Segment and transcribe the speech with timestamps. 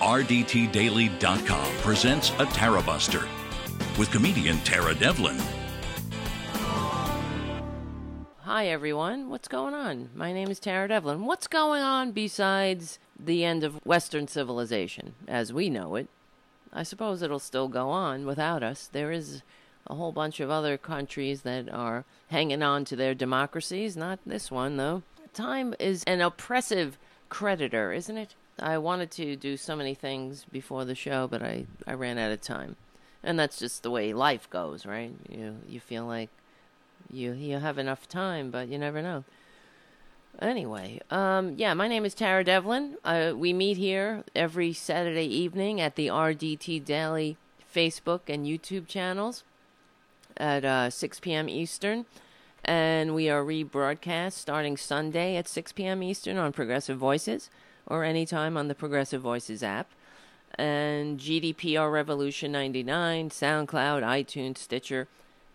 [0.00, 3.26] RDTDaily.com presents a Tara Buster
[3.98, 5.38] with comedian Tara Devlin.
[8.42, 9.30] Hi, everyone.
[9.30, 10.10] What's going on?
[10.14, 11.24] My name is Tara Devlin.
[11.24, 16.08] What's going on besides the end of Western civilization as we know it?
[16.74, 18.90] I suppose it'll still go on without us.
[18.92, 19.40] There is
[19.86, 23.96] a whole bunch of other countries that are hanging on to their democracies.
[23.96, 25.04] Not this one, though.
[25.32, 26.98] Time is an oppressive
[27.30, 28.34] creditor, isn't it?
[28.58, 32.32] I wanted to do so many things before the show, but I, I ran out
[32.32, 32.76] of time.
[33.22, 35.12] And that's just the way life goes, right?
[35.28, 36.30] You you feel like
[37.10, 39.24] you you have enough time, but you never know.
[40.40, 42.96] Anyway, um, yeah, my name is Tara Devlin.
[43.04, 47.36] Uh, we meet here every Saturday evening at the RDT Daily
[47.74, 49.44] Facebook and YouTube channels
[50.36, 51.48] at uh, 6 p.m.
[51.48, 52.04] Eastern.
[52.64, 56.02] And we are rebroadcast starting Sunday at 6 p.m.
[56.02, 57.48] Eastern on Progressive Voices
[57.86, 59.88] or anytime on the Progressive Voices app.
[60.54, 65.08] And GDPR Revolution 99, SoundCloud, iTunes, Stitcher.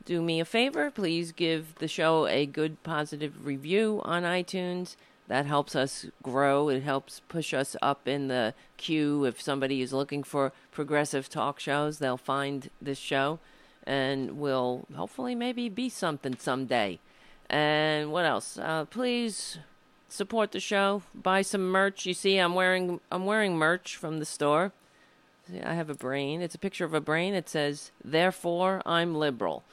[0.05, 4.95] Do me a favor, please give the show a good positive review on iTunes.
[5.27, 6.69] That helps us grow.
[6.69, 9.23] It helps push us up in the queue.
[9.25, 13.39] If somebody is looking for progressive talk shows, they'll find this show
[13.85, 16.99] and will hopefully maybe be something someday.
[17.49, 18.57] And what else?
[18.57, 19.59] Uh, please
[20.11, 21.01] support the show.
[21.15, 22.05] Buy some merch.
[22.05, 24.71] You see, I'm wearing I'm wearing merch from the store.
[25.63, 26.41] I have a brain.
[26.41, 27.33] It's a picture of a brain.
[27.33, 29.63] It says, "Therefore, I'm liberal,"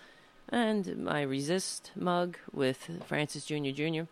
[0.48, 3.70] and my resist mug with Francis Jr.
[3.70, 4.02] Jr.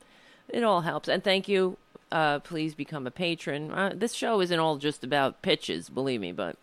[0.48, 1.08] It all helps.
[1.08, 1.76] And thank you.
[2.12, 3.72] Uh, please become a patron.
[3.72, 6.56] Uh, this show isn't all just about pitches, believe me, but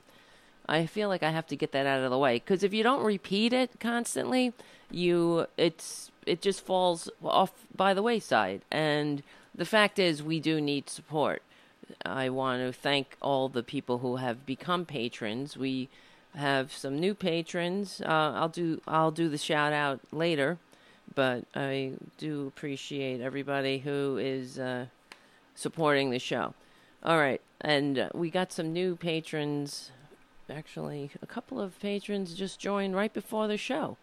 [0.68, 2.84] I feel like I have to get that out of the way because if you
[2.84, 4.54] don't repeat it constantly,
[4.90, 9.22] you it's it just falls off by the wayside and
[9.56, 11.42] the fact is, we do need support.
[12.06, 15.58] I want to thank all the people who have become patrons.
[15.58, 15.90] We
[16.36, 18.02] have some new patrons.
[18.02, 20.58] Uh, I'll do I'll do the shout out later,
[21.14, 24.88] but I do appreciate everybody who is uh,
[25.56, 26.54] supporting the show.
[27.04, 29.92] All right, and uh, we got some new patrons.
[30.50, 33.98] Actually, a couple of patrons just joined right before the show.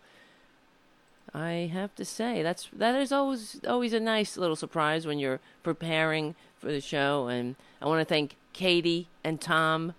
[1.33, 5.41] I have to say that's that is always always a nice little surprise when you're
[5.63, 7.29] preparing for the show.
[7.29, 9.95] And I want to thank Katie and Tom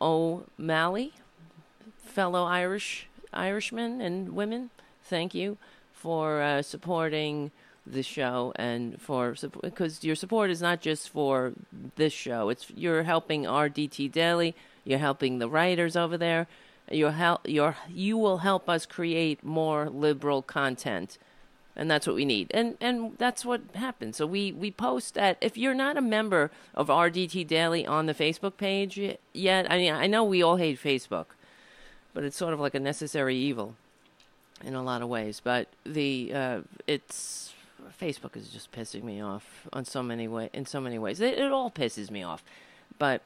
[0.00, 1.12] O'Malley,
[2.04, 4.70] fellow Irish Irishmen and women.
[5.02, 5.56] Thank you
[5.92, 7.50] for uh, supporting
[7.86, 11.52] the show and for because your support is not just for
[11.96, 12.50] this show.
[12.50, 14.54] It's you're helping RDT Daily.
[14.84, 16.46] You're helping the writers over there
[16.90, 21.18] you help your you will help us create more liberal content.
[21.76, 22.52] And that's what we need.
[22.54, 24.16] And and that's what happens.
[24.16, 28.14] So we we post that if you're not a member of rdt daily on the
[28.14, 28.98] facebook page
[29.32, 31.26] yet i mean i know we all hate facebook
[32.14, 33.74] but it's sort of like a necessary evil
[34.64, 35.40] in a lot of ways.
[35.42, 37.52] But the uh, it's
[38.00, 41.20] facebook is just pissing me off on so many way in so many ways.
[41.20, 42.42] It, it all pisses me off.
[42.98, 43.22] But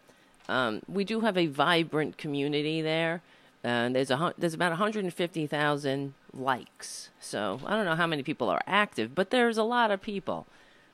[0.48, 3.22] um, we do have a vibrant community there
[3.64, 7.10] Uh, and there's a there's about 150,000 likes.
[7.20, 10.46] So I don't know how many people are active, but there's a lot of people.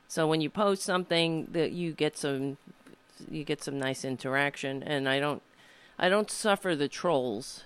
[0.07, 2.57] So when you post something, that you get some
[3.29, 5.41] you get some nice interaction, and I don't
[5.99, 7.63] I don't suffer the trolls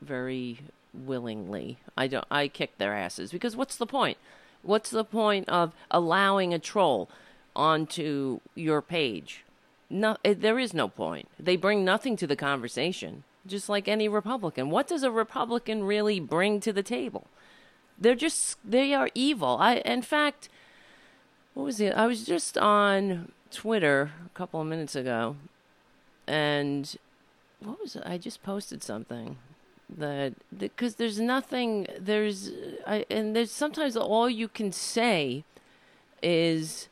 [0.00, 0.60] very
[0.92, 1.78] willingly.
[1.96, 4.18] I don't I kick their asses because what's the point?
[4.62, 7.08] What's the point of allowing a troll
[7.54, 9.44] onto your page?
[9.88, 11.28] No, eh, there is no point.
[11.38, 14.70] They bring nothing to the conversation just like any Republican.
[14.70, 17.26] What does a Republican really bring to the table?
[17.98, 19.56] They're just they are evil.
[19.60, 20.48] I in fact,
[21.54, 21.94] what was it?
[21.94, 25.36] I was just on Twitter a couple of minutes ago,
[26.26, 26.96] and
[27.60, 28.02] what was it?
[28.04, 29.38] I just posted something
[29.88, 32.50] that because there's nothing there's
[32.86, 35.44] I and there's sometimes all you can say
[36.22, 36.88] is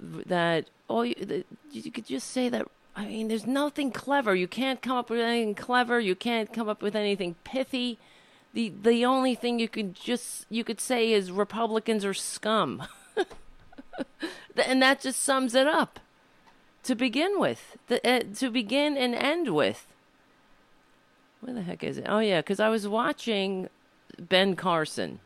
[0.00, 2.66] that all you, you could just say that
[2.98, 4.34] I mean, there's nothing clever.
[4.34, 6.00] You can't come up with anything clever.
[6.00, 7.96] You can't come up with anything pithy.
[8.54, 12.82] The the only thing you could just you could say is Republicans are scum.
[14.66, 16.00] and that just sums it up.
[16.84, 19.86] To begin with, the, uh, to begin and end with.
[21.40, 22.06] Where the heck is it?
[22.08, 23.68] Oh yeah, because I was watching
[24.18, 25.20] Ben Carson.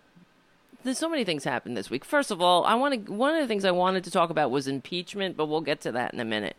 [0.84, 2.04] There's so many things happened this week.
[2.04, 3.12] First of all, I want to.
[3.12, 5.92] One of the things I wanted to talk about was impeachment, but we'll get to
[5.92, 6.56] that in a minute.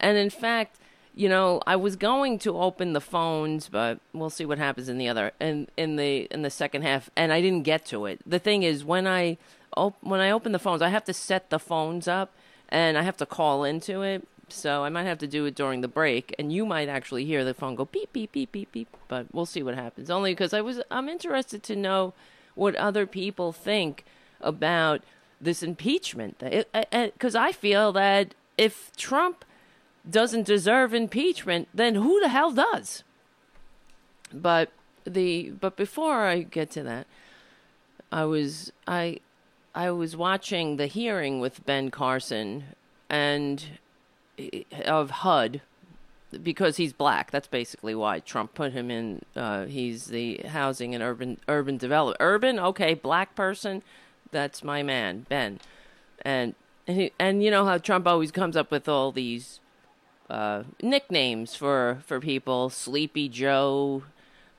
[0.00, 0.78] And in fact,
[1.14, 4.98] you know, I was going to open the phones, but we'll see what happens in
[4.98, 7.10] the other in in the in the second half.
[7.16, 8.20] And I didn't get to it.
[8.26, 9.38] The thing is, when I
[9.76, 12.34] op- when I open the phones, I have to set the phones up
[12.68, 15.80] and I have to call into it So I might have to do it during
[15.80, 18.88] the break, and you might actually hear the phone go beep beep beep beep beep.
[19.08, 20.10] But we'll see what happens.
[20.10, 22.14] Only because I was I'm interested to know
[22.54, 24.04] what other people think
[24.40, 25.02] about
[25.40, 26.38] this impeachment.
[26.38, 29.44] Because I feel that if Trump
[30.08, 33.02] doesn't deserve impeachment, then who the hell does?
[34.32, 34.70] But
[35.04, 37.06] the but before I get to that,
[38.10, 39.20] I was I
[39.74, 42.64] I was watching the hearing with Ben Carson
[43.08, 43.64] and
[44.38, 45.60] eh, of HUD
[46.42, 47.30] because he's black.
[47.30, 49.22] That's basically why Trump put him in.
[49.34, 52.16] Uh, he's the housing and urban urban development.
[52.20, 53.82] Urban, okay, black person.
[54.32, 55.60] That's my man, Ben.
[56.22, 56.54] And
[56.86, 59.60] and, he, and you know how Trump always comes up with all these
[60.28, 64.02] uh, nicknames for for people: Sleepy Joe,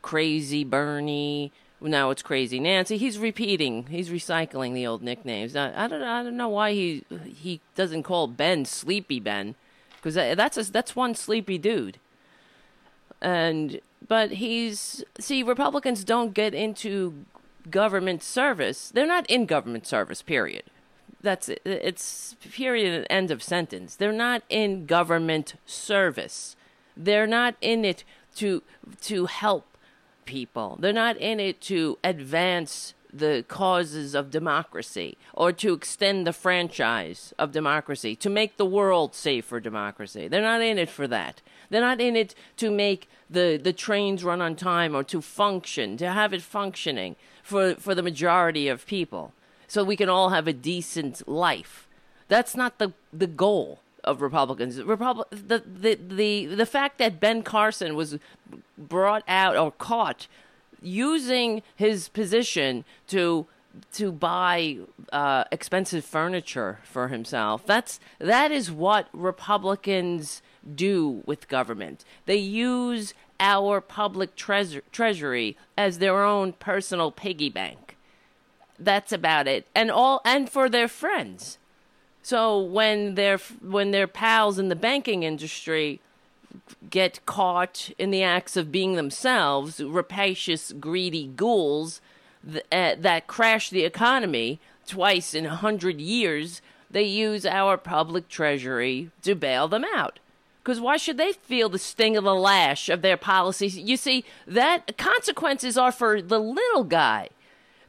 [0.01, 1.51] Crazy Bernie.
[1.79, 2.97] Now it's Crazy Nancy.
[2.97, 3.85] He's repeating.
[3.87, 5.55] He's recycling the old nicknames.
[5.55, 6.01] I, I don't.
[6.01, 9.55] I don't know why he he doesn't call Ben Sleepy Ben,
[9.95, 11.99] because that's a, that's one sleepy dude.
[13.21, 17.25] And but he's see Republicans don't get into
[17.69, 18.89] government service.
[18.89, 20.21] They're not in government service.
[20.23, 20.63] Period.
[21.21, 21.49] That's.
[21.65, 23.95] It's period end of sentence.
[23.95, 26.55] They're not in government service.
[26.95, 28.03] They're not in it
[28.35, 28.63] to
[29.01, 29.65] to help
[30.25, 30.77] people.
[30.79, 37.33] They're not in it to advance the causes of democracy or to extend the franchise
[37.39, 40.27] of democracy, to make the world safe for democracy.
[40.27, 41.41] They're not in it for that.
[41.69, 45.97] They're not in it to make the, the trains run on time or to function,
[45.97, 49.33] to have it functioning for, for the majority of people
[49.67, 51.87] so we can all have a decent life.
[52.27, 54.81] That's not the, the goal of Republicans.
[54.81, 58.17] Republic the, the the the fact that Ben Carson was
[58.77, 60.27] brought out or caught
[60.81, 63.47] using his position to
[63.93, 64.77] to buy
[65.11, 67.65] uh, expensive furniture for himself.
[67.65, 70.41] That's that is what Republicans
[70.73, 72.03] do with government.
[72.25, 77.86] They use our public treasury as their own personal piggy bank.
[78.79, 79.67] That's about it.
[79.73, 81.57] And all and for their friends.
[82.21, 85.99] So when their when their pals in the banking industry
[86.89, 92.01] get caught in the acts of being themselves rapacious, greedy ghouls
[92.49, 98.27] th- uh, that crash the economy twice in a hundred years, they use our public
[98.29, 100.19] treasury to bail them out.
[100.63, 103.77] Because why should they feel the sting of the lash of their policies?
[103.77, 107.29] You see, that consequences are for the little guy.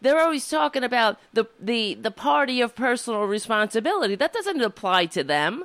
[0.00, 4.14] They're always talking about the, the, the party of personal responsibility.
[4.14, 5.64] That doesn't apply to them.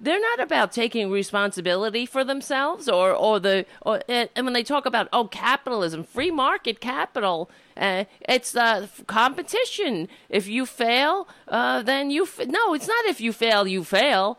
[0.00, 4.84] They're not about taking responsibility for themselves or, or the or, and when they talk
[4.84, 12.10] about oh capitalism free market capital uh, it's uh, competition if you fail uh, then
[12.10, 14.38] you f- no it's not if you fail you fail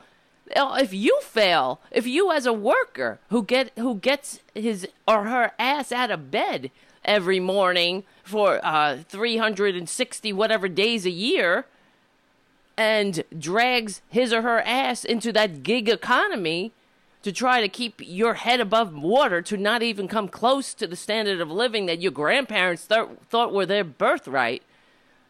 [0.56, 5.24] uh, if you fail if you as a worker who get who gets his or
[5.24, 6.70] her ass out of bed
[7.06, 11.66] every morning for uh, 360 whatever days a year
[12.78, 16.74] and drags his or her ass into that gig economy
[17.22, 20.96] to try to keep your head above water to not even come close to the
[20.96, 24.62] standard of living that your grandparents th- thought were their birthright.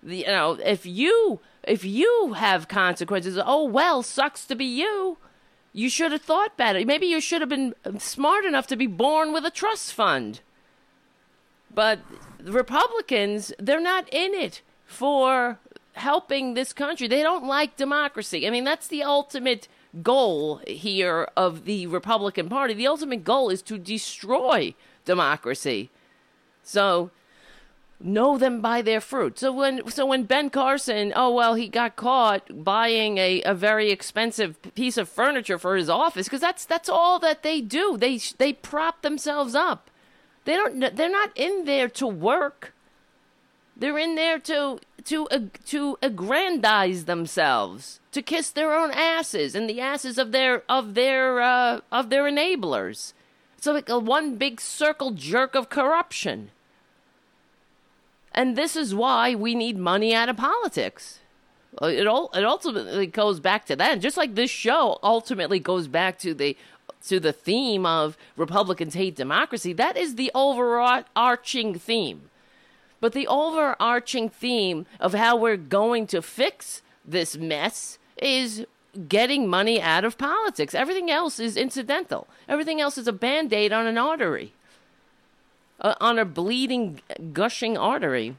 [0.03, 5.17] You know if you if you have consequences oh well sucks to be you.
[5.71, 6.85] You should have thought better.
[6.85, 10.39] Maybe you should have been smart enough to be born with a trust fund
[11.75, 11.99] but
[12.41, 15.59] Republicans, they're not in it for
[15.93, 17.07] helping this country.
[17.07, 18.47] They don't like democracy.
[18.47, 19.67] I mean, that's the ultimate
[20.03, 22.73] goal here of the Republican Party.
[22.73, 24.73] The ultimate goal is to destroy
[25.05, 25.89] democracy.
[26.63, 27.11] So
[27.99, 29.39] know them by their fruit.
[29.39, 33.89] So when so when Ben Carson, oh well, he got caught buying a, a very
[33.89, 37.97] expensive piece of furniture for his office because that's that's all that they do.
[37.97, 39.89] They they prop themselves up.
[40.45, 40.95] They don't.
[40.95, 42.73] They're not in there to work.
[43.75, 49.81] They're in there to to to aggrandize themselves, to kiss their own asses and the
[49.81, 53.13] asses of their of their uh, of their enablers.
[53.59, 56.51] So it's like a one big circle jerk of corruption.
[58.31, 61.19] And this is why we need money out of politics.
[61.81, 63.93] It all it ultimately goes back to that.
[63.93, 66.55] And Just like this show ultimately goes back to the
[67.09, 72.29] to the theme of Republicans hate democracy, that is the overarching theme.
[72.99, 78.65] But the overarching theme of how we're going to fix this mess is
[79.07, 80.73] getting money out of politics.
[80.73, 82.27] Everything else is incidental.
[82.47, 84.53] Everything else is a band aid on an artery,
[85.81, 87.01] uh, on a bleeding,
[87.33, 88.35] gushing artery.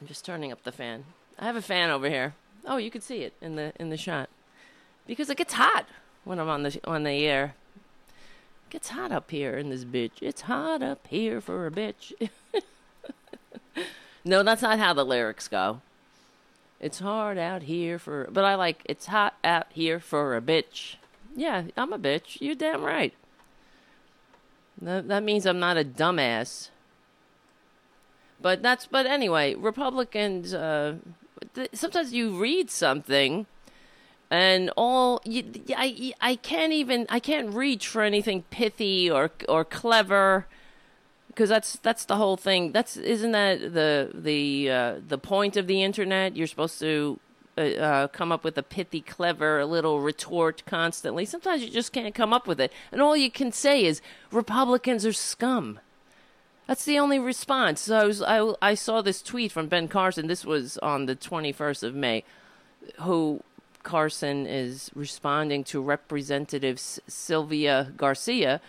[0.00, 1.04] I'm just turning up the fan.
[1.38, 2.34] I have a fan over here.
[2.66, 4.28] Oh, you can see it in the in the shot
[5.06, 5.86] because it gets hot.
[6.24, 7.54] when I'm on the on the air.
[8.74, 10.20] Gets hot up here in this bitch.
[10.20, 12.12] It's hot up here for a bitch.
[14.24, 15.80] no, that's not how the lyrics go.
[16.80, 20.96] It's hard out here for, but I like it's hot out here for a bitch.
[21.36, 22.38] Yeah, I'm a bitch.
[22.40, 23.14] You're damn right.
[24.82, 26.70] That, that means I'm not a dumbass.
[28.42, 30.96] But that's, but anyway, Republicans, uh,
[31.54, 33.46] th- sometimes you read something
[34.30, 40.46] and all I, I can't even I can't reach for anything pithy or or clever
[41.28, 42.72] because that's that's the whole thing.
[42.72, 46.36] That's isn't that the the uh, the point of the internet?
[46.36, 47.18] You're supposed to
[47.58, 51.24] uh, uh, come up with a pithy, clever little retort constantly.
[51.24, 54.00] Sometimes you just can't come up with it, and all you can say is
[54.30, 55.80] Republicans are scum.
[56.66, 57.82] That's the only response.
[57.82, 60.28] So I was I, I saw this tweet from Ben Carson.
[60.28, 62.24] This was on the 21st of May,
[63.00, 63.42] who
[63.84, 68.60] Carson is responding to Representative S- Sylvia Garcia,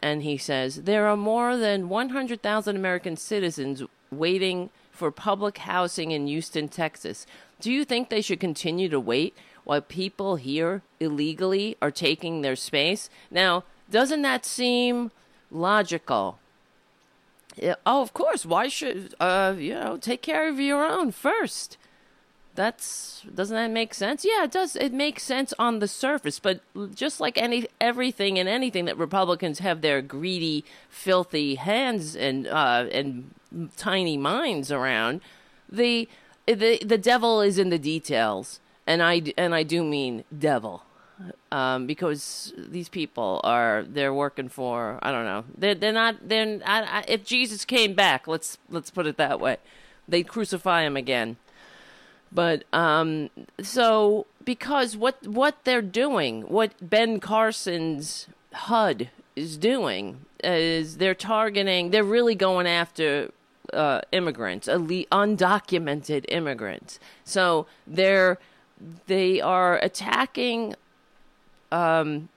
[0.00, 3.82] and he says there are more than 100,000 American citizens
[4.12, 7.26] waiting for public housing in Houston, Texas.
[7.60, 12.56] Do you think they should continue to wait while people here illegally are taking their
[12.56, 13.10] space?
[13.30, 15.10] Now, doesn't that seem
[15.50, 16.38] logical?
[17.56, 18.46] Yeah, oh, of course.
[18.46, 21.76] Why should uh, you know take care of your own first?
[22.58, 24.24] That's doesn't that make sense?
[24.24, 24.74] Yeah, it does.
[24.74, 26.60] It makes sense on the surface, but
[26.92, 32.86] just like any everything and anything that Republicans have their greedy, filthy hands and uh,
[32.90, 33.30] and
[33.76, 35.20] tiny minds around,
[35.70, 36.08] the
[36.48, 40.82] the the devil is in the details, and I and I do mean devil.
[41.52, 45.44] Um, because these people are they're working for I don't know.
[45.56, 49.38] They're they're not they're I, I, if Jesus came back let's let's put it that
[49.38, 49.58] way.
[50.08, 51.36] They'd crucify him again
[52.32, 53.30] but um,
[53.62, 61.90] so because what what they're doing what Ben Carson's HUD is doing is they're targeting
[61.90, 63.30] they're really going after
[63.72, 68.38] uh, immigrants elite undocumented immigrants so they're
[69.06, 70.74] they are attacking
[71.72, 72.28] um,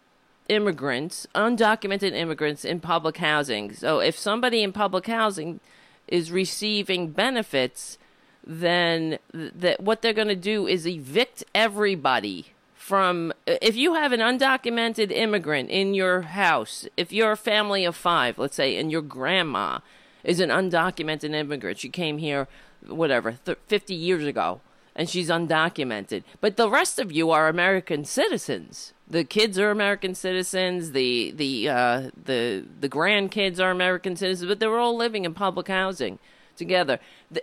[0.50, 3.74] immigrants, undocumented immigrants in public housing.
[3.74, 5.60] So if somebody in public housing
[6.08, 7.98] is receiving benefits,
[8.46, 14.12] then th- that what they're going to do is evict everybody from if you have
[14.12, 18.92] an undocumented immigrant in your house, if you're a family of 5, let's say, and
[18.92, 19.80] your grandma
[20.24, 22.48] is an undocumented immigrant, she came here
[22.88, 24.62] whatever, th- 50 years ago
[24.96, 26.24] and she's undocumented.
[26.42, 28.94] But the rest of you are American citizens.
[29.10, 30.92] The kids are American citizens.
[30.92, 35.68] The the uh, the the grandkids are American citizens, but they're all living in public
[35.68, 36.20] housing
[36.66, 37.00] together.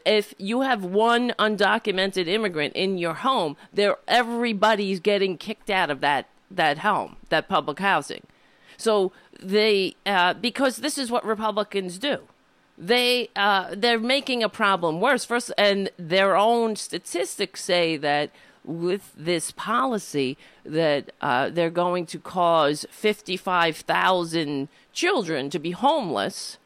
[0.07, 6.01] If you have one undocumented immigrant in your home, there everybody's getting kicked out of
[6.01, 8.25] that that home, that public housing.
[8.77, 12.29] So they uh, because this is what Republicans do
[12.79, 15.25] they uh, they're making a problem worse.
[15.25, 18.31] First, and their own statistics say that
[18.65, 26.59] with this policy that uh, they're going to cause 55,000 children to be homeless.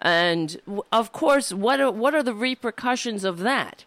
[0.00, 3.84] And of course, what are, what are the repercussions of that?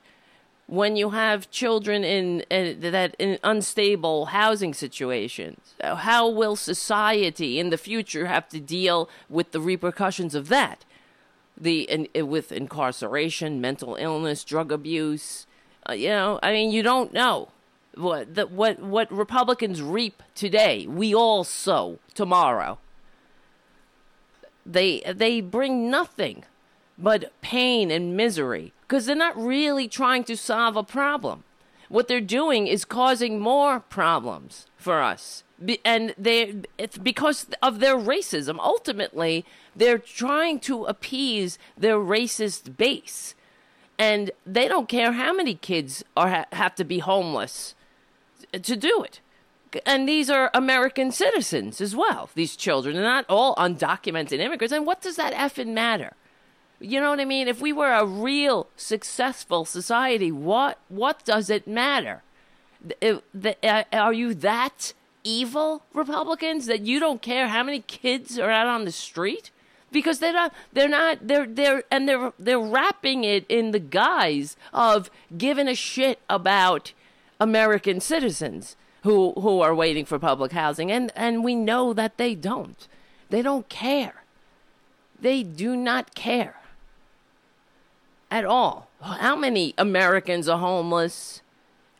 [0.67, 7.77] When you have children in, that in unstable housing situations, how will society in the
[7.77, 10.85] future have to deal with the repercussions of that?
[11.57, 15.45] the in, with incarceration, mental illness, drug abuse.
[15.87, 17.49] Uh, you know, I mean, you don't know
[17.95, 20.87] what the, what what Republicans reap today.
[20.87, 22.77] We all sow tomorrow.
[24.65, 26.45] They they bring nothing
[26.97, 31.43] but pain and misery because they're not really trying to solve a problem.
[31.89, 35.43] What they're doing is causing more problems for us
[35.85, 38.59] and they it's because of their racism.
[38.59, 43.35] Ultimately, they're trying to appease their racist base,
[43.97, 47.75] and they don't care how many kids are have to be homeless
[48.51, 49.19] to do it.
[49.85, 52.29] And these are American citizens as well.
[52.35, 54.73] These children, they're not all undocumented immigrants.
[54.73, 56.13] And what does that effing matter?
[56.79, 57.47] You know what I mean?
[57.47, 62.23] If we were a real successful society, what what does it matter?
[63.01, 68.67] Uh, are you that evil Republicans that you don't care how many kids are out
[68.67, 69.49] on the street?
[69.91, 74.57] Because they're not they're not they're they're and they're they're wrapping it in the guise
[74.73, 76.91] of giving a shit about
[77.39, 82.35] American citizens who who are waiting for public housing and and we know that they
[82.35, 82.87] don't.
[83.29, 84.23] They don't care.
[85.19, 86.57] They do not care
[88.29, 88.89] at all.
[89.01, 91.43] How many Americans are homeless?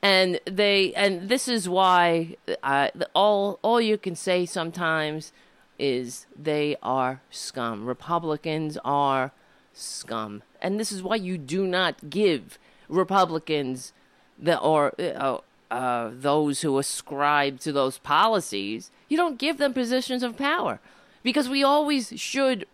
[0.03, 5.31] and they and this is why uh, all all you can say sometimes
[5.79, 7.85] is they are scum.
[7.85, 9.31] Republicans are
[9.73, 13.93] scum, and this is why you do not give Republicans
[14.37, 15.37] the or uh,
[15.73, 18.91] uh, those who ascribe to those policies.
[19.09, 20.79] You don't give them positions of power
[21.23, 22.67] because we always should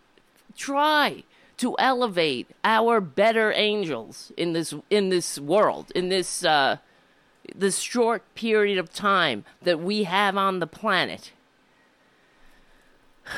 [0.54, 1.24] try
[1.56, 6.76] to elevate our better angels in this in this world in this uh,
[7.54, 11.32] this short period of time that we have on the planet.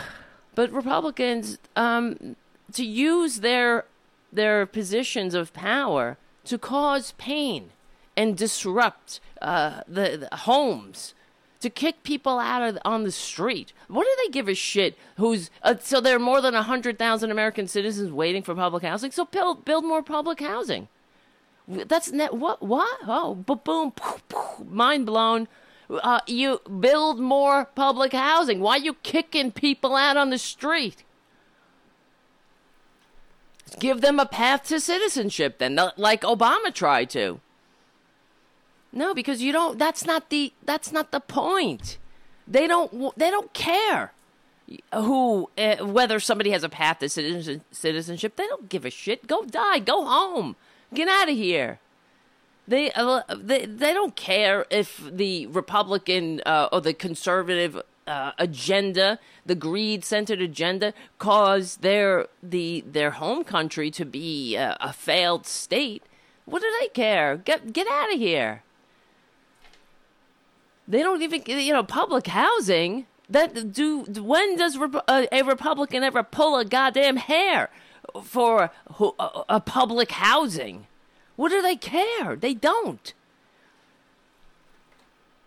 [0.54, 2.36] But Republicans, um,
[2.74, 3.86] to use their
[4.30, 7.70] their positions of power to cause pain
[8.16, 11.14] and disrupt uh, the, the homes,
[11.60, 13.72] to kick people out of on the street.
[13.88, 14.98] What do they give a shit?
[15.16, 19.12] Who's uh, so there are more than hundred thousand American citizens waiting for public housing.
[19.12, 20.88] So build build more public housing.
[21.68, 22.34] That's net.
[22.34, 22.62] What?
[22.62, 22.98] What?
[23.06, 23.92] Oh, boom,
[24.68, 25.46] mind blown.
[25.88, 28.60] Uh, you build more public housing.
[28.60, 31.04] Why are you kicking people out on the street?
[33.78, 37.40] Give them a path to citizenship, then, like Obama tried to.
[38.92, 39.78] No, because you don't.
[39.78, 40.52] That's not the.
[40.64, 41.98] That's not the point.
[42.46, 43.16] They don't.
[43.16, 44.12] They don't care
[44.94, 48.36] who uh, whether somebody has a path to citizenship.
[48.36, 49.26] They don't give a shit.
[49.26, 49.78] Go die.
[49.78, 50.56] Go home.
[50.92, 51.78] Get out of here.
[52.68, 59.18] They, uh, they they don't care if the Republican uh, or the conservative uh, agenda,
[59.44, 66.04] the greed-centered agenda, cause their the their home country to be a, a failed state.
[66.44, 67.36] What do they care?
[67.36, 68.62] Get get out of here.
[70.86, 73.06] They don't even you know public housing.
[73.30, 77.70] That do when does a, uh, a Republican ever pull a goddamn hair
[78.22, 78.70] for
[79.48, 80.86] a, public housing?
[81.36, 82.36] What do they care?
[82.36, 83.14] They don't.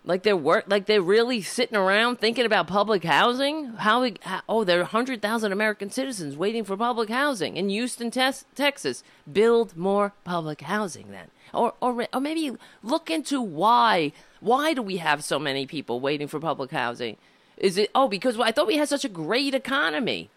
[0.07, 3.73] Like they're work, like they're really sitting around thinking about public housing.
[3.73, 7.69] How, we, how oh, there are hundred thousand American citizens waiting for public housing in
[7.69, 9.03] Houston, Texas.
[9.31, 14.11] Build more public housing then, or or or maybe look into why
[14.45, 17.17] why do we have so many people waiting for public housing?
[17.57, 20.29] Is it oh because I thought we had such a great economy.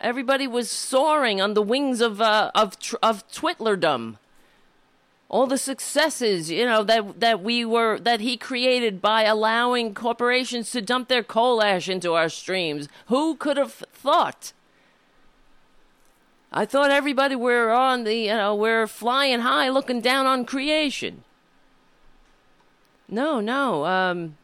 [0.00, 4.16] Everybody was soaring on the wings of uh, of of Twitlerdom
[5.32, 10.70] all the successes, you know, that that we were that he created by allowing corporations
[10.70, 12.86] to dump their coal ash into our streams.
[13.06, 14.52] Who could have thought?
[16.52, 21.24] I thought everybody were on the, you know, we're flying high looking down on creation.
[23.12, 23.84] No, no.
[23.84, 24.36] Um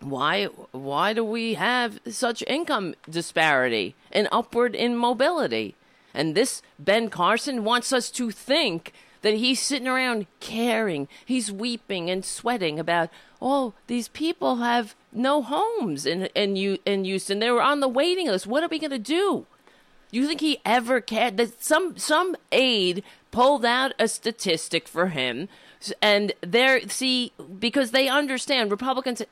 [0.00, 5.74] why why do we have such income disparity and upward in mobility?
[6.14, 11.08] And this Ben Carson wants us to think that he's sitting around caring.
[11.26, 13.10] He's weeping and sweating about,
[13.42, 17.38] oh, these people have no homes in in you in Houston.
[17.38, 18.46] They were on the waiting list.
[18.46, 19.46] What are we gonna do?
[20.10, 21.36] You think he ever cared?
[21.36, 25.48] That some some aide pulled out a statistic for him,
[26.02, 29.22] and there see because they understand Republicans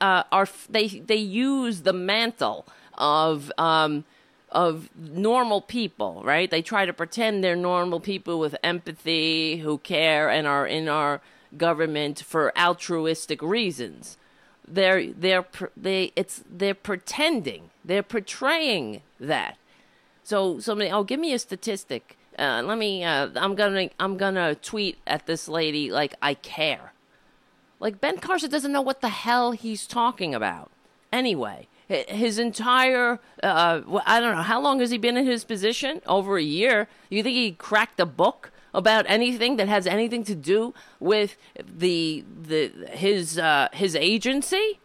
[0.00, 4.04] uh, are they they use the mantle of um,
[4.50, 6.50] of normal people, right?
[6.50, 11.20] They try to pretend they're normal people with empathy who care and are in our
[11.56, 14.16] government for altruistic reasons.
[14.66, 15.46] They're they're
[15.76, 17.70] they it's they're pretending.
[17.84, 19.56] They're portraying that.
[20.22, 22.17] So somebody, oh, give me a statistic.
[22.38, 23.04] Uh, let me.
[23.04, 26.92] Uh, I'm gonna I'm gonna tweet at this lady like I care.
[27.80, 30.70] Like Ben Carson doesn't know what the hell he's talking about.
[31.12, 36.00] Anyway, his entire uh, I don't know how long has he been in his position?
[36.06, 36.88] Over a year.
[37.10, 42.24] You think he cracked a book about anything that has anything to do with the
[42.40, 44.78] the his uh, his agency?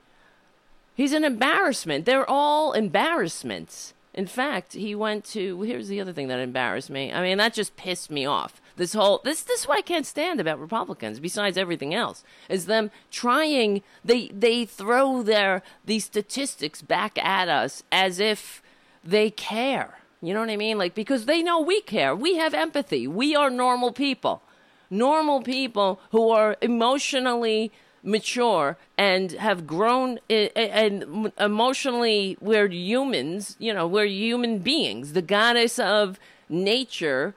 [0.96, 2.06] He's an embarrassment.
[2.06, 3.93] They're all embarrassments.
[4.14, 7.12] In fact, he went to here's the other thing that embarrassed me.
[7.12, 10.06] I mean, that just pissed me off this whole this this is what I can't
[10.06, 11.20] stand about Republicans.
[11.20, 17.84] Besides everything else, is them trying they they throw their these statistics back at us
[17.92, 18.62] as if
[19.04, 20.00] they care.
[20.22, 20.78] You know what I mean?
[20.78, 22.16] Like because they know we care.
[22.16, 23.08] We have empathy.
[23.08, 24.42] We are normal people.
[24.90, 27.72] Normal people who are emotionally
[28.04, 35.80] mature and have grown and emotionally we're humans you know we're human beings the goddess
[35.80, 37.34] of nature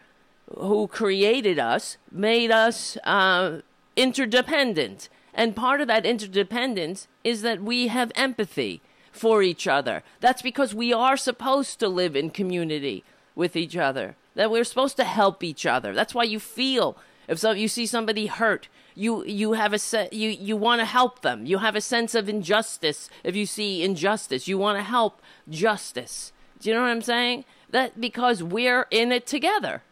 [0.59, 3.61] who created us made us uh,
[3.97, 5.09] interdependent.
[5.35, 8.81] And part of that interdependence is that we have empathy
[9.13, 10.03] for each other.
[10.21, 13.03] That's because we are supposed to live in community
[13.35, 14.17] with each other.
[14.35, 15.95] That we're supposed to help each other.
[15.95, 16.97] That's why you feel
[17.29, 20.87] if so, you see somebody hurt, you you have a se- you you want to
[20.87, 21.47] help them.
[21.47, 24.49] You have a sense of injustice if you see injustice.
[24.49, 26.33] You want to help justice.
[26.59, 27.45] Do you know what I'm saying?
[27.71, 29.83] That because we're in it together.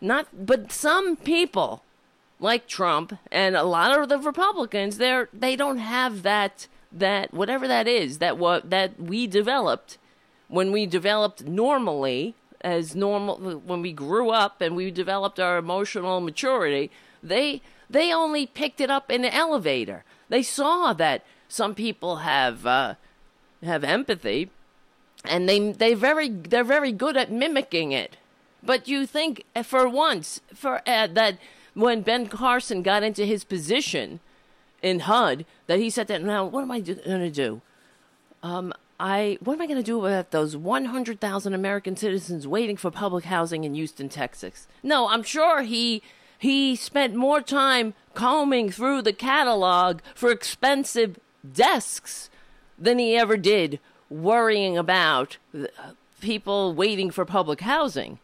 [0.00, 1.82] Not but some people
[2.38, 7.68] like Trump and a lot of the Republicans, they're they don't have that that whatever
[7.68, 9.98] that is that what that we developed
[10.48, 16.20] when we developed normally as normal when we grew up and we developed our emotional
[16.20, 16.90] maturity
[17.22, 22.64] they they only picked it up in the elevator they saw that some people have
[22.64, 22.94] uh,
[23.62, 24.50] have empathy
[25.24, 28.16] and they they very they're very good at mimicking it
[28.62, 31.38] but you think uh, for once for uh, that
[31.74, 34.20] when Ben Carson got into his position
[34.82, 37.60] in HUD that he said that now what am I going to do?
[38.42, 42.90] Um, I what am I going to do about those 100,000 American citizens waiting for
[42.90, 44.66] public housing in Houston, Texas?
[44.82, 46.02] No, I'm sure he
[46.40, 51.20] he spent more time combing through the catalog for expensive
[51.52, 52.30] desks
[52.78, 55.66] than he ever did worrying about uh,
[56.20, 58.18] people waiting for public housing.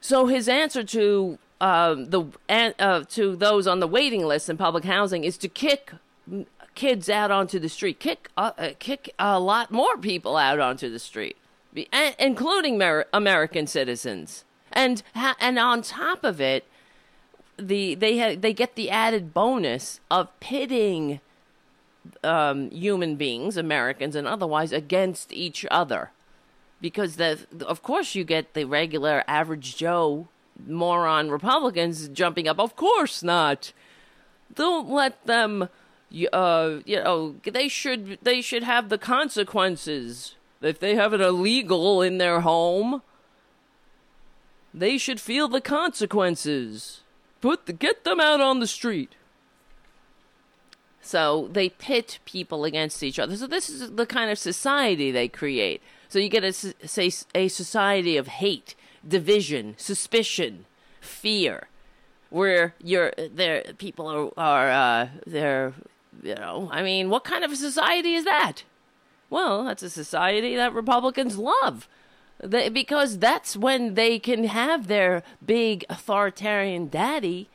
[0.00, 4.84] So his answer to um, the uh, to those on the waiting list in public
[4.84, 5.92] housing is to kick
[6.74, 10.88] kids out onto the street, kick uh, uh, kick a lot more people out onto
[10.88, 11.36] the street,
[12.18, 15.02] including Mer- American citizens, and
[15.40, 16.64] and on top of it,
[17.58, 21.20] the they ha- they get the added bonus of pitting
[22.24, 26.10] um, human beings, Americans and otherwise, against each other,
[26.80, 30.28] because the of course you get the regular average Joe
[30.66, 32.58] moron Republicans jumping up.
[32.58, 33.72] Of course not.
[34.54, 35.68] Don't let them.
[36.32, 42.02] Uh, you know, they should they should have the consequences if they have it illegal
[42.02, 43.02] in their home.
[44.72, 47.00] They should feel the consequences.
[47.40, 49.14] Put the, get them out on the street.
[51.00, 53.36] So they pit people against each other.
[53.36, 55.82] So this is the kind of society they create.
[56.08, 58.74] So you get a say a society of hate
[59.06, 60.66] division, suspicion,
[61.00, 61.68] fear,
[62.28, 63.64] where you're there.
[63.78, 65.72] People are are uh, they're
[66.22, 66.68] you know.
[66.70, 68.64] I mean, what kind of a society is that?
[69.30, 71.88] Well, that's a society that Republicans love.
[72.48, 77.48] Because that's when they can have their big authoritarian daddy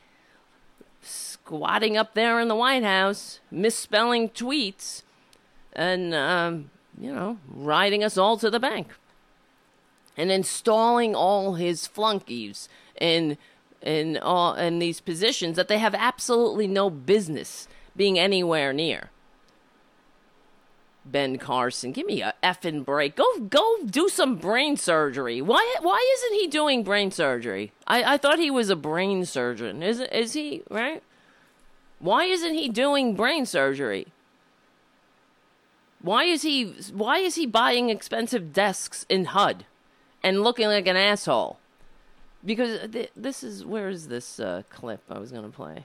[1.02, 5.02] squatting up there in the White House, misspelling tweets,
[5.72, 8.88] and, um, you know, riding us all to the bank
[10.16, 12.68] and installing all his flunkies
[13.00, 13.36] in
[13.82, 19.10] in all in these positions that they have absolutely no business being anywhere near.
[21.10, 23.16] Ben Carson, give me a effing break.
[23.16, 25.40] Go go do some brain surgery.
[25.40, 27.72] Why why isn't he doing brain surgery?
[27.86, 29.82] I, I thought he was a brain surgeon.
[29.82, 31.02] Is is he right?
[31.98, 34.08] Why isn't he doing brain surgery?
[36.02, 39.64] Why is he why is he buying expensive desks in HUD?
[40.26, 41.56] and looking like an asshole.
[42.44, 45.84] Because th- this is where is this uh, clip I was gonna play?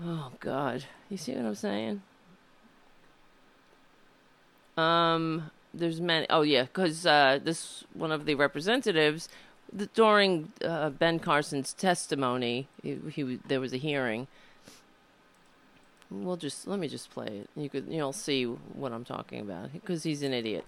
[0.00, 2.02] Oh God, you see what I'm saying?
[4.76, 6.26] Um, there's many.
[6.30, 9.28] Oh yeah, because uh, this one of the representatives
[9.72, 14.26] the, during uh, Ben Carson's testimony, he, he there was a hearing.
[16.10, 17.50] We'll just let me just play it.
[17.54, 20.64] You could you'll see what I'm talking about because he's an idiot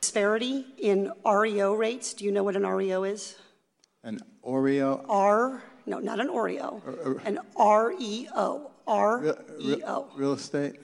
[0.00, 2.14] disparity in REO rates.
[2.14, 3.36] Do you know what an REO is?
[4.04, 5.04] An Oreo?
[5.08, 8.70] R, no, not an Oreo, uh, uh, an REO.
[8.86, 10.06] R-E-O.
[10.16, 10.76] Real estate?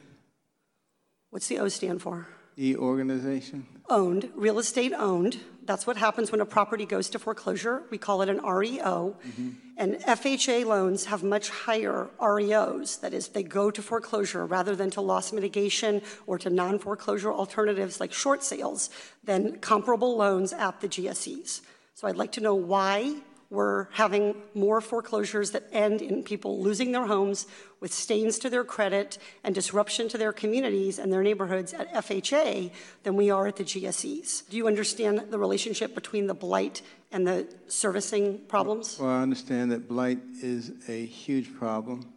[1.34, 2.28] What's the O stand for?
[2.56, 3.66] E organization?
[3.90, 5.40] Owned, real estate owned.
[5.64, 7.82] That's what happens when a property goes to foreclosure.
[7.90, 9.16] We call it an REO.
[9.26, 9.48] Mm-hmm.
[9.76, 13.00] And FHA loans have much higher REOs.
[13.00, 17.32] That is, they go to foreclosure rather than to loss mitigation or to non foreclosure
[17.32, 18.88] alternatives like short sales
[19.24, 21.62] than comparable loans at the GSEs.
[21.94, 23.16] So I'd like to know why
[23.50, 27.46] we're having more foreclosures that end in people losing their homes
[27.80, 32.70] with stains to their credit and disruption to their communities and their neighborhoods at FHA
[33.02, 34.48] than we are at the GSEs.
[34.48, 38.98] Do you understand the relationship between the blight and the servicing problems?
[38.98, 42.12] Well, I understand that blight is a huge problem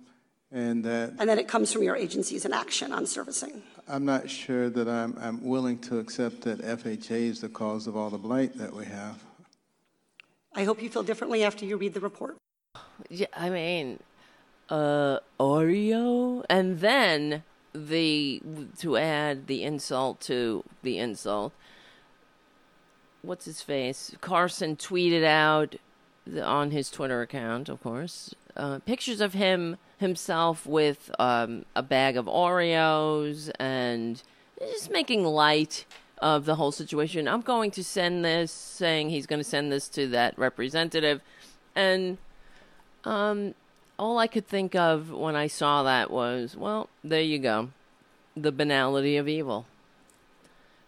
[0.51, 1.13] and that.
[1.19, 3.61] And that it comes from your agency's inaction on servicing.
[3.87, 7.95] I'm not sure that I'm, I'm willing to accept that FHA is the cause of
[7.95, 9.23] all the blight that we have.
[10.58, 12.36] I hope you feel differently after you read the report.
[13.10, 14.00] Yeah, I mean,
[14.70, 17.43] uh, Oreo, and then
[17.76, 18.41] the
[18.80, 21.54] to add the insult to the insult.
[23.22, 24.15] What's his face?
[24.20, 25.76] Carson tweeted out
[26.41, 32.17] on his Twitter account, of course, uh, pictures of him himself with um, a bag
[32.17, 34.24] of Oreos and
[34.60, 35.86] just making light
[36.19, 37.27] of the whole situation.
[37.27, 41.21] I'm going to send this, saying he's going to send this to that representative,
[41.75, 42.17] and
[43.03, 43.53] um,
[43.99, 47.69] all I could think of when I saw that was, well, there you go,
[48.36, 49.65] the banality of evil.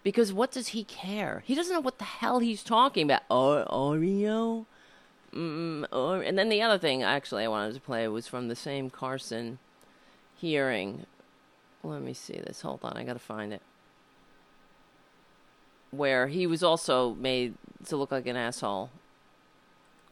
[0.04, 1.44] Because what does he care?
[1.46, 3.24] He doesn't know what the hell he's talking about.
[3.30, 4.66] O- Oreo?
[5.34, 8.56] Mm, or, and then the other thing, actually, I wanted to play was from the
[8.56, 9.60] same Carson
[10.38, 11.06] hearing.
[11.84, 12.62] Let me see this.
[12.62, 13.62] Hold on, I gotta find it.
[15.92, 17.56] Where he was also made
[17.88, 18.92] to look like an asshole.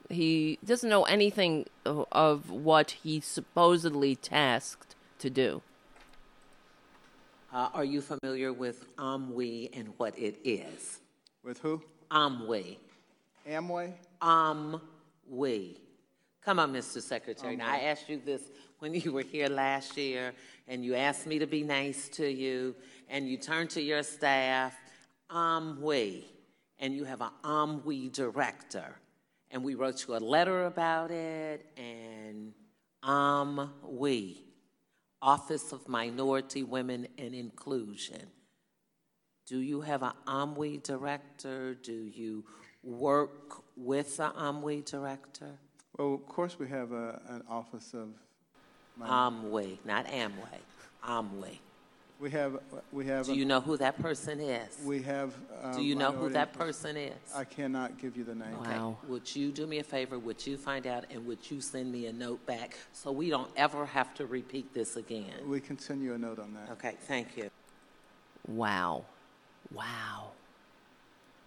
[0.10, 5.62] He doesn't know anything of, of what he's supposedly tasked to do.
[7.54, 11.00] Uh, are you familiar with OMWI and what it is?
[11.44, 11.82] With who?
[12.12, 12.78] OMWI.
[13.48, 13.94] Amway?
[14.22, 15.78] OMWI.
[16.44, 17.02] Come on, Mr.
[17.02, 17.56] Secretary.
[17.56, 18.42] Now, I asked you this
[18.80, 20.34] when you were here last year,
[20.68, 22.76] and you asked me to be nice to you,
[23.10, 24.76] and you turned to your staff,
[25.32, 26.24] OMWI,
[26.80, 28.96] and you have an OMWI director.
[29.52, 32.54] And we wrote you a letter about it, and
[33.04, 34.38] OMWI,
[35.22, 38.28] Office of Minority Women and Inclusion.
[39.48, 41.74] Do you have an OMWI director?
[41.76, 42.44] Do you
[42.84, 45.58] work with an OMWI director?
[45.98, 48.10] Well, of course, we have a, an office of,
[49.02, 50.60] OMWI, not Amway.
[51.08, 51.60] OMWI.
[52.20, 52.60] We have,
[52.92, 54.80] we have, Do you know who that person is?
[54.84, 55.36] we have.
[55.62, 57.14] uh, Do you know who that person is?
[57.36, 58.56] I cannot give you the name.
[58.62, 58.72] Okay.
[58.72, 58.98] Wow.
[59.08, 60.18] Would you do me a favor?
[60.18, 63.52] Would you find out and would you send me a note back so we don't
[63.56, 65.32] ever have to repeat this again?
[65.48, 66.72] We can send you a note on that.
[66.74, 67.50] Okay, thank you.
[68.48, 69.06] Wow.
[69.72, 70.32] Wow.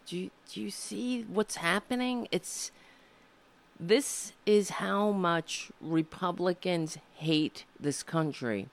[0.07, 2.29] Do you, do you see what's happening?
[2.31, 2.71] It's
[3.79, 8.69] this is how much Republicans hate this country.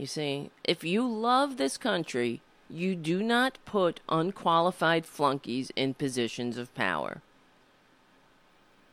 [0.00, 6.56] You see, if you love this country, you do not put unqualified flunkies in positions
[6.56, 7.20] of power.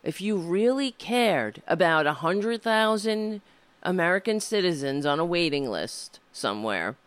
[0.03, 3.41] If you really cared about a 100,000
[3.83, 6.97] American citizens on a waiting list somewhere,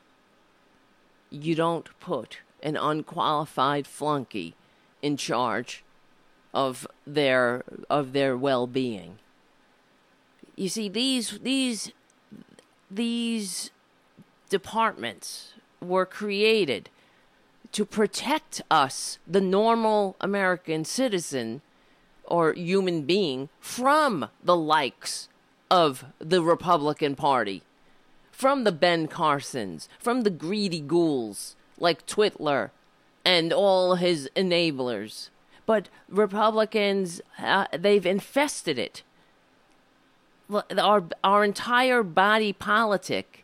[1.29, 4.55] you don't put an unqualified flunky
[5.03, 5.85] in charge
[6.55, 9.19] of their of their well-being.
[10.57, 11.93] You see these these
[12.91, 13.71] these
[14.51, 16.91] departments were created
[17.73, 21.63] to protect us, the normal American citizen
[22.25, 25.29] or human being, from the likes
[25.71, 27.63] of the Republican Party
[28.41, 32.71] from the Ben Carsons, from the greedy ghouls like Twitler
[33.23, 35.29] and all his enablers.
[35.67, 39.03] But Republicans, uh, they've infested it.
[40.51, 43.40] Our, our entire body politic,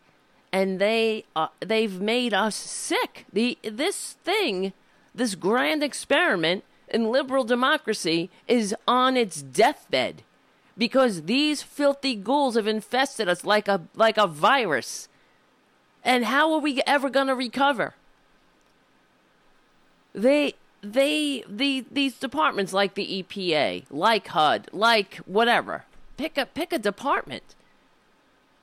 [0.56, 3.26] and they uh, they've made us sick.
[3.30, 4.72] The this thing,
[5.14, 10.22] this grand experiment in liberal democracy, is on its deathbed
[10.78, 15.08] because these filthy ghouls have infested us like a like a virus.
[16.02, 17.92] And how are we ever going to recover?
[20.14, 25.84] They they the these departments like the EPA, like HUD, like whatever.
[26.16, 27.54] Pick a pick a department.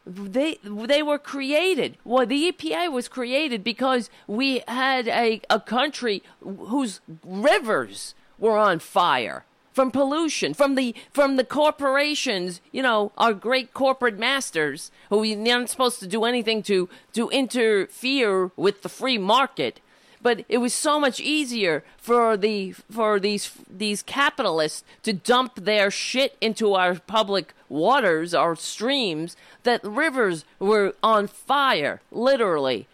[0.05, 1.97] They they were created.
[2.03, 8.79] Well, the EPA was created because we had a, a country whose rivers were on
[8.79, 15.17] fire from pollution, from the from the corporations, you know, our great corporate masters, who
[15.19, 19.81] we aren't supposed to do anything to to interfere with the free market.
[20.23, 25.91] But it was so much easier for the for these these capitalists to dump their
[25.91, 32.87] shit into our public waters, our streams, that rivers were on fire, literally.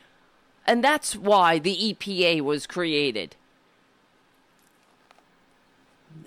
[0.65, 3.36] And that's why the EPA was created.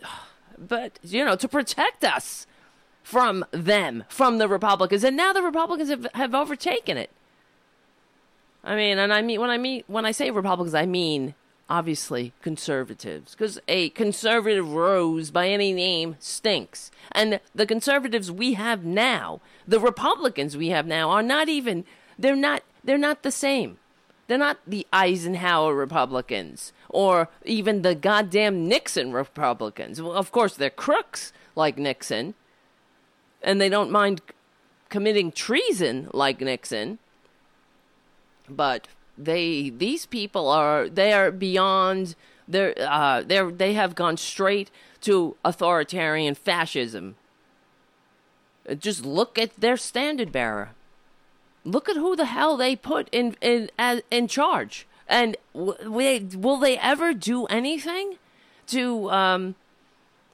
[0.58, 2.46] but you know to protect us
[3.02, 7.10] from them from the republicans and now the republicans have, have overtaken it
[8.64, 11.34] i mean and i mean when i mean when i say republicans i mean
[11.68, 18.84] obviously conservatives because a conservative rose by any name stinks and the conservatives we have
[18.84, 21.84] now the republicans we have now are not even
[22.18, 23.78] they're not they're not the same
[24.32, 30.00] they're not the Eisenhower Republicans or even the goddamn Nixon Republicans.
[30.00, 32.34] Well, of course, they're crooks like Nixon,
[33.42, 34.22] and they don't mind
[34.88, 36.98] committing treason like Nixon.
[38.48, 42.14] But they these people are they are beyond
[42.48, 44.70] they're uh, they're they have gone straight
[45.02, 47.16] to authoritarian fascism.
[48.68, 50.70] Uh, Just look at their standard bearer.
[51.64, 55.98] Look at who the hell they put in in as, in charge, and w- will
[55.98, 58.18] they, will they ever do anything
[58.68, 59.54] to um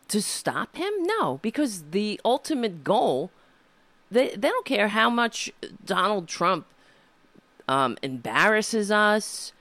[0.08, 0.92] to stop him?
[1.00, 3.30] No, because the ultimate goal
[4.10, 5.52] they they don't care how much
[5.84, 6.66] Donald Trump
[7.68, 9.52] um, embarrasses us,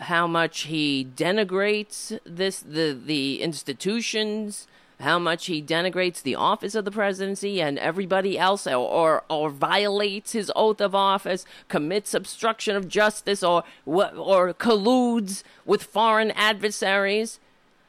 [0.00, 4.66] how much he denigrates this the the institutions,
[5.00, 9.50] how much he denigrates the office of the presidency and everybody else, or or, or
[9.50, 17.40] violates his oath of office, commits obstruction of justice, or or colludes with foreign adversaries.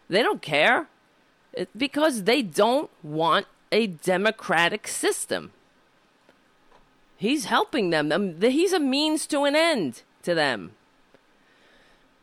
[0.08, 0.88] They don't care
[1.76, 5.52] because they don't want a democratic system.
[7.20, 8.14] He's helping them.
[8.14, 10.72] Um, He's a means to an end to them.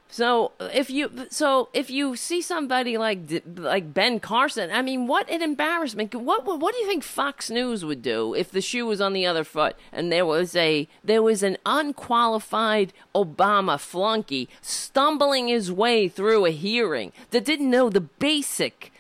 [0.09, 5.29] So if you so if you see somebody like like Ben Carson, I mean, what
[5.29, 6.15] an embarrassment!
[6.15, 9.13] What what, what do you think Fox News would do if the shoe was on
[9.13, 15.71] the other foot and there was a there was an unqualified Obama flunky stumbling his
[15.71, 18.93] way through a hearing that didn't know the basic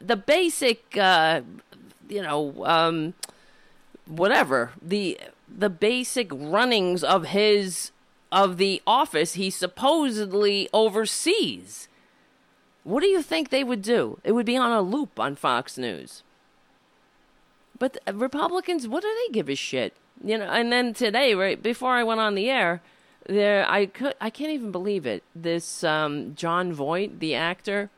[0.00, 1.42] the basic uh,
[2.08, 3.14] you know um,
[4.08, 5.18] whatever the
[5.48, 7.92] the basic runnings of his
[8.30, 11.88] of the office he supposedly oversees.
[12.84, 14.18] What do you think they would do?
[14.24, 16.22] It would be on a loop on Fox News.
[17.78, 19.94] But Republicans, what do they give a shit?
[20.22, 22.82] You know, and then today, right before I went on the air,
[23.26, 25.22] there I could I can't even believe it.
[25.34, 27.90] This um, Jon Voight, the actor,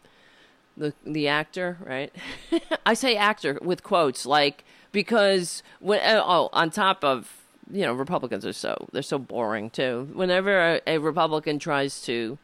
[0.76, 2.14] the the actor, right?
[2.86, 8.44] I say actor with quotes, like because when oh, on top of you know Republicans
[8.44, 10.08] are so they're so boring too.
[10.12, 12.38] Whenever a, a Republican tries to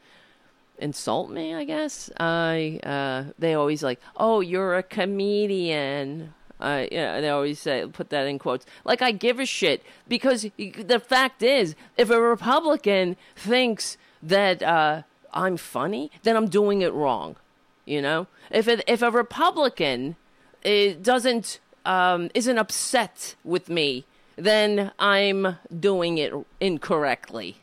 [0.79, 6.33] insult me, I guess I uh, they always like, oh, you're a comedian.
[6.59, 8.65] Uh, they always say put that in quotes.
[8.83, 15.03] Like I give a shit because the fact is, if a Republican thinks that uh,
[15.33, 17.35] I'm funny, then I'm doing it wrong.
[17.85, 20.15] You know, if it, if a Republican
[20.65, 27.57] uh, doesn't um, isn't upset with me, then I'm doing it incorrectly.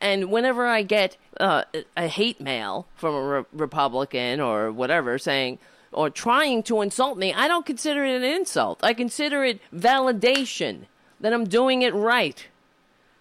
[0.00, 1.62] And whenever I get uh,
[1.96, 5.58] a hate mail from a re- Republican or whatever saying
[5.92, 8.80] or trying to insult me, I don't consider it an insult.
[8.82, 10.86] I consider it validation
[11.20, 12.46] that I'm doing it right.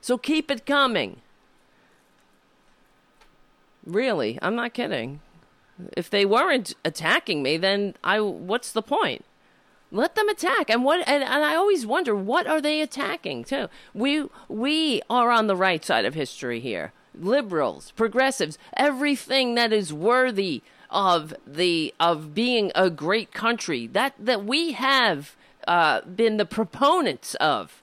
[0.02, 1.22] So keep it coming.
[3.86, 5.20] Really, I'm not kidding.
[5.96, 9.24] If they weren't attacking me, then I what's the point?
[9.92, 10.70] Let them attack.
[10.70, 13.68] And what and, and I always wonder what are they attacking too?
[13.94, 16.94] We we are on the right side of history here.
[17.16, 24.46] Liberals, progressives, everything that is worthy of the of being a great country that that
[24.46, 25.36] we have
[25.68, 27.82] uh, been the proponents of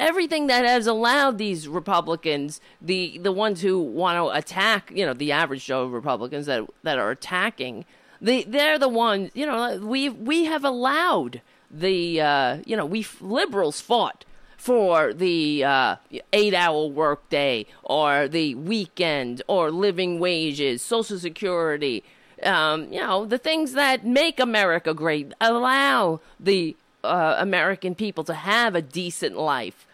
[0.00, 5.12] everything that has allowed these Republicans, the the ones who want to attack, you know,
[5.12, 7.84] the average Joe Republicans that that are attacking,
[8.20, 13.06] they they're the ones, you know, we we have allowed the uh, you know we
[13.20, 14.24] liberals fought
[14.56, 15.96] for the uh,
[16.32, 22.04] eight hour workday or the weekend or living wages, Social Security.
[22.42, 28.34] Um, you know the things that make America great allow the uh, American people to
[28.34, 29.86] have a decent life.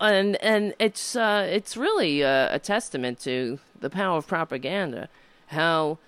[0.00, 5.08] And and it's uh, it's really uh, a testament to the power of propaganda,
[5.48, 5.98] how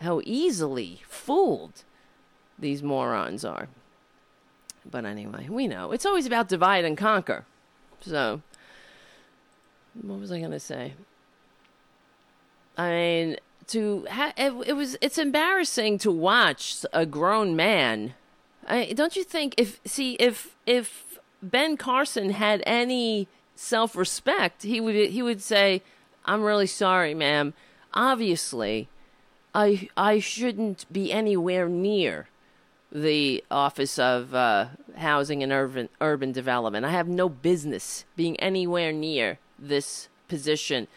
[0.00, 1.84] how easily fooled
[2.58, 3.68] these morons are.
[4.88, 7.44] But anyway, we know it's always about divide and conquer.
[8.00, 8.42] So,
[10.00, 10.94] what was I going to say?
[12.76, 13.36] I mean,
[13.68, 18.14] to ha- it, it was it's embarrassing to watch a grown man.
[18.68, 24.94] I, don't you think if see if if Ben Carson had any self-respect, he would
[25.10, 25.82] he would say,
[26.24, 27.54] "I'm really sorry, ma'am.
[27.94, 28.88] Obviously,
[29.56, 32.28] I I shouldn't be anywhere near
[32.92, 36.84] the Office of uh, Housing and Urban Urban Development.
[36.84, 40.88] I have no business being anywhere near this position."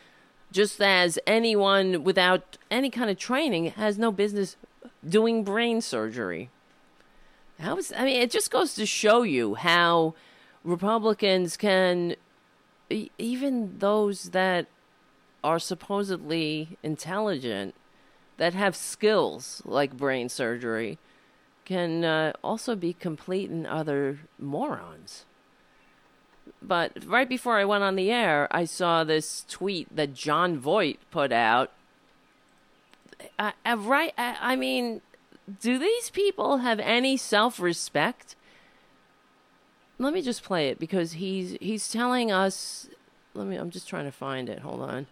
[0.51, 4.57] Just as anyone without any kind of training has no business
[5.07, 6.49] doing brain surgery.
[7.59, 10.15] How is I mean, it just goes to show you how
[10.63, 12.15] Republicans can,
[12.89, 14.65] even those that
[15.43, 17.73] are supposedly intelligent,
[18.39, 20.97] that have skills like brain surgery,
[21.65, 25.25] can uh, also be complete and utter morons.
[26.61, 30.99] But right before I went on the air, I saw this tweet that Jon Voight
[31.11, 31.71] put out.
[33.37, 35.01] I, I, right, I, I mean,
[35.61, 38.35] do these people have any self respect?
[39.99, 42.87] let me just play it because he's he's telling us.
[43.33, 43.57] Let me.
[43.57, 44.59] I'm just trying to find it.
[44.59, 45.07] Hold on.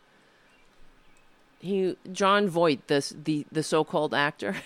[1.59, 4.57] He Jon Voight, this the the so-called actor.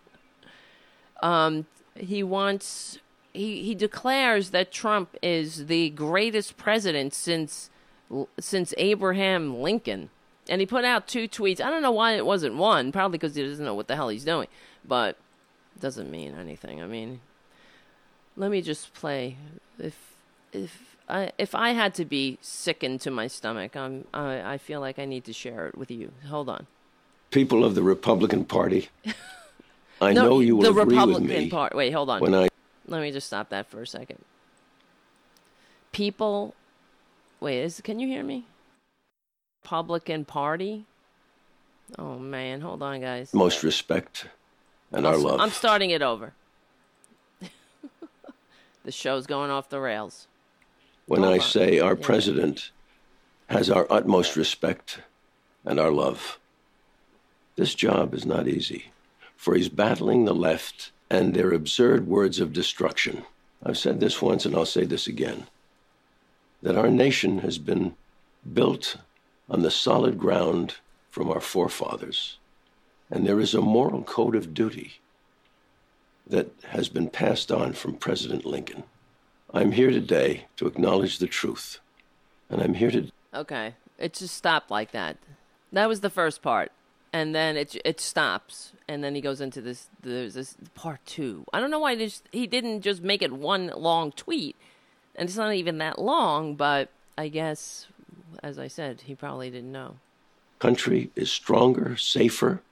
[1.22, 1.66] um,
[1.96, 2.98] he wants
[3.32, 7.70] he he declares that Trump is the greatest president since
[8.38, 10.10] since Abraham Lincoln.
[10.48, 11.60] And he put out two tweets.
[11.60, 12.90] I don't know why it wasn't one.
[12.90, 14.48] Probably because he doesn't know what the hell he's doing.
[14.84, 15.16] But
[15.76, 16.82] it doesn't mean anything.
[16.82, 17.20] I mean,
[18.36, 19.36] let me just play.
[19.78, 19.96] If
[20.52, 24.80] if I if I had to be sickened to my stomach, I'm I, I feel
[24.80, 26.12] like I need to share it with you.
[26.28, 26.66] Hold on.
[27.30, 28.88] People of the Republican Party,
[30.00, 31.74] I No, know you will the agree Republican with me Part.
[31.74, 32.20] Wait, hold on.
[32.20, 32.48] when I
[32.86, 34.18] Let me just stop that for a second.
[35.92, 36.54] People,
[37.40, 38.46] wait, is can you hear me?
[39.64, 40.84] Republican Party.
[41.98, 43.34] Oh man, hold on, guys.
[43.34, 44.26] most respect
[44.92, 45.40] and our I'm- love.
[45.40, 46.32] I'm starting it over.
[48.84, 50.26] the show's going off the rails.
[51.10, 52.70] When I say our president
[53.48, 55.00] has our utmost respect
[55.64, 56.38] and our love.
[57.56, 58.92] This job is not easy,
[59.34, 63.24] for he's battling the left and their absurd words of destruction.
[63.60, 65.48] I've said this once and I'll say this again
[66.62, 67.96] that our nation has been
[68.54, 68.96] built
[69.48, 70.76] on the solid ground
[71.10, 72.38] from our forefathers,
[73.10, 75.00] and there is a moral code of duty
[76.24, 78.84] that has been passed on from President Lincoln.
[79.52, 81.80] I'm here today to acknowledge the truth,
[82.48, 85.16] and I'm here to Okay, it just stopped like that.
[85.72, 86.72] That was the first part,
[87.12, 89.88] and then it it stops, and then he goes into this.
[90.02, 91.44] There's this part two.
[91.52, 94.56] I don't know why this, he didn't just make it one long tweet,
[95.16, 96.54] and it's not even that long.
[96.54, 97.86] But I guess,
[98.42, 99.96] as I said, he probably didn't know.
[100.58, 102.62] country is stronger, safer,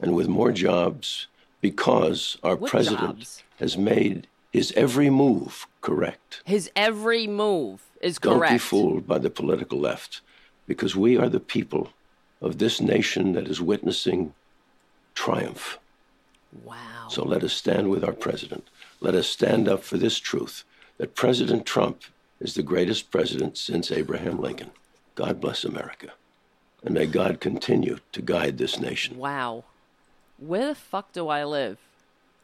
[0.00, 1.26] and with more jobs
[1.60, 3.42] because our What president jobs?
[3.58, 6.42] has made his every move correct.
[6.44, 8.50] His every move is correct.
[8.50, 10.20] Don't be fooled by the political left
[10.66, 11.90] because we are the people
[12.40, 14.34] of this nation that is witnessing
[15.14, 15.78] triumph.
[16.64, 17.08] Wow.
[17.08, 18.68] So let us stand with our president.
[19.00, 20.64] Let us stand up for this truth
[20.98, 22.02] that President Trump
[22.40, 24.70] is the greatest president since Abraham Lincoln.
[25.14, 26.12] God bless America.
[26.84, 29.16] And may God continue to guide this nation.
[29.16, 29.64] Wow.
[30.38, 31.78] Where the fuck do I live?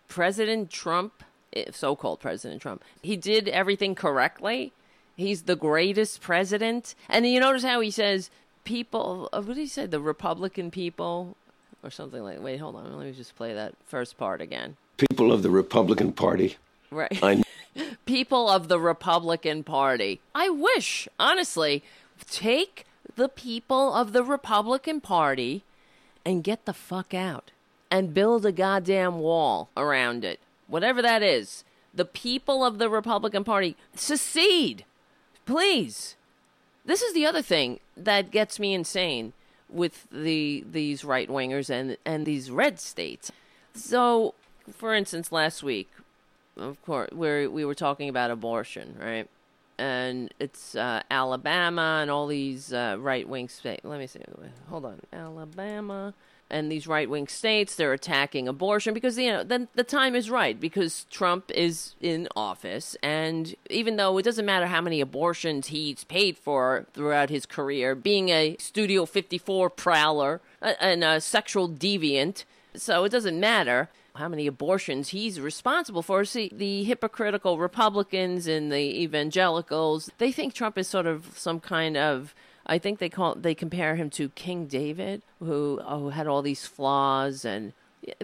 [0.06, 1.24] President Trump,
[1.72, 4.72] so called President Trump, he did everything correctly.
[5.16, 6.94] He's the greatest president.
[7.08, 8.30] And you notice how he says,
[8.64, 9.86] people, uh, what did he say?
[9.86, 11.36] The Republican people
[11.82, 12.96] or something like Wait, hold on.
[12.96, 14.76] Let me just play that first part again.
[14.96, 16.56] People of the Republican Party,
[16.90, 17.18] Right.
[17.22, 17.42] I
[18.06, 20.20] people of the Republican Party.
[20.34, 21.82] I wish, honestly,
[22.30, 22.84] take
[23.14, 25.64] the people of the Republican Party
[26.24, 27.50] and get the fuck out
[27.90, 30.40] and build a goddamn wall around it.
[30.68, 31.64] Whatever that is.
[31.92, 34.84] The people of the Republican Party secede.
[35.46, 36.16] Please.
[36.84, 39.32] This is the other thing that gets me insane
[39.68, 43.32] with the these right wingers and and these red states.
[43.74, 44.34] So,
[44.72, 45.90] for instance, last week,
[46.56, 49.28] of course, where we were talking about abortion, right?
[49.78, 53.84] And it's uh, Alabama and all these uh, right wing states.
[53.84, 54.20] Let me see.
[54.68, 56.14] Hold on, Alabama
[56.50, 57.74] and these right wing states.
[57.74, 62.28] They're attacking abortion because you know then the time is right because Trump is in
[62.36, 67.46] office, and even though it doesn't matter how many abortions he's paid for throughout his
[67.46, 72.44] career, being a Studio 54 prowler and a sexual deviant,
[72.74, 73.88] so it doesn't matter
[74.18, 76.24] how many abortions he's responsible for.
[76.24, 81.96] See, the hypocritical Republicans and the evangelicals, they think Trump is sort of some kind
[81.96, 82.34] of
[82.68, 86.66] I think they call they compare him to King David, who oh, had all these
[86.66, 87.72] flaws and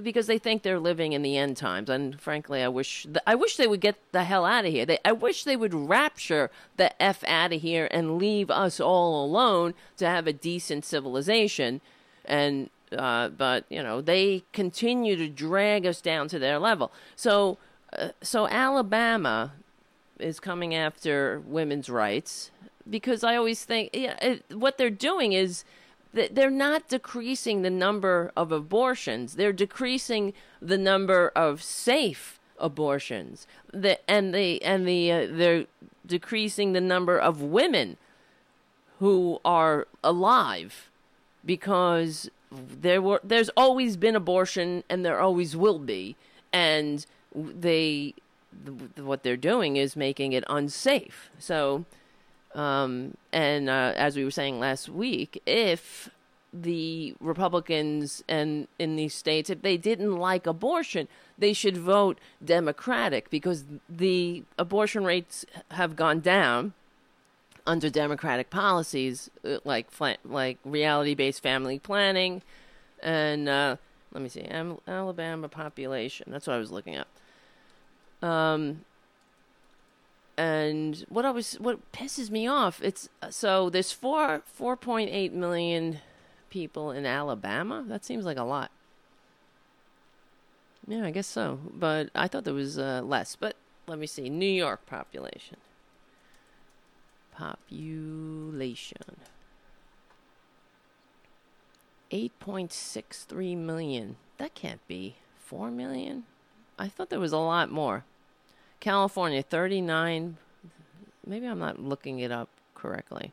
[0.02, 1.90] because they think they're living in the end times.
[1.90, 4.86] And frankly, I wish I wish they would get the hell out of here.
[4.86, 9.24] They, I wish they would rapture the f out of here and leave us all
[9.24, 11.80] alone to have a decent civilization.
[12.24, 16.92] And uh, but you know they continue to drag us down to their level.
[17.16, 17.58] So
[17.98, 19.52] uh, so Alabama
[20.18, 22.50] is coming after women's rights
[22.88, 25.64] because I always think yeah, it, what they're doing is
[26.12, 33.46] they're not decreasing the number of abortions; they're decreasing the number of safe abortions.
[33.72, 35.66] The, and the and the uh, they're
[36.06, 37.96] decreasing the number of women
[39.00, 40.88] who are alive
[41.44, 46.16] because there were there's always been abortion and there always will be.
[46.52, 47.04] And
[47.34, 48.14] they
[48.64, 51.30] th- what they're doing is making it unsafe.
[51.38, 51.84] So
[52.54, 56.10] um, and uh, as we were saying last week if
[56.52, 63.28] the Republicans and in these states, if they didn't like abortion, they should vote Democratic
[63.28, 66.72] because the abortion rates have gone down
[67.66, 69.88] under Democratic policies uh, like
[70.24, 72.42] like reality-based family planning
[73.02, 73.76] and uh,
[74.12, 74.48] let me see,
[74.86, 76.28] Alabama population.
[76.30, 77.08] That's what I was looking at.
[78.22, 78.84] Um,
[80.36, 85.32] and what I was what pisses me off it's so there's four four point eight
[85.32, 86.00] million
[86.54, 87.84] people in Alabama.
[87.84, 88.70] That seems like a lot.
[90.86, 91.58] Yeah, I guess so.
[91.74, 93.34] But I thought there was uh, less.
[93.34, 93.56] But
[93.88, 94.30] let me see.
[94.30, 95.56] New York population.
[97.32, 99.16] Population.
[102.12, 104.14] 8.63 million.
[104.38, 106.22] That can't be 4 million.
[106.78, 108.04] I thought there was a lot more.
[108.84, 110.36] California, 39.
[111.26, 113.32] Maybe I'm not looking it up correctly.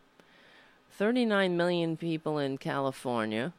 [0.91, 3.51] 39 million people in California.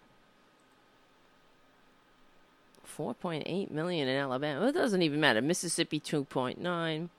[2.96, 4.68] 4.8 million in Alabama.
[4.68, 5.42] It doesn't even matter.
[5.42, 7.10] Mississippi 2.9.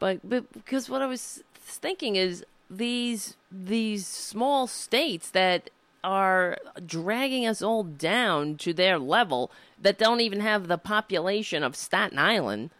[0.00, 5.70] But, but because what I was thinking is these these small states that
[6.02, 11.76] are dragging us all down to their level that don't even have the population of
[11.76, 12.70] Staten Island.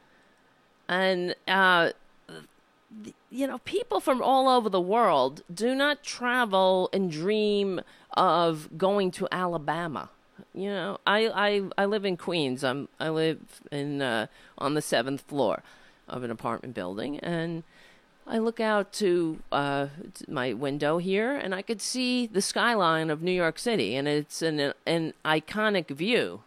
[0.91, 1.93] And, uh,
[3.31, 7.81] you know, people from all over the world do not travel and dream
[8.15, 10.11] of going to Alabama.
[10.53, 12.65] You know, I, I, I live in Queens.
[12.65, 13.39] I'm, I live
[13.71, 14.27] in, uh,
[14.59, 15.63] on the seventh floor
[16.09, 17.21] of an apartment building.
[17.21, 17.63] And,
[18.27, 19.89] I look out to uh,
[20.29, 24.41] my window here, and I could see the skyline of New York City, and it's
[24.41, 26.43] an an iconic view.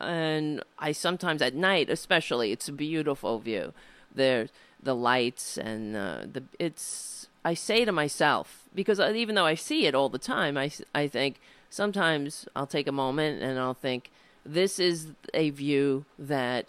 [0.00, 3.72] And I sometimes at night, especially, it's a beautiful view.
[4.14, 4.50] There's
[4.82, 7.28] the lights and uh, the it's.
[7.46, 11.08] I say to myself because even though I see it all the time, I I
[11.08, 14.10] think sometimes I'll take a moment and I'll think
[14.46, 16.66] this is a view that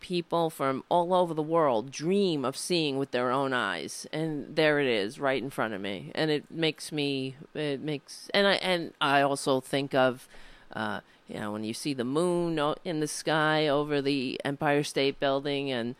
[0.00, 4.78] people from all over the world dream of seeing with their own eyes and there
[4.78, 8.54] it is right in front of me and it makes me it makes and i
[8.54, 10.28] and i also think of
[10.72, 15.20] uh, you know when you see the moon in the sky over the empire state
[15.20, 15.94] building and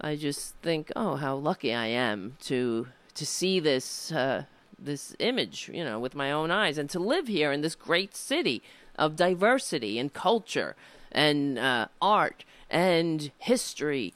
[0.00, 4.44] i just think oh how lucky i am to to see this uh,
[4.78, 8.16] this image you know with my own eyes and to live here in this great
[8.16, 8.62] city
[8.96, 10.76] of diversity and culture
[11.12, 14.12] and uh, art and history.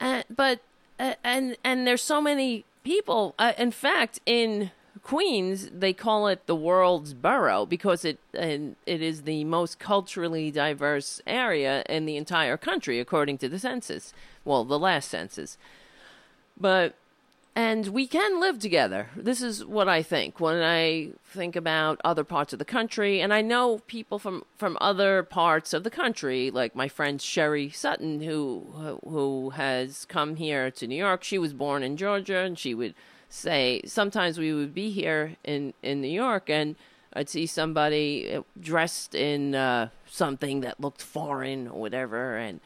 [0.00, 0.60] Uh, but
[0.98, 3.34] uh, and and there's so many people.
[3.38, 4.70] Uh, in fact, in
[5.08, 10.50] Queens, they call it the world's borough because it and it is the most culturally
[10.50, 14.12] diverse area in the entire country, according to the census.
[14.44, 15.56] Well, the last census.
[16.60, 16.94] But
[17.56, 19.08] and we can live together.
[19.16, 23.32] This is what I think when I think about other parts of the country, and
[23.32, 28.20] I know people from from other parts of the country, like my friend Sherry Sutton,
[28.20, 31.24] who who has come here to New York.
[31.24, 32.94] She was born in Georgia, and she would
[33.28, 36.76] say sometimes we would be here in in New York, and
[37.12, 42.60] I'd see somebody dressed in uh, something that looked foreign or whatever, and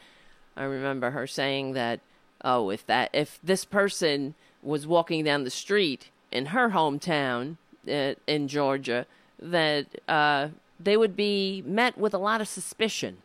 [0.55, 1.99] I remember her saying that,
[2.43, 7.57] oh, if that if this person was walking down the street in her hometown
[7.87, 9.05] uh, in Georgia,
[9.39, 10.49] that uh,
[10.79, 13.17] they would be met with a lot of suspicion,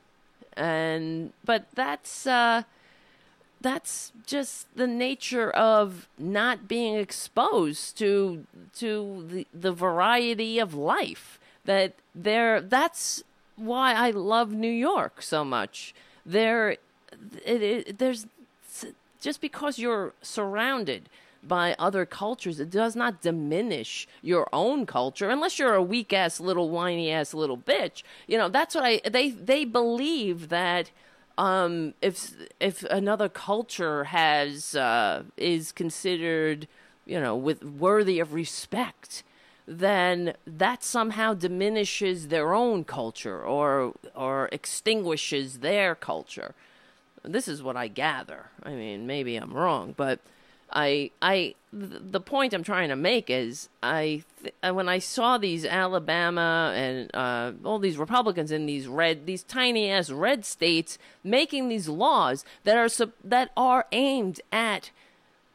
[0.57, 2.63] and but that's uh,
[3.61, 8.47] that's just the nature of not being exposed to
[8.77, 11.41] to the the variety of life.
[11.65, 13.23] That there, that's
[13.57, 15.95] why I love New York so much.
[16.25, 16.77] There,
[17.45, 18.27] it, it, there's
[19.21, 21.09] just because you're surrounded
[21.43, 26.41] by other cultures, it does not diminish your own culture unless you're a weak ass
[26.41, 28.03] little whiny ass little bitch.
[28.27, 30.91] You know, that's what I they they believe that
[31.39, 36.67] um, if if another culture has uh, is considered
[37.07, 39.23] you know with worthy of respect
[39.67, 46.55] then that somehow diminishes their own culture or or extinguishes their culture.
[47.23, 48.51] This is what i gather.
[48.63, 50.21] I mean maybe i'm wrong but
[50.73, 55.65] I I the point I'm trying to make is I th- when I saw these
[55.65, 61.69] Alabama and uh, all these Republicans in these red these tiny ass red states making
[61.69, 64.91] these laws that are sub- that are aimed at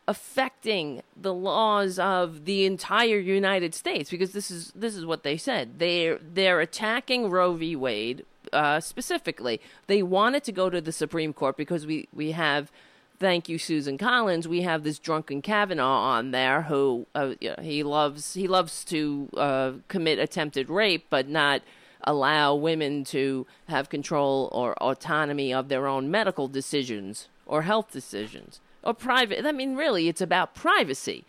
[0.08, 5.38] affecting the laws of the entire United States because this is this is what they
[5.38, 5.80] said.
[5.80, 7.76] They're they're attacking Roe v.
[7.76, 9.62] Wade uh, specifically.
[9.88, 12.72] They wanted to go to the Supreme Court because we we have
[13.20, 18.34] thank you, Susan Collins, we have this drunken Kavanaugh on there who uh, he loves
[18.34, 21.62] he loves to uh, commit attempted rape, but not
[22.04, 28.60] allow women to have control or autonomy of their own medical decisions or health decisions
[28.84, 29.46] or private.
[29.46, 31.24] I mean, really, it's about privacy.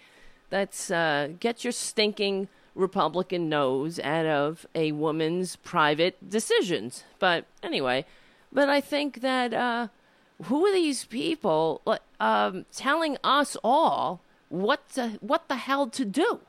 [0.50, 7.04] That's uh, get your stinking Republican nose out of a woman's private decisions.
[7.18, 8.04] But anyway,
[8.52, 9.88] but I think that uh,
[10.44, 11.82] who are these people
[12.20, 16.40] um, telling us all what the, what the hell to do?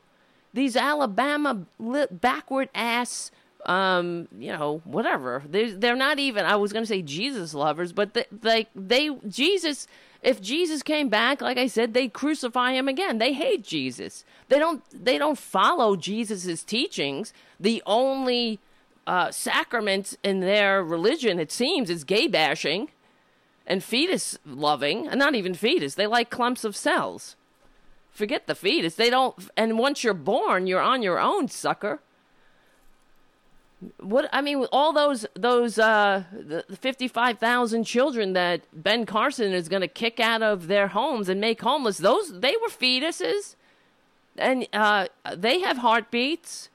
[0.54, 1.66] These Alabama
[2.12, 3.32] backward ass,
[3.66, 5.44] um, you know, whatever.
[5.50, 6.46] They they're not even.
[6.46, 9.88] I was going to say Jesus lovers, but they, like they Jesus.
[10.24, 13.18] If Jesus came back, like I said, they crucify him again.
[13.18, 14.24] They hate Jesus.
[14.48, 14.82] They don't.
[14.94, 17.34] They don't follow Jesus's teachings.
[17.60, 18.60] The only
[19.06, 22.90] uh, sacrament in their religion, it seems, is gay bashing
[23.68, 25.96] and fetus loving, and not even fetus.
[25.96, 27.36] They like clumps of cells.
[28.12, 28.96] Forget the fetus.
[28.96, 29.36] They don't.
[29.58, 32.00] And once you're born, you're on your own, sucker.
[34.00, 39.54] What I mean, all those those uh, the fifty five thousand children that Ben Carson
[39.54, 41.98] is going to kick out of their homes and make homeless.
[41.98, 43.56] Those they were fetuses,
[44.38, 46.70] and uh, they have heartbeats.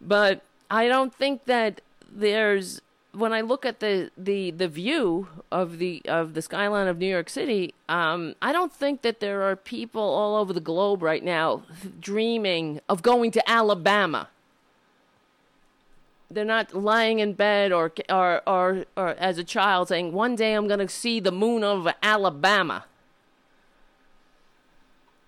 [0.00, 0.40] But
[0.70, 2.80] I don't think that there's
[3.14, 7.06] when I look at the, the, the view of the of the skyline of New
[7.06, 11.22] York City, um, I don't think that there are people all over the globe right
[11.22, 11.62] now
[12.00, 14.28] dreaming of going to Alabama.
[16.30, 20.54] They're not lying in bed or or or, or as a child saying, "One day
[20.54, 22.86] I'm going to see the moon of Alabama."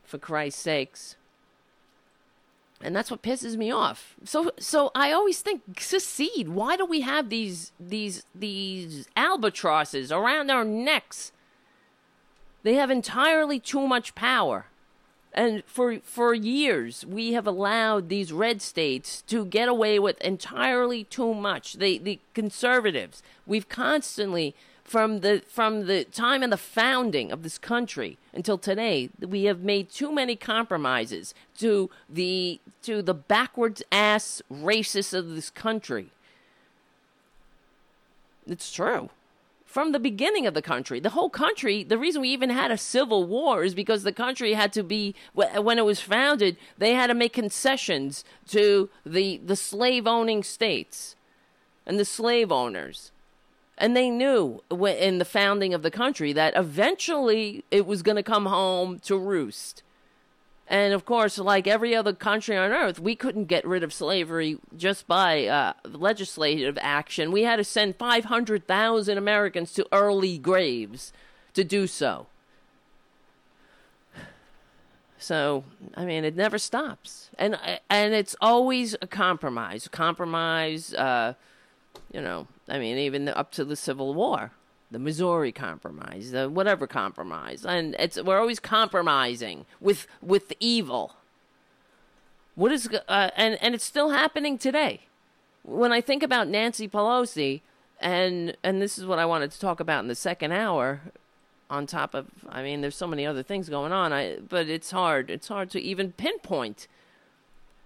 [0.04, 1.16] For Christ's sakes
[2.84, 4.14] and that's what pisses me off.
[4.24, 6.48] So so I always think secede.
[6.48, 11.32] Why do we have these these these albatrosses around our necks?
[12.62, 14.66] They have entirely too much power.
[15.32, 21.04] And for for years we have allowed these red states to get away with entirely
[21.04, 21.74] too much.
[21.74, 24.54] The the conservatives, we've constantly
[24.84, 29.60] from the from the time of the founding of this country until today we have
[29.60, 36.10] made too many compromises to the to the backwards ass racists of this country.
[38.46, 39.08] It's true.
[39.64, 42.76] From the beginning of the country the whole country the reason we even had a
[42.76, 47.06] civil war is because the country had to be when it was founded they had
[47.06, 51.16] to make concessions to the the slave owning states
[51.86, 53.10] and the slave owners
[53.76, 58.22] and they knew in the founding of the country that eventually it was going to
[58.22, 59.82] come home to roost.
[60.66, 64.58] And of course, like every other country on earth, we couldn't get rid of slavery
[64.76, 67.32] just by uh, legislative action.
[67.32, 71.12] We had to send 500,000 Americans to early graves
[71.52, 72.28] to do so.
[75.18, 75.64] So,
[75.96, 77.30] I mean, it never stops.
[77.38, 77.58] And,
[77.90, 79.88] and it's always a compromise.
[79.88, 81.34] Compromise, uh,
[82.12, 84.52] you know, I mean, even up to the Civil War,
[84.90, 91.16] the Missouri Compromise, the whatever compromise, and it's we're always compromising with with evil.
[92.54, 95.00] What is uh, and and it's still happening today.
[95.62, 97.62] When I think about Nancy Pelosi,
[98.00, 101.00] and and this is what I wanted to talk about in the second hour.
[101.70, 104.12] On top of, I mean, there's so many other things going on.
[104.12, 105.30] I but it's hard.
[105.30, 106.86] It's hard to even pinpoint.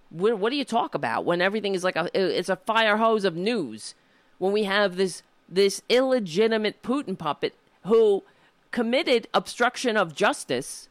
[0.09, 3.23] What, what do you talk about when everything is like a it's a fire hose
[3.23, 3.95] of news?
[4.39, 7.53] When we have this this illegitimate Putin puppet
[7.85, 8.23] who
[8.71, 10.89] committed obstruction of justice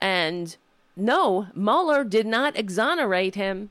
[0.00, 0.56] and
[0.96, 3.70] no, Mueller did not exonerate him.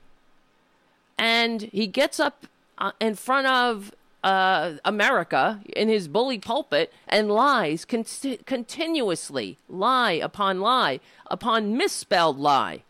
[1.17, 2.45] And he gets up
[2.77, 3.91] uh, in front of
[4.23, 8.05] uh, America in his bully pulpit and lies con-
[8.45, 12.83] continuously, lie upon lie upon misspelled lie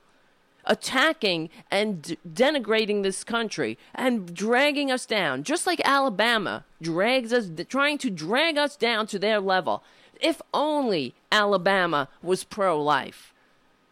[0.65, 7.97] attacking and denigrating this country and dragging us down, just like Alabama drags us, trying
[7.99, 9.83] to drag us down to their level.
[10.19, 13.33] If only Alabama was pro life.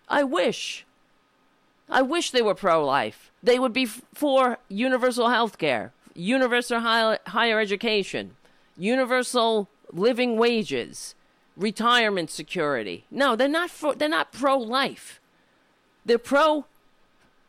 [0.07, 0.85] I wish.
[1.89, 3.31] I wish they were pro life.
[3.41, 8.35] They would be for universal health care, universal high- higher education,
[8.77, 11.15] universal living wages,
[11.55, 13.05] retirement security.
[13.11, 15.19] No, they're not for, they're not pro life.
[16.05, 16.65] They're pro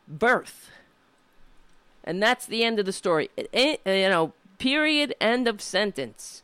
[0.07, 0.71] birth.
[2.05, 3.31] And that's the end of the story.
[3.37, 6.43] It, you know, period, end of sentence.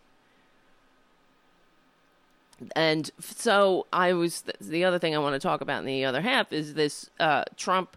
[2.77, 6.21] And so I was, the other thing I want to talk about in the other
[6.21, 7.97] half is this uh, Trump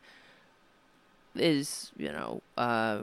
[1.35, 2.99] is, you know, uh,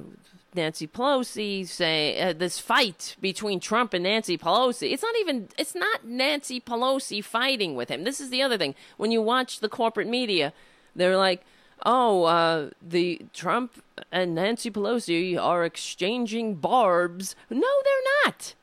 [0.54, 4.92] Nancy Pelosi say uh, this fight between Trump and Nancy Pelosi.
[4.92, 8.02] It's not even it's not Nancy Pelosi fighting with him.
[8.02, 8.74] This is the other thing.
[8.96, 10.52] When you watch the corporate media,
[10.94, 11.42] they're like,
[11.84, 18.54] "Oh, uh, the Trump and Nancy Pelosi are exchanging barbs." No, they're not.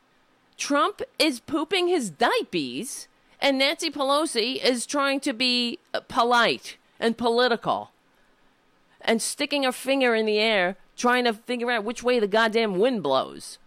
[0.58, 3.08] Trump is pooping his diapers,
[3.40, 7.92] and Nancy Pelosi is trying to be uh, polite and political
[9.02, 12.80] and sticking her finger in the air trying to figure out which way the goddamn
[12.80, 13.60] wind blows.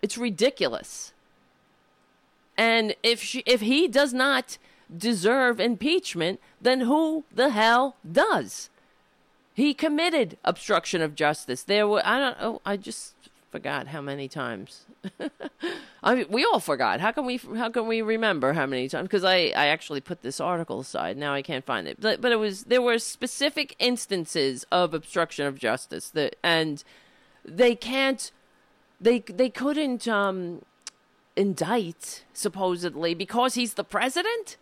[0.00, 1.12] It's ridiculous.
[2.56, 4.58] And if she, if he does not
[4.96, 8.70] deserve impeachment, then who the hell does?
[9.54, 11.62] He committed obstruction of justice.
[11.62, 13.14] There were I don't oh I just
[13.50, 14.84] forgot how many times.
[16.02, 17.00] I mean, we all forgot.
[17.00, 17.38] How can we?
[17.56, 19.08] How can we remember how many times?
[19.08, 21.16] Because I, I actually put this article aside.
[21.16, 22.00] Now I can't find it.
[22.00, 26.84] But, but it was there were specific instances of obstruction of justice that, and
[27.44, 28.30] they can't,
[29.00, 30.62] they they couldn't um,
[31.36, 34.56] indict supposedly because he's the president.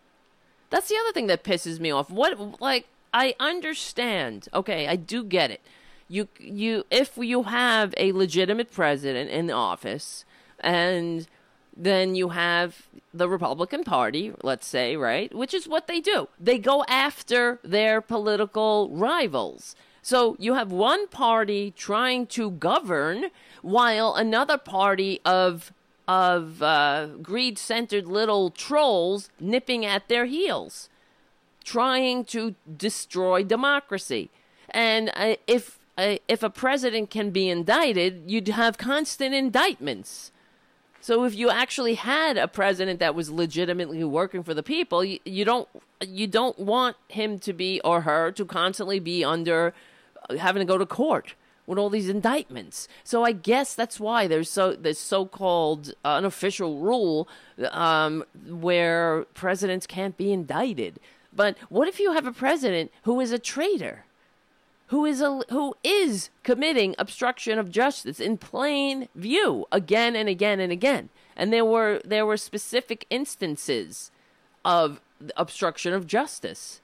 [0.69, 2.09] That's the other thing that pisses me off.
[2.09, 4.47] What like I understand.
[4.53, 5.61] Okay, I do get it.
[6.07, 10.25] You you if you have a legitimate president in office
[10.59, 11.27] and
[11.75, 15.33] then you have the Republican Party, let's say, right?
[15.33, 16.27] Which is what they do.
[16.39, 19.75] They go after their political rivals.
[20.01, 23.25] So you have one party trying to govern
[23.61, 25.71] while another party of
[26.07, 30.89] of uh, greed-centered little trolls nipping at their heels,
[31.63, 34.29] trying to destroy democracy.
[34.69, 40.31] And uh, if uh, if a president can be indicted, you'd have constant indictments
[41.07, 45.19] so if you actually had a president that was legitimately working for the people, you,
[45.23, 45.69] you don't
[46.05, 49.73] you don't want him to be or her to constantly be under
[50.37, 51.35] having to go to court
[51.67, 52.87] with all these indictments.
[53.03, 57.27] So I guess that's why there's so this so-called unofficial rule
[57.71, 60.99] um, where presidents can't be indicted.
[61.31, 64.05] But what if you have a president who is a traitor?
[64.87, 70.59] who is a, who is committing obstruction of justice in plain view again and again
[70.59, 71.09] and again.
[71.35, 74.11] And there were there were specific instances
[74.63, 75.01] of
[75.35, 76.81] obstruction of justice.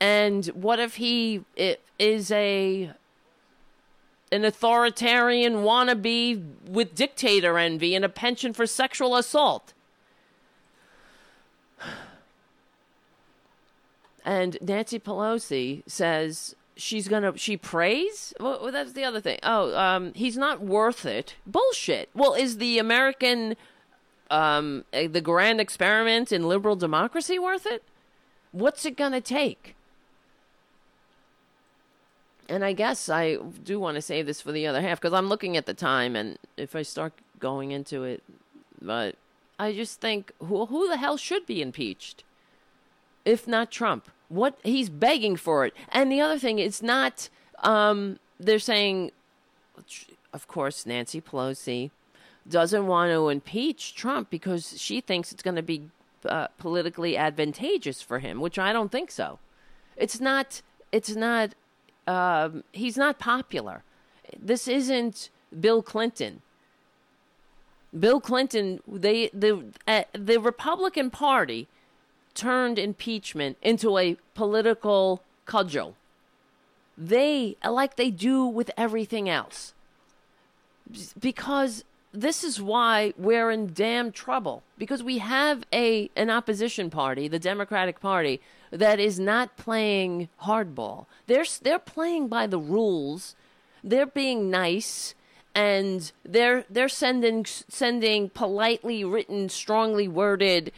[0.00, 1.44] And what if he
[1.98, 2.92] is a
[4.30, 9.72] an authoritarian wannabe with dictator envy and a penchant for sexual assault?
[14.24, 18.34] And Nancy Pelosi says she's gonna she prays.
[18.38, 19.38] Well, that's the other thing.
[19.42, 21.34] Oh, um, he's not worth it.
[21.46, 22.10] Bullshit.
[22.14, 23.56] Well, is the American,
[24.30, 27.82] um, eh, the grand experiment in liberal democracy worth it?
[28.52, 29.74] What's it gonna take?
[32.48, 35.28] And I guess I do want to save this for the other half because I'm
[35.28, 38.22] looking at the time, and if I start going into it,
[38.80, 39.16] but
[39.58, 42.24] I just think who who the hell should be impeached,
[43.24, 44.08] if not Trump?
[44.28, 45.74] What he's begging for it.
[45.90, 47.28] And the other thing, it's not.
[47.62, 49.10] Um, they're saying,
[50.32, 51.90] of course, Nancy Pelosi
[52.48, 55.90] doesn't want to impeach Trump because she thinks it's going to be
[56.24, 59.38] uh, politically advantageous for him, which I don't think so.
[59.96, 60.62] It's not.
[60.92, 61.54] It's not.
[62.08, 63.82] Um, he's not popular.
[64.36, 65.28] This isn't
[65.60, 66.40] Bill Clinton.
[67.98, 71.68] Bill Clinton, they the uh, the Republican Party
[72.34, 75.96] turned impeachment into a political cudgel.
[76.96, 79.74] They, like they do with everything else.
[81.18, 84.62] Because this is why we're in damn trouble.
[84.78, 88.40] Because we have a an opposition party, the Democratic Party,
[88.70, 91.06] that is not playing hardball.
[91.26, 93.34] They're they're playing by the rules.
[93.82, 95.14] They're being nice
[95.54, 100.72] and they're they're sending sending politely written, strongly worded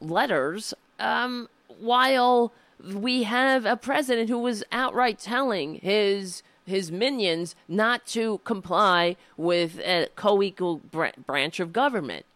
[0.00, 1.48] letters um,
[1.80, 2.52] while
[2.84, 9.78] we have a president who was outright telling his his minions not to comply with
[9.80, 12.26] a co-equal br- branch of government.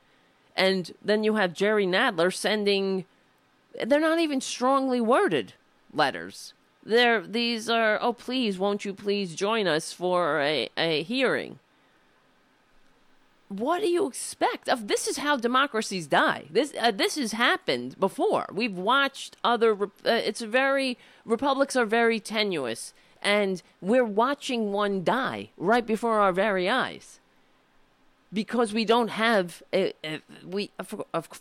[0.57, 3.05] And then you have Jerry Nadler sending
[3.87, 5.55] they're not even strongly worded
[5.93, 6.55] letters.
[6.85, 11.59] They're these are oh please won't you please join us for a, a hearing
[13.59, 14.69] what do you expect?
[14.69, 16.45] Of this is how democracies die.
[16.51, 18.47] This uh, this has happened before.
[18.53, 19.75] We've watched other.
[19.75, 26.33] Uh, it's very republics are very tenuous, and we're watching one die right before our
[26.33, 27.21] very eyes.
[28.33, 30.71] Because we don't have a, a, we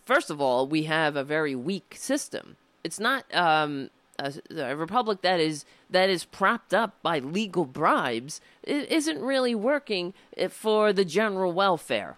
[0.05, 2.57] first of all we have a very weak system.
[2.83, 3.89] It's not um,
[4.19, 9.55] a, a republic that is that is propped up by legal bribes i- isn't really
[9.55, 12.17] working eh, for the general welfare.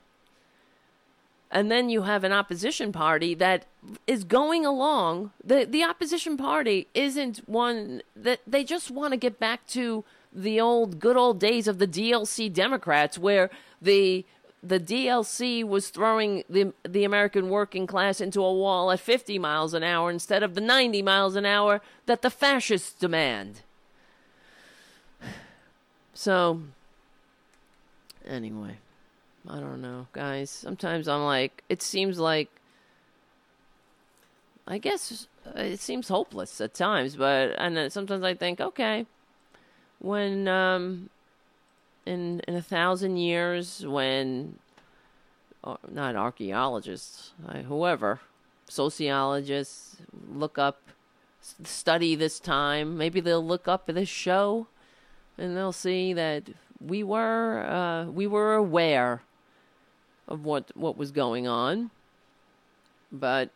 [1.51, 3.65] And then you have an opposition party that
[4.07, 5.32] is going along.
[5.43, 10.03] The the opposition party isn't one that they just want to get back to
[10.34, 14.26] the old good old days of the DLC Democrats where the
[14.64, 19.74] the DLC was throwing the the American working class into a wall at 50 miles
[19.74, 23.61] an hour instead of the 90 miles an hour that the fascists demand.
[26.14, 26.61] So
[28.26, 28.78] anyway,
[29.49, 30.49] I don't know, guys.
[30.49, 32.49] Sometimes I'm like it seems like
[34.66, 39.05] I guess uh, it seems hopeless at times, but and then sometimes I think, okay,
[39.99, 41.09] when um
[42.05, 44.59] in in a thousand years when
[45.63, 48.19] uh, not archaeologists uh, whoever
[48.67, 49.97] sociologists
[50.29, 50.81] look up
[51.63, 52.97] study this time.
[52.97, 54.67] Maybe they'll look up this show
[55.37, 56.49] and they'll see that
[56.79, 59.23] we were uh, we were aware
[60.27, 61.91] of what what was going on
[63.13, 63.51] but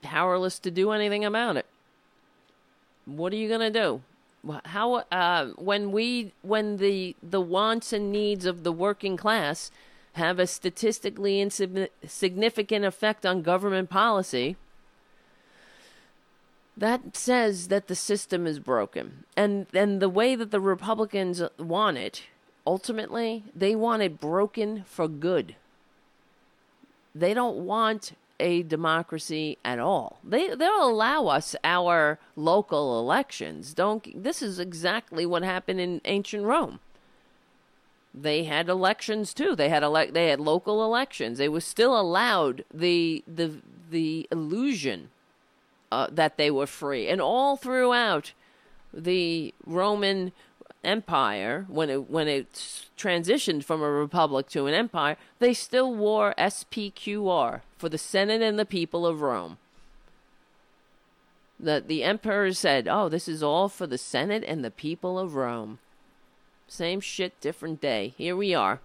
[0.00, 1.66] powerless to do anything about it.
[3.04, 4.02] What are you going to do
[4.66, 9.70] how uh, when we when the the wants and needs of the working class
[10.14, 14.56] have a statistically insignificant effect on government policy
[16.76, 19.24] that says that the system is broken.
[19.36, 22.24] And and the way that the republicans want it
[22.66, 25.56] ultimately they want it broken for good.
[27.14, 30.18] They don't want a democracy at all.
[30.24, 33.74] They they'll allow us our local elections.
[33.74, 36.80] Don't this is exactly what happened in ancient Rome.
[38.12, 39.56] They had elections too.
[39.56, 41.38] They had elect they had local elections.
[41.38, 43.60] They were still allowed the the
[43.90, 45.10] the illusion
[45.90, 47.08] uh, that they were free.
[47.08, 48.32] And all throughout
[48.92, 50.32] the Roman
[50.84, 52.52] Empire, when it when it
[52.96, 58.58] transitioned from a republic to an empire, they still wore SPQR for the Senate and
[58.58, 59.58] the people of Rome.
[61.58, 65.34] That the emperor said, "Oh, this is all for the Senate and the people of
[65.34, 65.78] Rome."
[66.66, 68.14] Same shit, different day.
[68.16, 68.80] Here we are.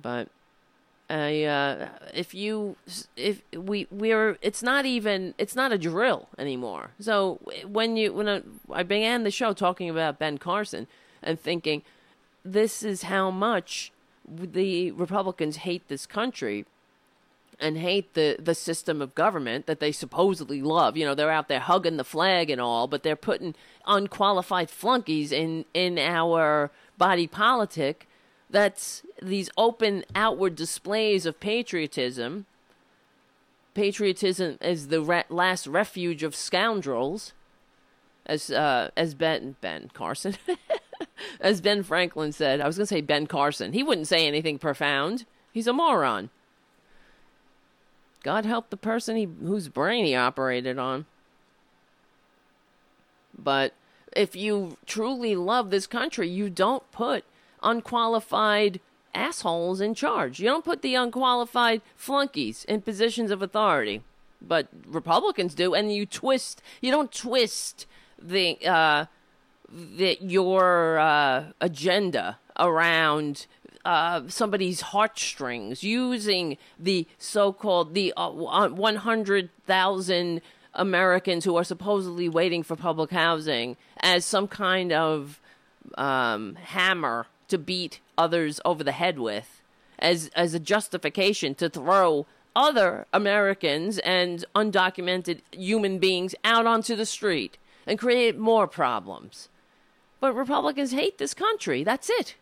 [0.00, 0.28] But
[1.10, 2.76] I, uh, if you,
[3.16, 6.90] if we, we're, it's not even, it's not a drill anymore.
[6.98, 8.42] So when you, when I,
[8.72, 10.86] I began the show talking about Ben Carson
[11.22, 11.82] and thinking,
[12.44, 13.92] this is how much
[14.26, 16.64] the Republicans hate this country
[17.60, 20.96] and hate the, the system of government that they supposedly love.
[20.96, 23.54] You know, they're out there hugging the flag and all, but they're putting
[23.86, 28.08] unqualified flunkies in, in our body politic
[28.54, 32.46] that's these open outward displays of patriotism.
[33.74, 37.32] Patriotism is the re- last refuge of scoundrels,
[38.24, 40.36] as uh, as Ben Ben Carson,
[41.40, 42.60] as Ben Franklin said.
[42.60, 43.72] I was going to say Ben Carson.
[43.72, 45.26] He wouldn't say anything profound.
[45.52, 46.30] He's a moron.
[48.22, 51.06] God help the person he, whose brain he operated on.
[53.36, 53.74] But
[54.16, 57.24] if you truly love this country, you don't put
[57.64, 58.80] unqualified
[59.14, 60.40] assholes in charge.
[60.40, 64.02] You don't put the unqualified flunkies in positions of authority.
[64.40, 66.60] But Republicans do, and you twist.
[66.80, 67.86] You don't twist
[68.20, 69.06] the uh,
[69.70, 73.46] your uh, agenda around
[73.84, 80.40] uh, somebody's heartstrings using the so-called the uh, 100,000
[80.74, 85.40] Americans who are supposedly waiting for public housing as some kind of
[85.96, 89.62] um, hammer to beat others over the head with
[89.98, 92.26] as as a justification to throw
[92.56, 99.48] other Americans and undocumented human beings out onto the street and create more problems.
[100.20, 101.84] But Republicans hate this country.
[101.84, 102.36] That's it.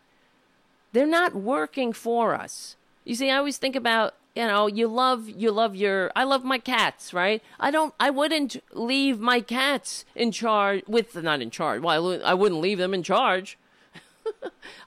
[0.93, 2.75] They're not working for us.
[3.03, 6.43] You see, I always think about, you know, you love you love your I love
[6.43, 7.41] my cats, right?
[7.59, 11.81] I don't I wouldn't leave my cats in charge with not in charge.
[11.81, 13.57] Well, I I wouldn't leave them in charge.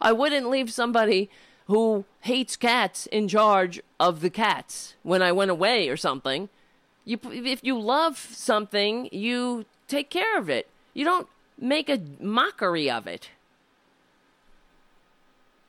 [0.01, 1.31] I wouldn't leave somebody
[1.67, 6.49] who hates cats in charge of the cats when I went away or something.
[7.05, 10.69] You, if you love something, you take care of it.
[10.95, 11.29] You don't
[11.59, 13.31] make a mockery of it.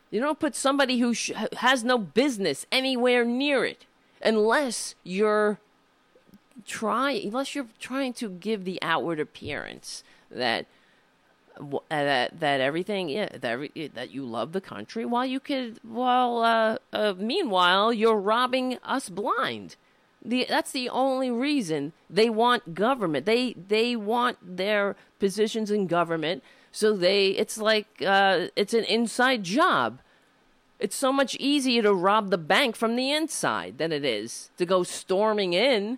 [0.09, 3.85] You don't put somebody who sh- has no business anywhere near it
[4.21, 5.59] unless you're
[6.65, 10.65] try unless you're trying to give the outward appearance that
[11.89, 16.37] that that everything yeah that every, that you love the country while you could while
[16.39, 19.75] uh, uh, meanwhile you're robbing us blind
[20.27, 23.25] the that's the only reason they want government.
[23.25, 26.43] They they want their positions in government.
[26.71, 29.99] So they it's like uh, it's an inside job.
[30.79, 34.65] It's so much easier to rob the bank from the inside than it is to
[34.65, 35.97] go storming in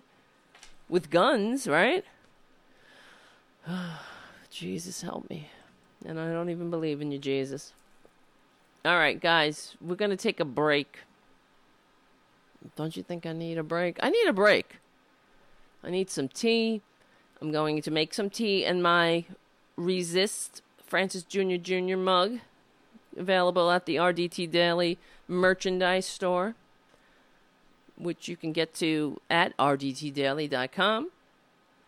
[0.88, 2.04] with guns, right?
[4.50, 5.48] Jesus help me.
[6.04, 7.72] And I don't even believe in you, Jesus.
[8.84, 10.98] All right, guys, we're going to take a break.
[12.76, 13.98] Don't you think I need a break?
[14.02, 14.76] I need a break.
[15.84, 16.82] I need some tea.
[17.40, 19.24] I'm going to make some tea in my
[19.76, 21.56] Resist Francis Jr.
[21.56, 21.96] Jr.
[21.96, 22.38] mug,
[23.16, 24.98] available at the RDT Daily
[25.28, 26.54] merchandise store,
[27.96, 31.10] which you can get to at rdtdaily.com.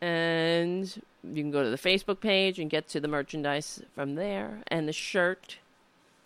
[0.00, 4.62] And you can go to the Facebook page and get to the merchandise from there
[4.68, 5.58] and the shirt.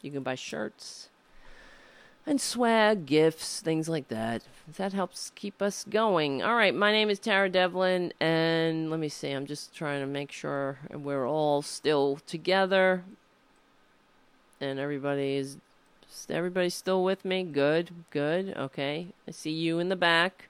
[0.02, 1.08] You can buy shirts
[2.26, 4.42] and swag, gifts, things like that.
[4.76, 6.42] That helps keep us going.
[6.42, 10.06] All right, my name is Tara Devlin, and let me see, I'm just trying to
[10.06, 13.04] make sure we're all still together
[14.60, 15.58] and everybody is
[16.30, 17.42] everybody's still with me.
[17.42, 18.54] Good, good.
[18.56, 20.48] Okay, I see you in the back.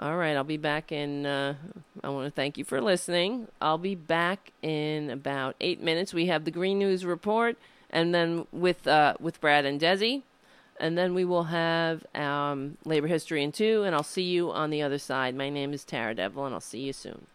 [0.00, 1.26] All right, I'll be back in.
[1.26, 1.54] Uh,
[2.04, 3.48] I want to thank you for listening.
[3.60, 6.14] I'll be back in about eight minutes.
[6.14, 7.56] We have the Green News Report,
[7.90, 10.22] and then with uh, with Brad and Desi,
[10.78, 13.82] and then we will have um, Labor History in two.
[13.82, 15.34] And I'll see you on the other side.
[15.34, 16.52] My name is Tara Devlin.
[16.52, 17.26] I'll see you soon.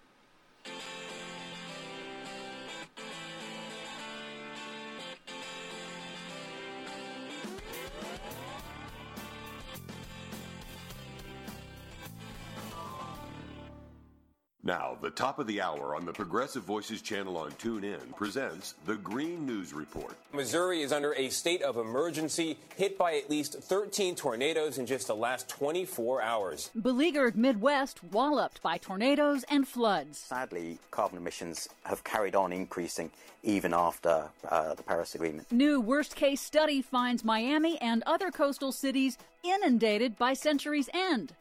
[14.66, 18.96] Now, the top of the hour on the Progressive Voices channel on TuneIn presents the
[18.96, 20.16] Green News Report.
[20.32, 25.08] Missouri is under a state of emergency, hit by at least 13 tornadoes in just
[25.08, 26.72] the last 24 hours.
[26.82, 30.18] Beleaguered Midwest walloped by tornadoes and floods.
[30.18, 33.12] Sadly, carbon emissions have carried on increasing
[33.44, 35.52] even after uh, the Paris Agreement.
[35.52, 41.34] New worst case study finds Miami and other coastal cities inundated by century's end.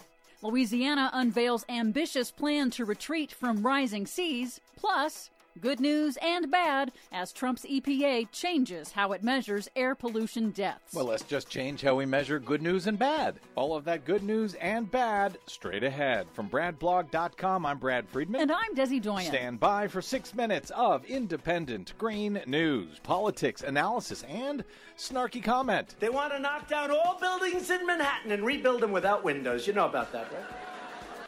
[0.42, 4.60] Louisiana unveils ambitious plan to retreat from rising seas.
[4.76, 5.30] Plus,
[5.60, 10.94] good news and bad as Trump's EPA changes how it measures air pollution deaths.
[10.94, 13.40] Well, let's just change how we measure good news and bad.
[13.54, 16.26] All of that good news and bad straight ahead.
[16.32, 18.40] From BradBlog.com, I'm Brad Friedman.
[18.40, 19.26] And I'm Desi Doyen.
[19.26, 24.64] Stand by for six minutes of independent green news, politics, analysis, and
[24.96, 25.96] snarky comment.
[26.00, 29.66] They want to knock down all buildings in Manhattan and rebuild them without windows.
[29.66, 30.44] You know about that, right?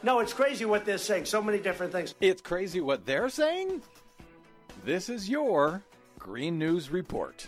[0.03, 1.25] No, it's crazy what they're saying.
[1.25, 2.13] So many different things.
[2.21, 3.81] It's crazy what they're saying?
[4.85, 5.81] This is your
[6.19, 7.47] Green News Report.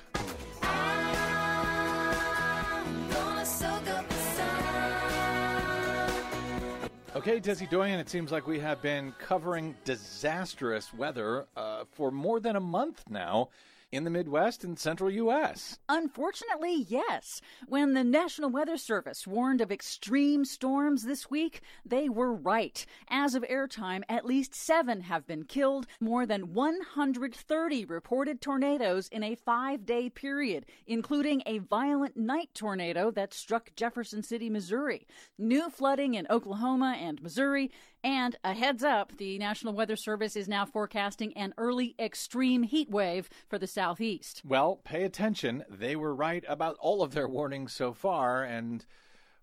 [7.16, 12.40] Okay, Desi Doyen, it seems like we have been covering disastrous weather uh, for more
[12.40, 13.50] than a month now
[13.92, 15.80] in the Midwest and central U.S.
[15.88, 17.42] Unfortunately, yes.
[17.68, 22.86] When the National Weather Service warned of extreme storms this week, they were right.
[23.10, 29.24] As of airtime, at least seven have been killed, more than 130 reported tornadoes in
[29.24, 35.08] a five day period, including a violent night tornado that struck Jefferson City, Missouri.
[35.38, 37.72] New flooding in Oklahoma and Missouri,
[38.04, 42.90] and a heads up, the National Weather Service is now forecasting an early extreme heat
[42.90, 44.42] wave for the southeast.
[44.46, 45.64] Well, pay attention.
[45.70, 48.86] They were right about all of their warnings so far, and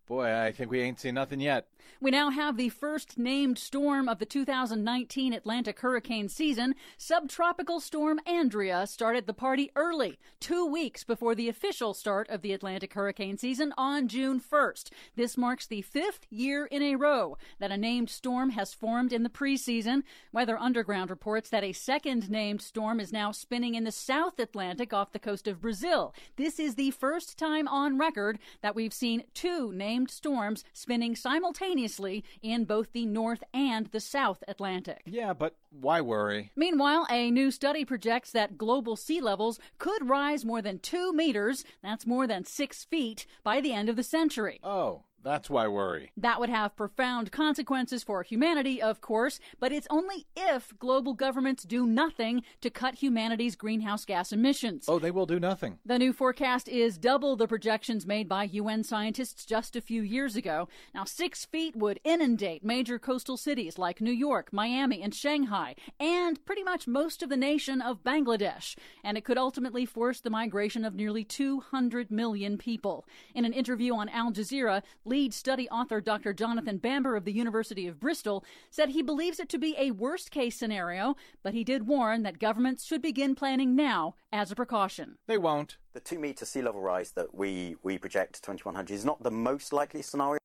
[0.06, 1.66] boy, I think we ain't seen nothing yet.
[2.00, 6.74] We now have the first named storm of the 2019 Atlantic hurricane season.
[6.98, 12.52] Subtropical storm Andrea started the party early, two weeks before the official start of the
[12.52, 14.90] Atlantic hurricane season on June 1st.
[15.16, 19.22] This marks the fifth year in a row that a named storm has formed in
[19.22, 20.02] the preseason.
[20.32, 24.92] Weather Underground reports that a second named storm is now spinning in the South Atlantic
[24.92, 26.14] off the coast of Brazil.
[26.36, 32.24] This is the first time on record that we've seen two named storms spinning simultaneously
[32.42, 35.02] in both the North and the South Atlantic.
[35.06, 36.50] Yeah, but why worry?
[36.56, 41.64] Meanwhile, a new study projects that global sea levels could rise more than two meters,
[41.82, 44.60] that's more than six feet, by the end of the century.
[44.62, 45.02] Oh.
[45.24, 46.12] That's why worry.
[46.18, 51.64] That would have profound consequences for humanity, of course, but it's only if global governments
[51.64, 54.84] do nothing to cut humanity's greenhouse gas emissions.
[54.86, 55.78] Oh, they will do nothing.
[55.86, 60.36] The new forecast is double the projections made by UN scientists just a few years
[60.36, 60.68] ago.
[60.94, 66.44] Now, six feet would inundate major coastal cities like New York, Miami, and Shanghai, and
[66.44, 68.76] pretty much most of the nation of Bangladesh.
[69.02, 73.06] And it could ultimately force the migration of nearly 200 million people.
[73.34, 74.82] In an interview on Al Jazeera,
[75.14, 76.32] lead study author Dr.
[76.32, 80.32] Jonathan Bamber of the University of Bristol said he believes it to be a worst
[80.32, 85.16] case scenario, but he did warn that governments should begin planning now as a precaution.
[85.28, 85.76] They won't.
[85.92, 89.30] The two metre sea level rise that we, we project to 2100 is not the
[89.30, 90.40] most likely scenario.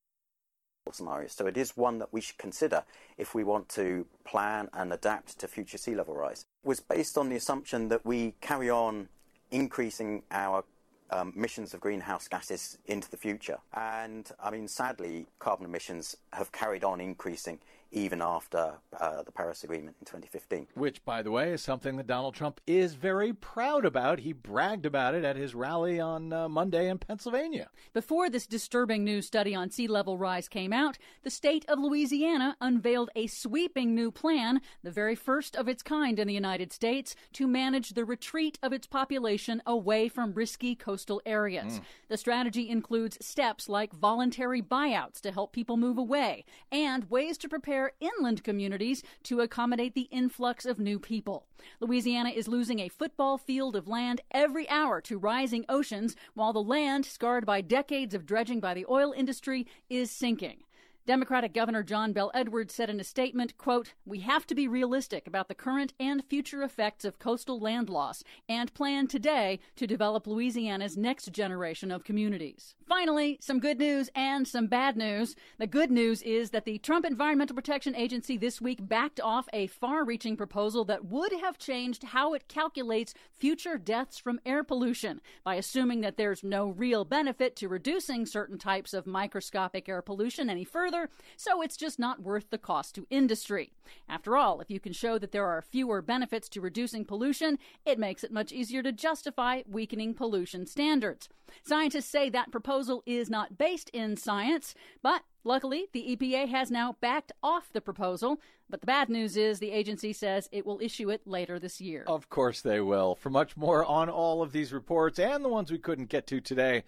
[0.91, 1.33] Scenarios.
[1.33, 2.83] So it is one that we should consider
[3.17, 6.45] if we want to plan and adapt to future sea level rise.
[6.63, 9.09] It was based on the assumption that we carry on
[9.49, 10.63] increasing our
[11.11, 13.57] um, emissions of greenhouse gases into the future.
[13.73, 17.59] And I mean, sadly, carbon emissions have carried on increasing
[17.91, 20.67] even after uh, the Paris Agreement in 2015.
[20.75, 24.19] Which, by the way, is something that Donald Trump is very proud about.
[24.19, 27.69] He bragged about it at his rally on uh, Monday in Pennsylvania.
[27.93, 32.55] Before this disturbing new study on sea level rise came out, the state of Louisiana
[32.61, 37.15] unveiled a sweeping new plan, the very first of its kind in the United States,
[37.33, 41.79] to manage the retreat of its population away from risky coastal areas.
[41.79, 41.81] Mm.
[42.09, 47.49] The strategy includes steps like voluntary buyouts to help people move away and ways to
[47.49, 51.45] prepare inland communities to accommodate the influx of new people.
[51.79, 56.61] Louisiana is losing a football field of land every hour to rising oceans, while the
[56.61, 60.63] land, scarred by decades of dredging by the oil industry, is sinking.
[61.09, 65.25] Democratic Governor John Bel Edwards said in a statement, quote, "We have to be realistic
[65.25, 70.27] about the current and future effects of coastal land loss and plan today to develop
[70.27, 75.35] Louisiana's next generation of communities." Finally, some good news and some bad news.
[75.57, 79.65] The good news is that the Trump Environmental Protection Agency this week backed off a
[79.65, 85.55] far-reaching proposal that would have changed how it calculates future deaths from air pollution by
[85.55, 90.63] assuming that there's no real benefit to reducing certain types of microscopic air pollution any
[90.63, 90.98] further
[91.37, 93.71] so it's just not worth the cost to industry.
[94.09, 97.99] After all, if you can show that there are fewer benefits to reducing pollution, it
[97.99, 101.29] makes it much easier to justify weakening pollution standards.
[101.63, 106.97] Scientists say that proposal is not based in science, but Luckily, the EPA has now
[106.99, 111.09] backed off the proposal, but the bad news is the agency says it will issue
[111.09, 112.03] it later this year.
[112.07, 113.15] Of course they will.
[113.15, 116.41] For much more on all of these reports and the ones we couldn't get to
[116.41, 116.83] today,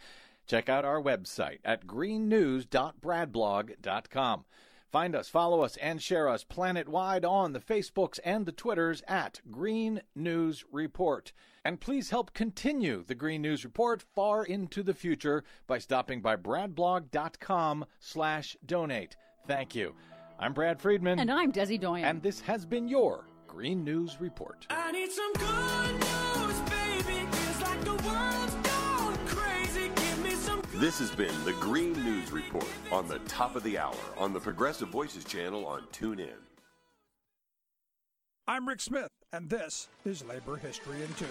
[0.47, 4.45] check out our website at greennews.bradblog.com.
[4.91, 9.01] Find us, follow us, and share us planet wide on the Facebooks and the Twitters
[9.07, 11.31] at Green News Report.
[11.63, 16.35] And please help continue the Green News Report far into the future by stopping by
[16.35, 19.15] bradblog.com slash donate.
[19.47, 19.95] Thank you.
[20.37, 21.19] I'm Brad Friedman.
[21.19, 22.03] And I'm Desi Doyen.
[22.03, 24.67] And this has been your Green News Report.
[30.81, 34.39] This has been the Green News Report on the top of the hour on the
[34.39, 36.33] Progressive Voices channel on TuneIn.
[38.47, 41.27] I'm Rick Smith, and this is Labor History in Two.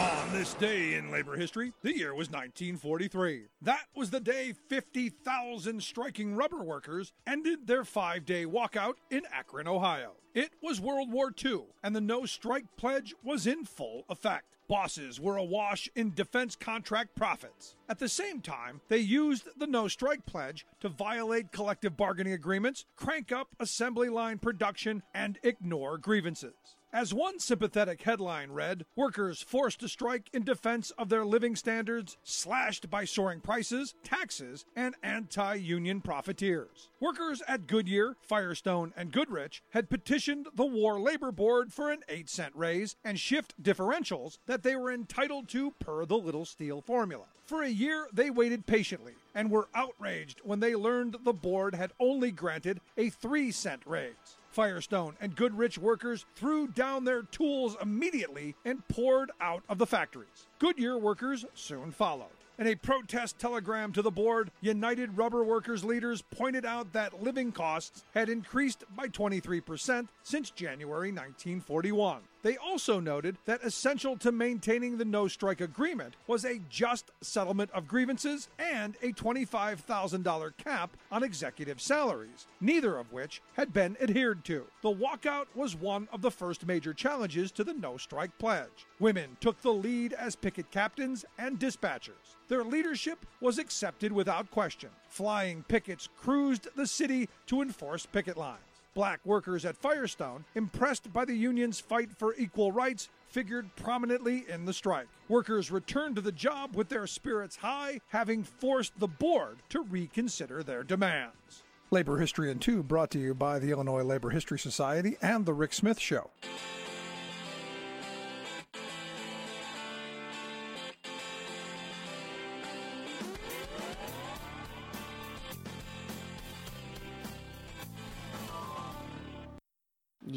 [0.00, 3.44] On this day in labor history, the year was 1943.
[3.62, 9.68] That was the day 50,000 striking rubber workers ended their five day walkout in Akron,
[9.68, 10.14] Ohio.
[10.34, 14.57] It was World War II, and the no strike pledge was in full effect.
[14.68, 17.74] Bosses were awash in defense contract profits.
[17.88, 22.84] At the same time, they used the no strike pledge to violate collective bargaining agreements,
[22.94, 26.76] crank up assembly line production, and ignore grievances.
[26.90, 32.16] As one sympathetic headline read, workers forced to strike in defense of their living standards,
[32.24, 36.88] slashed by soaring prices, taxes, and anti union profiteers.
[36.98, 42.30] Workers at Goodyear, Firestone, and Goodrich had petitioned the War Labor Board for an 8
[42.30, 47.26] cent raise and shift differentials that they were entitled to per the Little Steel formula.
[47.44, 51.92] For a year, they waited patiently and were outraged when they learned the board had
[52.00, 54.37] only granted a 3 cent raise.
[54.50, 60.46] Firestone and Goodrich workers threw down their tools immediately and poured out of the factories.
[60.58, 62.28] Goodyear workers soon followed.
[62.58, 67.52] In a protest telegram to the board, United Rubber Workers leaders pointed out that living
[67.52, 72.22] costs had increased by 23% since January 1941.
[72.42, 77.70] They also noted that essential to maintaining the no strike agreement was a just settlement
[77.72, 84.44] of grievances and a $25,000 cap on executive salaries, neither of which had been adhered
[84.44, 84.66] to.
[84.82, 88.86] The walkout was one of the first major challenges to the no strike pledge.
[89.00, 92.36] Women took the lead as picket captains and dispatchers.
[92.48, 94.90] Their leadership was accepted without question.
[95.08, 98.67] Flying pickets cruised the city to enforce picket lines.
[98.98, 104.64] Black workers at Firestone, impressed by the union's fight for equal rights, figured prominently in
[104.64, 105.06] the strike.
[105.28, 110.64] Workers returned to the job with their spirits high, having forced the board to reconsider
[110.64, 111.62] their demands.
[111.92, 115.54] Labor History in Two brought to you by the Illinois Labor History Society and The
[115.54, 116.30] Rick Smith Show.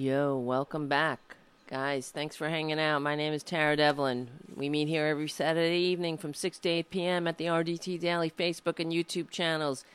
[0.01, 1.35] Yo, welcome back.
[1.67, 3.03] Guys, thanks for hanging out.
[3.03, 4.31] My name is Tara Devlin.
[4.55, 7.27] We meet here every Saturday evening from 6 to 8 p.m.
[7.27, 9.85] at the RDT Daily Facebook and YouTube channels.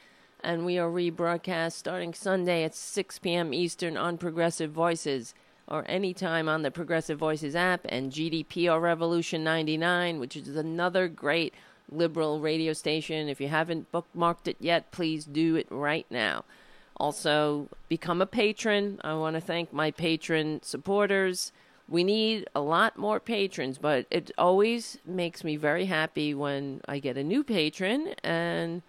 [0.44, 3.52] And we are rebroadcast starting Sunday at 6 p.m.
[3.52, 5.34] Eastern on Progressive Voices
[5.66, 11.52] or anytime on the Progressive Voices app and GDPR Revolution 99, which is another great
[11.90, 13.28] liberal radio station.
[13.28, 16.44] If you haven't bookmarked it yet, please do it right now.
[16.98, 19.00] Also, become a patron.
[19.04, 21.52] I want to thank my patron supporters.
[21.88, 26.98] We need a lot more patrons, but it always makes me very happy when I
[26.98, 28.82] get a new patron and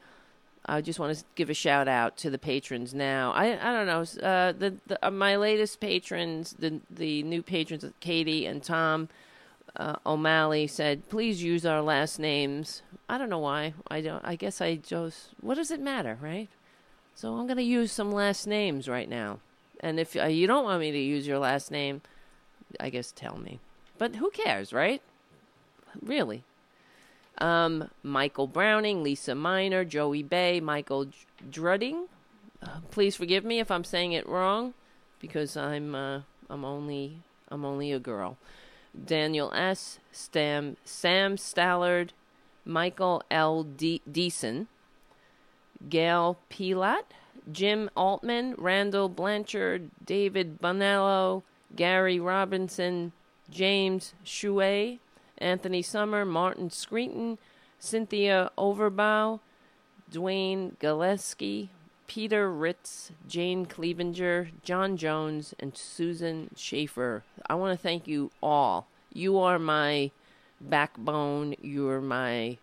[0.66, 3.32] I just want to give a shout out to the patrons now.
[3.32, 7.86] I I don't know uh, the, the uh, my latest patrons, the the new patrons,
[8.00, 9.10] Katie and Tom
[9.78, 12.82] uh, O'Malley said, please use our last names.
[13.08, 13.74] I don't know why.
[13.90, 14.24] I don't.
[14.26, 15.30] I guess I just.
[15.40, 16.50] What does it matter, right?
[17.18, 19.40] So I'm gonna use some last names right now.
[19.80, 22.02] And if uh, you don't want me to use your last name,
[22.80, 23.60] I guess tell me.
[23.98, 25.02] But who cares, right?
[26.00, 26.44] Really.
[27.40, 32.06] Um, Michael Browning, Lisa Miner, Joey Bay, Michael Dr- Drudding.
[32.62, 34.76] Uh, please forgive me if I'm saying it wrong,
[35.20, 36.22] because I'm uh,
[36.52, 38.38] I'm only I'm only a girl.
[39.06, 39.98] Daniel S.
[40.12, 42.10] Stam Sam Stallard,
[42.64, 43.64] Michael L.
[43.64, 44.68] De- Deason,
[45.90, 47.04] Gail Pilat,
[47.52, 51.44] Jim Altman, Randall Blanchard, David Bonello,
[51.76, 53.14] Gary Robinson,
[53.50, 55.00] James Shuey,
[55.38, 57.38] Anthony Summer, Martin Screeton,
[57.80, 59.40] Cynthia Overbow,
[60.12, 61.70] Dwayne Gillespie,
[62.08, 67.24] Peter Ritz, Jane Clevenger, John Jones, and Susan Schaefer.
[67.50, 68.88] I want to thank you all.
[69.14, 70.12] You are my
[70.60, 71.56] backbone.
[71.62, 72.58] You're my,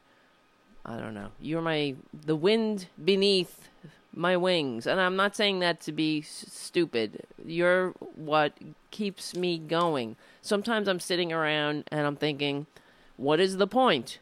[0.84, 3.68] I don't know, you're my, the wind beneath
[4.12, 4.86] my wings.
[4.86, 7.24] And I'm not saying that to be s- stupid.
[7.44, 8.52] You're what
[8.90, 10.16] keeps me going.
[10.42, 12.66] Sometimes I'm sitting around and I'm thinking,
[13.16, 14.18] what is the point?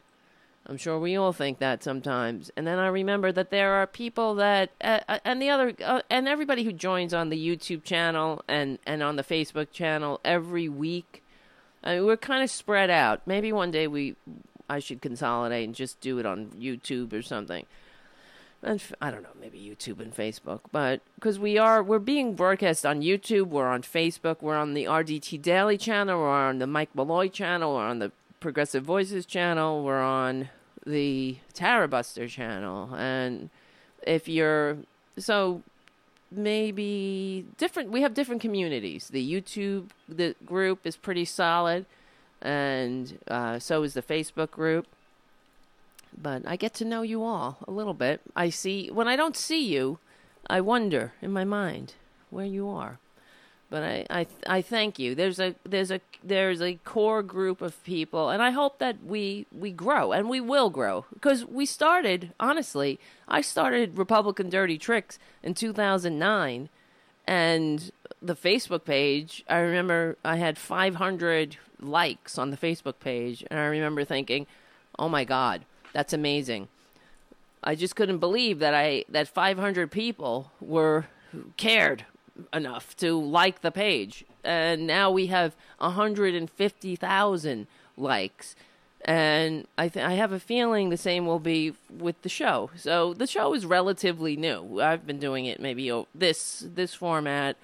[0.65, 2.49] I'm sure we all think that sometimes.
[2.55, 6.27] And then I remember that there are people that, uh, and the other, uh, and
[6.27, 11.21] everybody who joins on the YouTube channel and, and on the Facebook channel every week.
[11.83, 13.27] I mean, we're kind of spread out.
[13.27, 14.15] Maybe one day we,
[14.69, 17.65] I should consolidate and just do it on YouTube or something.
[18.61, 22.85] And I don't know, maybe YouTube and Facebook, but because we are, we're being broadcast
[22.85, 26.95] on YouTube, we're on Facebook, we're on the RDT Daily channel, we're on the Mike
[26.95, 30.47] Malloy channel, we're on the Progressive Voices channel, we're on
[30.85, 33.49] the Tara Buster channel, and
[34.07, 34.77] if you're
[35.17, 35.61] so
[36.31, 39.09] maybe different, we have different communities.
[39.09, 41.85] The YouTube the group is pretty solid,
[42.43, 44.85] and uh, so is the Facebook group
[46.21, 48.21] but I get to know you all a little bit.
[48.35, 49.99] I see when I don't see you,
[50.49, 51.93] I wonder in my mind
[52.29, 52.99] where you are.
[53.69, 55.15] But I, I, I thank you.
[55.15, 59.47] There's a there's a there's a core group of people, and I hope that we
[59.51, 62.99] we grow and we will grow because we started honestly.
[63.27, 66.69] I started Republican Dirty Tricks in 2009,
[67.25, 67.91] and
[68.23, 69.43] the Facebook page.
[69.49, 74.47] I remember I had 500 likes on the Facebook page, and I remember thinking,
[74.97, 76.69] "Oh my God, that's amazing."
[77.63, 81.07] I just couldn't believe that I that 500 people were
[81.57, 82.05] cared
[82.51, 87.67] enough to like the page, and now we have 150,000
[87.97, 88.55] likes.
[89.05, 92.71] And I th- I have a feeling the same will be with the show.
[92.77, 94.79] So the show is relatively new.
[94.79, 97.57] I've been doing it maybe oh, this this format.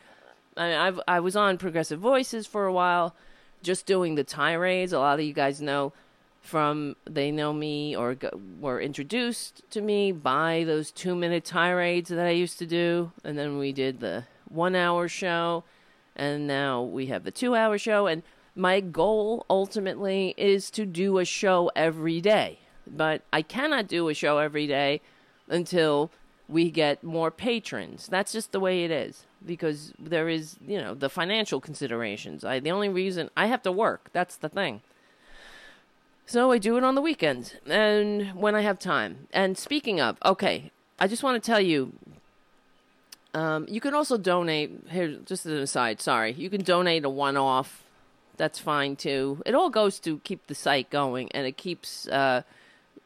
[0.59, 3.15] I I've I was on Progressive Voices for a while,
[3.63, 4.93] just doing the tirades.
[4.93, 5.93] A lot of you guys know
[6.41, 8.29] from they know me or go,
[8.59, 13.37] were introduced to me by those two minute tirades that I used to do, and
[13.37, 15.63] then we did the one hour show,
[16.15, 18.07] and now we have the two hour show.
[18.07, 18.23] And
[18.55, 24.13] my goal ultimately is to do a show every day, but I cannot do a
[24.13, 25.01] show every day
[25.47, 26.11] until
[26.47, 28.07] we get more patrons.
[28.07, 32.43] That's just the way it is because there is, you know, the financial considerations.
[32.43, 34.09] I the only reason I have to work.
[34.13, 34.81] That's the thing.
[36.25, 39.27] So I do it on the weekends and when I have time.
[39.33, 41.93] And speaking of, okay, I just want to tell you
[43.33, 46.33] um, you can also donate here just as an aside, sorry.
[46.33, 47.83] You can donate a one off.
[48.37, 49.41] That's fine too.
[49.45, 52.43] It all goes to keep the site going and it keeps uh,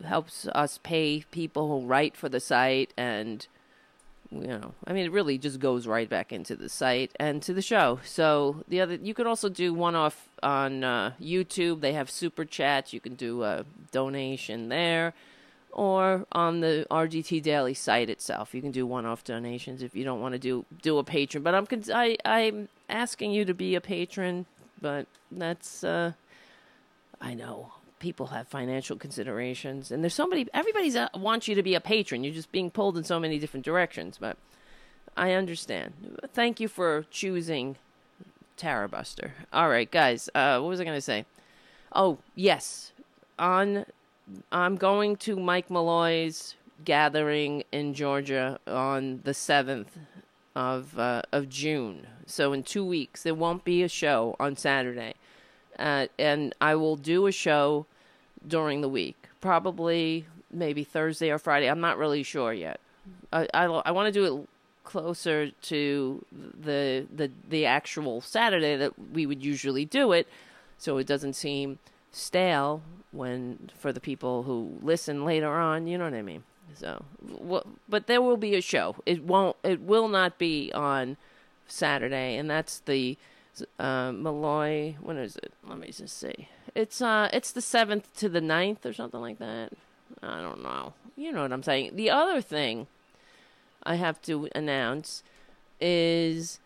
[0.03, 3.47] helps us pay people who write for the site and
[4.41, 7.53] you know, I mean, it really just goes right back into the site and to
[7.53, 7.99] the show.
[8.05, 11.81] So the other, you can also do one off on uh, YouTube.
[11.81, 12.93] They have super chats.
[12.93, 15.13] You can do a donation there,
[15.71, 18.53] or on the RDT Daily site itself.
[18.53, 21.43] You can do one-off donations if you don't want to do do a patron.
[21.43, 24.45] But I'm I I'm asking you to be a patron,
[24.81, 26.13] but that's uh,
[27.21, 27.73] I know
[28.03, 30.45] people have financial considerations, and there's so many.
[30.53, 32.23] Everybody's uh, wants you to be a patron.
[32.23, 34.35] You're just being pulled in so many different directions, but
[35.15, 36.19] I understand.
[36.33, 37.77] Thank you for choosing
[38.57, 39.33] Tara Buster.
[39.53, 40.29] All right, guys.
[40.35, 41.25] Uh, what was I going to say?
[41.93, 42.91] Oh, yes.
[43.39, 43.85] On,
[44.51, 49.97] I'm going to Mike Malloy's gathering in Georgia on the seventh
[50.57, 52.05] of uh, of June.
[52.25, 55.13] So in two weeks, there won't be a show on Saturday,
[55.79, 57.85] uh, and I will do a show
[58.47, 61.69] during the week, probably maybe Thursday or Friday.
[61.69, 62.79] I'm not really sure yet.
[63.31, 64.49] I I, I want to do it
[64.83, 70.27] closer to the the the actual Saturday that we would usually do it,
[70.77, 71.79] so it doesn't seem
[72.11, 75.87] stale when for the people who listen later on.
[75.87, 76.43] You know what I mean?
[76.75, 77.05] So,
[77.87, 78.95] but there will be a show.
[79.05, 79.57] It won't.
[79.63, 81.17] It will not be on
[81.67, 83.17] Saturday, and that's the
[83.79, 84.95] uh, Malloy.
[85.01, 85.53] When is it?
[85.67, 86.49] Let me just see.
[86.75, 89.73] It's uh, it's the seventh to the 9th or something like that.
[90.21, 90.93] I don't know.
[91.15, 91.95] You know what I'm saying.
[91.95, 92.87] The other thing
[93.83, 95.23] I have to announce
[95.79, 96.59] is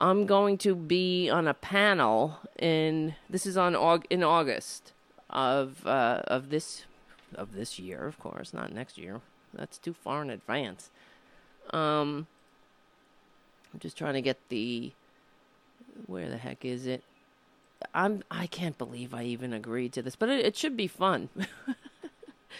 [0.00, 4.92] I'm going to be on a panel in this is on Aug- in August
[5.28, 6.84] of uh, of this
[7.34, 9.20] of this year, of course, not next year.
[9.52, 10.90] That's too far in advance.
[11.72, 12.26] Um,
[13.72, 14.92] I'm just trying to get the
[16.06, 17.02] where the heck is it?
[17.94, 21.28] I'm I can't believe I even agreed to this, but it, it should be fun.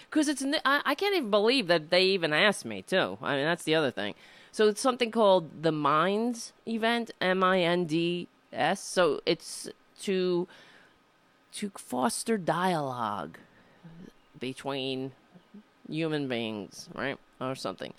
[0.09, 3.19] Because it's I can't even believe that they even asked me too.
[3.23, 4.15] I mean that's the other thing.
[4.53, 8.83] So it's something called the Minds event, M I N D S.
[8.83, 9.69] So it's
[10.03, 10.49] to
[11.53, 13.39] to foster dialogue
[14.39, 15.13] between
[15.89, 17.93] human beings, right, or something.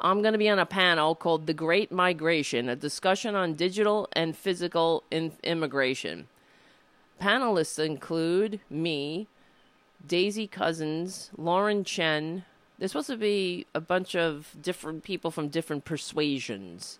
[0.00, 4.08] I'm going to be on a panel called The Great Migration, a discussion on digital
[4.12, 6.26] and physical in- immigration.
[7.20, 9.28] Panelists include me,
[10.06, 12.44] Daisy Cousens, Lauren Chen.
[12.78, 16.98] There's supposed to be a bunch of different people from different persuasions,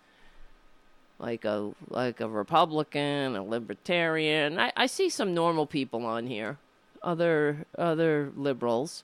[1.19, 4.57] like a like a Republican, a Libertarian.
[4.57, 6.57] I, I see some normal people on here,
[7.03, 9.03] other other liberals.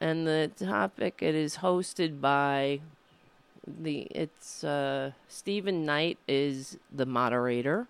[0.00, 2.80] And the topic it is hosted by
[3.66, 7.86] the it's uh, Stephen Knight is the moderator.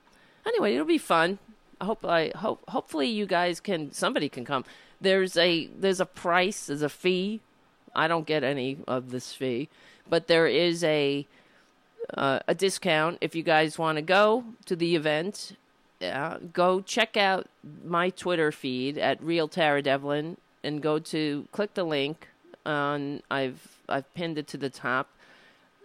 [0.47, 1.39] Anyway, it'll be fun.
[1.85, 4.65] Hope I hope hopefully you guys can somebody can come.
[5.01, 7.40] There's a there's a price, there's a fee.
[7.94, 9.69] I don't get any of this fee,
[10.09, 11.27] but there is a
[12.12, 15.56] uh, a discount if you guys want to go to the event.
[16.52, 17.47] Go check out
[17.85, 22.28] my Twitter feed at Real Tara Devlin and go to click the link
[22.66, 25.09] on I've I've pinned it to the top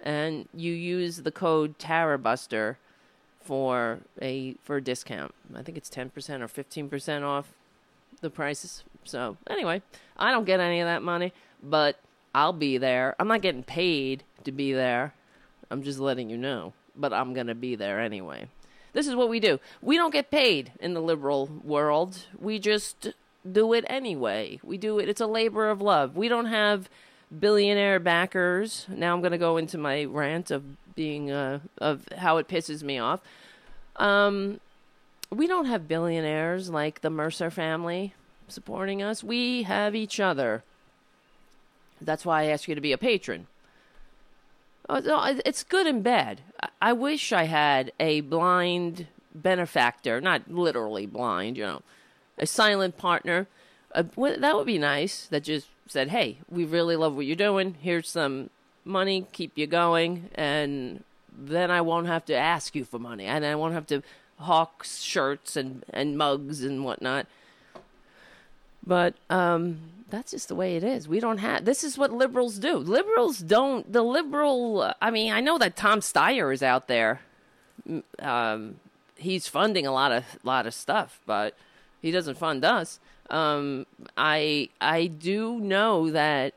[0.02, 2.78] and you use the code TaraBuster
[3.42, 5.34] for a for a discount.
[5.56, 6.10] I think it's 10%
[6.42, 7.54] or 15% off
[8.22, 8.84] the prices.
[9.04, 9.82] So, anyway,
[10.18, 11.34] I don't get any of that money,
[11.64, 12.00] but
[12.34, 13.16] I'll be there.
[13.20, 15.14] I'm not getting paid to be there.
[15.72, 18.48] I'm just letting you know, but I'm to be there anyway.
[18.94, 19.60] This is what we do.
[19.82, 22.26] We don't get paid in the liberal world.
[22.40, 23.14] We just
[23.50, 24.60] do it anyway.
[24.64, 25.10] We do it.
[25.10, 26.16] It's a labor of love.
[26.16, 26.90] We don't have
[27.38, 28.88] billionaire backers.
[28.90, 30.64] Now I'm going to go into my rant of
[31.00, 33.22] being uh, of how it pisses me off.
[33.96, 34.60] Um,
[35.32, 38.14] we don't have billionaires like the Mercer family
[38.50, 39.24] supporting us.
[39.24, 40.62] We have each other.
[42.02, 43.48] That's why I ask you to be a patron.
[44.90, 46.42] Uh, it- It's good and bad.
[46.62, 51.82] I- I wish I had a blind benefactor, not literally blind, you know,
[52.38, 53.48] a silent partner.
[53.96, 55.28] Uh, that would be nice.
[55.28, 57.76] That just said, "Hey, we really love what you're doing.
[57.80, 58.50] Here's some
[58.86, 63.46] money, keep you going, and then I won't have to ask you for money, and
[63.46, 64.02] I won't have to
[64.40, 67.28] hawk shirts and and mugs and whatnot."
[68.86, 69.80] But um,
[70.10, 71.08] that's just the way it is.
[71.08, 71.66] We don't have.
[71.66, 72.78] This is what liberals do.
[72.78, 73.92] Liberals don't.
[73.92, 74.94] The liberal.
[75.02, 77.22] I mean, I know that Tom Steyer is out there.
[78.20, 78.76] Um,
[79.16, 81.56] he's funding a lot of lot of stuff, but
[82.02, 83.00] he doesn't fund us.
[83.30, 83.86] Um,
[84.18, 86.54] I I do know that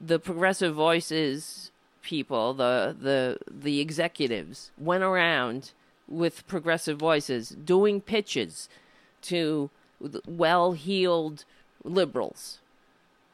[0.00, 1.70] the progressive voices
[2.02, 5.72] people, the the the executives, went around
[6.06, 8.68] with progressive voices doing pitches
[9.20, 9.68] to
[10.26, 11.44] well-heeled
[11.84, 12.60] liberals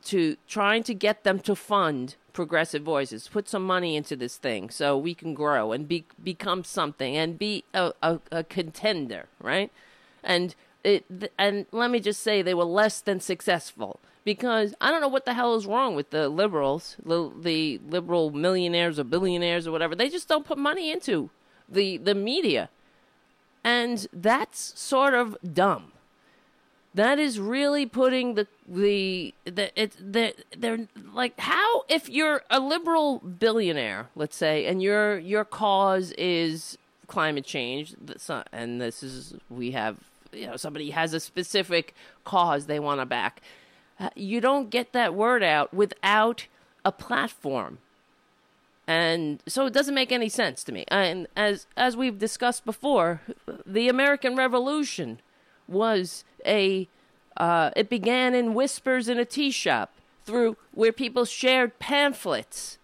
[0.03, 3.29] to trying to get them to fund progressive voices.
[3.29, 7.39] Put some money into this thing so we can grow and be become something and
[7.39, 9.71] be a, a, a contender right?
[10.23, 11.05] And it
[11.39, 15.27] and let me just say they were less than successful because I don't know what
[15.27, 19.95] the hell is wrong with the liberals, the, the liberal millionaires or billionaires or whatever.
[19.95, 21.31] They just don't put money into
[21.69, 22.71] the the media,
[23.63, 25.93] and that's sort of dumb.
[26.95, 32.61] That is really putting the the the it the they're like how if you're a
[32.61, 37.95] liberal billionaire, let's say, and your your cause is climate change,
[38.53, 39.99] and this is we have
[40.33, 41.95] you know somebody has a specific
[42.25, 43.43] cause they want to back.
[43.99, 46.47] Uh, You don't get that word out without
[46.85, 47.79] a platform
[48.87, 50.85] and so it doesn't make any sense to me.
[50.89, 53.23] And as as we've discussed before,
[53.67, 55.21] the American Revolution
[55.67, 56.89] was a
[57.37, 59.93] uh, it began in whispers in a tea shop
[60.25, 62.79] through where people shared pamphlets.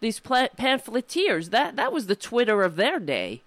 [0.00, 3.42] These pla- pamphleteers that that was the Twitter of their day.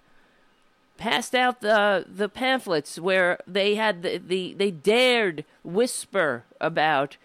[1.00, 7.16] Passed out the the pamphlets where they had the, the they dared whisper about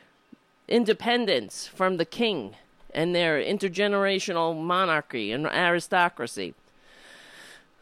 [0.70, 2.56] independence from the king
[2.94, 6.54] and their intergenerational monarchy and aristocracy.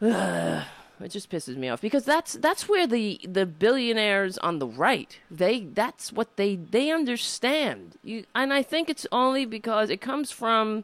[0.00, 0.64] it
[1.08, 5.60] just pisses me off because that's that's where the the billionaires on the right they
[5.60, 10.82] that's what they they understand you and I think it's only because it comes from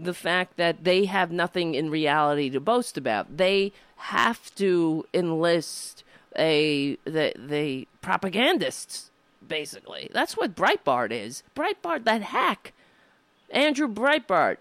[0.00, 3.36] the fact that they have nothing in reality to boast about.
[3.36, 6.04] They have to enlist
[6.36, 9.10] a the the propagandists
[9.46, 10.10] basically.
[10.12, 11.42] That's what Breitbart is.
[11.56, 12.72] Breitbart that hack.
[13.50, 14.58] Andrew Breitbart.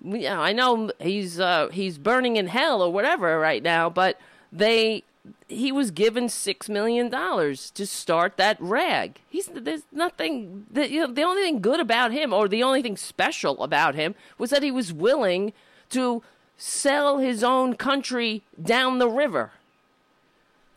[0.00, 4.18] We- uh, I know he's uh, he's burning in hell or whatever right now, but
[4.50, 5.04] they
[5.48, 9.20] he was given six million dollars to start that rag.
[9.28, 12.82] He's there's nothing that you know, the only thing good about him or the only
[12.82, 15.52] thing special about him was that he was willing
[15.90, 16.22] to
[16.56, 19.52] sell his own country down the river.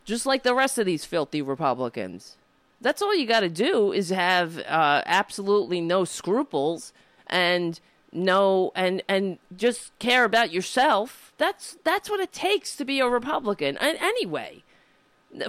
[0.03, 2.37] Just like the rest of these filthy Republicans.
[2.81, 6.93] That's all you got to do is have uh, absolutely no scruples
[7.27, 7.79] and
[8.15, 11.33] no and and just care about yourself.
[11.37, 13.77] That's that's what it takes to be a Republican.
[13.77, 14.63] And anyway,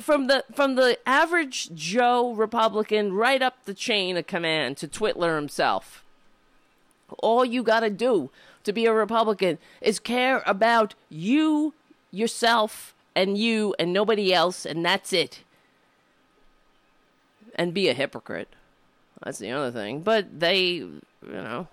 [0.01, 5.37] from the from the average Joe Republican right up the chain of command to Twitler
[5.37, 6.03] himself.
[7.19, 8.31] All you got to do
[8.65, 11.73] to be a Republican is care about you,
[12.11, 15.45] yourself, and you, and nobody else, and that's it
[17.57, 18.49] and be a hypocrite.
[19.25, 20.03] That's the other thing.
[20.03, 21.67] But they, you know,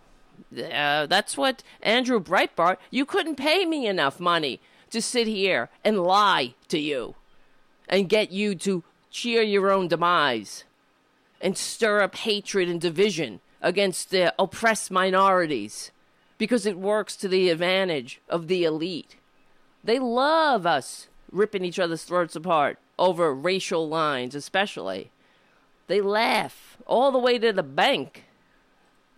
[0.57, 2.77] uh, that's what Andrew Breitbart.
[2.91, 4.59] You couldn't pay me enough money
[4.89, 7.15] to sit here and lie to you,
[7.89, 10.63] and get you to cheer your own demise,
[11.41, 15.91] and stir up hatred and division against the oppressed minorities,
[16.37, 19.15] because it works to the advantage of the elite.
[19.83, 25.09] They love us ripping each other's throats apart over racial lines, especially.
[25.87, 28.25] They laugh all the way to the bank.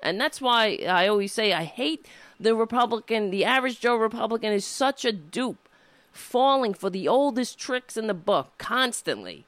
[0.05, 2.07] And that's why I always say I hate
[2.39, 5.67] the Republican, the average Joe Republican is such a dupe,
[6.11, 9.45] falling for the oldest tricks in the book constantly.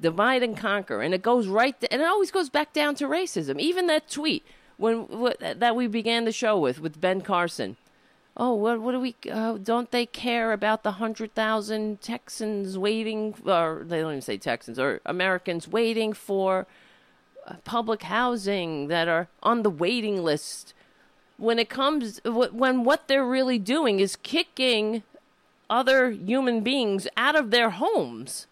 [0.00, 1.00] Divide and conquer.
[1.00, 3.58] And it goes right, and it always goes back down to racism.
[3.58, 4.44] Even that tweet
[4.76, 7.76] when wh- that we began the show with, with Ben Carson.
[8.36, 9.16] Oh, what, what do we?
[9.30, 14.36] Uh, don't they care about the hundred thousand Texans waiting, or they don't even say
[14.36, 16.66] Texans or Americans waiting for
[17.64, 20.74] public housing that are on the waiting list?
[21.36, 25.02] When it comes, when what they're really doing is kicking
[25.68, 28.46] other human beings out of their homes.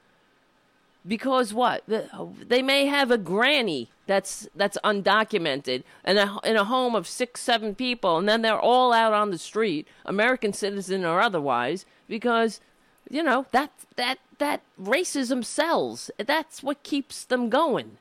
[1.06, 1.84] Because what?
[1.86, 7.74] They may have a granny that's that's undocumented and in a home of six seven
[7.74, 12.60] people and then they're all out on the street american citizen or otherwise because
[13.08, 16.10] you know that that that racism sells.
[16.18, 17.98] That's what keeps them going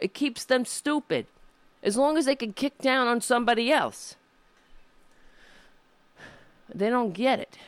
[0.00, 1.26] it keeps them stupid
[1.82, 4.16] as long as they can kick down on somebody else
[6.74, 7.58] they don't get it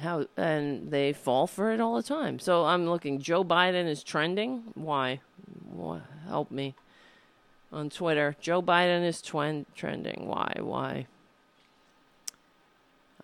[0.00, 2.38] how and they fall for it all the time.
[2.38, 3.20] So I'm looking.
[3.20, 4.64] Joe Biden is trending.
[4.74, 5.20] Why?
[5.70, 6.00] Why?
[6.26, 6.74] Help me
[7.72, 8.36] on Twitter.
[8.40, 10.26] Joe Biden is twen- trending.
[10.26, 10.54] Why?
[10.60, 11.06] Why?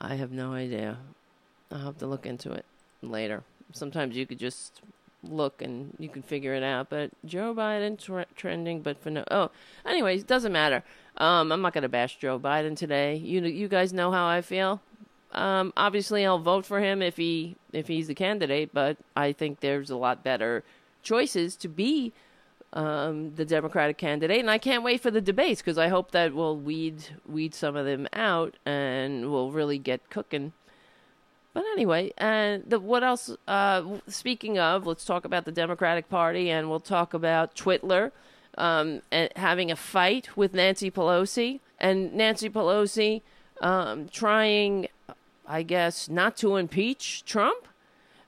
[0.01, 0.98] I have no idea.
[1.70, 2.65] I'll have to look into it
[3.02, 3.43] later.
[3.73, 4.81] Sometimes you could just
[5.23, 6.90] look and you can figure it out.
[6.90, 9.24] But Joe Biden tr- trending, but for no.
[9.31, 9.51] Oh,
[9.85, 10.85] anyways, doesn't matter.
[11.16, 13.16] Um, I'm not gonna bash Joe Biden today.
[13.16, 14.81] You you guys know how I feel.
[15.32, 18.70] Um, obviously, I'll vote for him if he if he's the candidate.
[18.73, 20.65] But I think there's a lot better
[21.03, 22.12] choices to be
[22.73, 26.35] um, the Democratic candidate, and I can't wait for the debates because I hope that
[26.35, 30.53] we'll weed weed some of them out and we'll really get cooking.
[31.59, 33.37] But anyway, and what else?
[33.49, 38.13] Uh, speaking of, let's talk about the Democratic Party, and we'll talk about Twitler
[38.57, 43.23] um, and having a fight with Nancy Pelosi, and Nancy Pelosi
[43.61, 44.87] um, trying,
[45.49, 47.67] I guess, not to impeach Trump,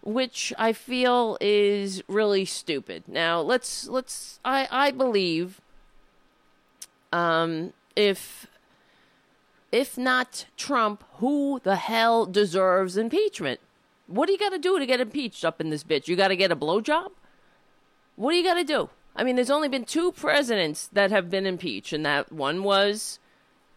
[0.03, 3.05] which I feel is really stupid.
[3.07, 5.61] Now let's let's I I believe,
[7.13, 8.49] um, if
[9.73, 13.61] if not Trump, who the hell deserves impeachment?
[14.07, 16.09] What do you got to do to get impeached up in this bitch?
[16.09, 17.13] You got to get a blowjob?
[18.17, 18.91] What do you got to do?
[19.15, 23.19] I mean, there's only been two presidents that have been impeached, and that one was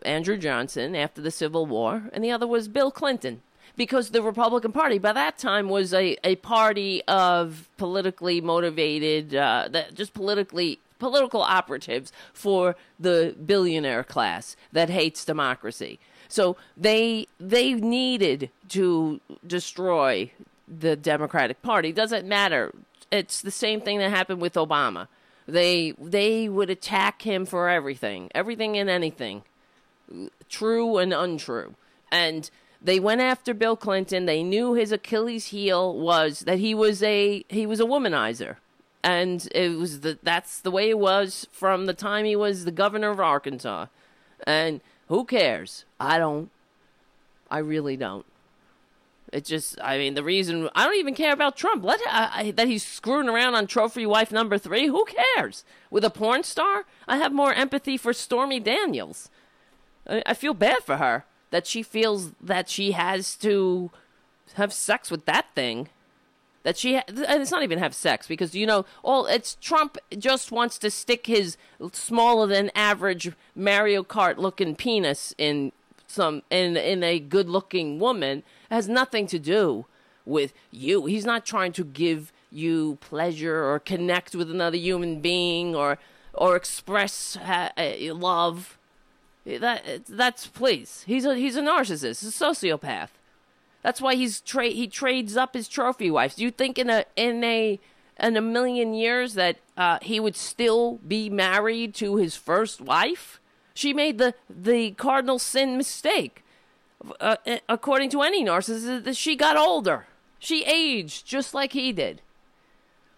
[0.03, 3.41] Andrew Johnson after the Civil War, and the other was Bill Clinton.
[3.76, 9.68] Because the Republican Party by that time was a, a party of politically motivated, uh,
[9.72, 16.00] that just politically political operatives for the billionaire class that hates democracy.
[16.30, 20.32] So they they needed to destroy
[20.66, 21.92] the Democratic Party.
[21.92, 22.74] Doesn't matter.
[23.12, 25.10] It's the same thing that happened with Obama.
[25.46, 29.44] They they would attack him for everything, everything and anything,
[30.48, 31.76] true and untrue.
[32.14, 32.50] And
[32.82, 34.26] they went after Bill Clinton.
[34.26, 38.56] They knew his Achilles heel was that he was a he was a womanizer
[39.04, 42.72] and it was the that's the way it was from the time he was the
[42.72, 43.88] governor of Arkansas.
[44.48, 45.86] And who cares?
[46.00, 46.50] I don't.
[47.52, 48.26] I really don't.
[49.32, 51.84] It just, I mean, the reason I don't even care about Trump.
[51.84, 54.88] Let I, I, that he's screwing around on trophy wife number three.
[54.88, 55.66] Who cares?
[55.90, 59.30] With a porn star, I have more empathy for Stormy Daniels.
[60.08, 63.92] I, I feel bad for her that she feels that she has to
[64.54, 65.90] have sex with that thing
[66.64, 69.98] that she ha- and it's not even have sex because you know all it's Trump
[70.18, 71.57] just wants to stick his
[71.91, 75.72] smaller than average Mario Kart looking penis in
[76.07, 78.40] some in in a good looking woman.
[78.69, 79.85] It has nothing to do
[80.26, 81.06] with you.
[81.06, 85.98] He's not trying to give you pleasure or connect with another human being or
[86.34, 88.77] or express ha- uh, love.
[89.45, 91.03] That that's please.
[91.06, 92.23] He's a he's a narcissist.
[92.23, 93.10] A sociopath
[93.84, 96.35] that's why he's he trades up his trophy wives.
[96.35, 97.80] Do you think in a in a
[98.19, 103.39] in a million years that uh, he would still be married to his first wife?
[103.73, 106.43] She made the the cardinal sin mistake.
[107.19, 107.35] Uh,
[107.68, 110.07] according to any narcissist, she got older.
[110.39, 112.22] She aged just like he did.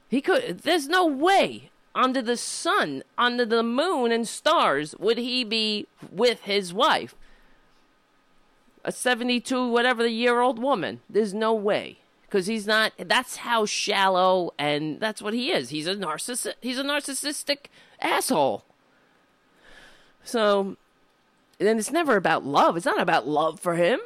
[0.09, 0.59] He could.
[0.59, 6.41] There's no way under the sun, under the moon and stars, would he be with
[6.41, 7.15] his wife
[8.85, 11.01] a 72 whatever the year old woman.
[11.09, 11.97] There's no way.
[12.27, 15.69] Because he's not that's how shallow and that's what he is.
[15.69, 17.67] He's a narcissist he's a narcissistic
[17.99, 18.63] asshole.
[20.23, 20.77] So
[21.57, 22.77] then it's never about love.
[22.77, 23.99] It's not about love for him.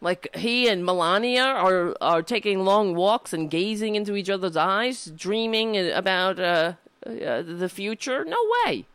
[0.00, 5.06] Like he and Melania are are taking long walks and gazing into each other's eyes
[5.16, 6.74] dreaming about uh,
[7.04, 8.24] uh the future.
[8.24, 8.86] No way.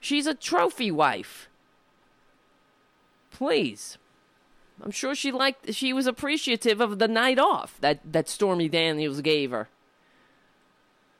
[0.00, 1.47] She's a trophy wife
[3.38, 3.98] please.
[4.82, 9.20] I'm sure she liked she was appreciative of the night off that that Stormy Daniels
[9.20, 9.68] gave her.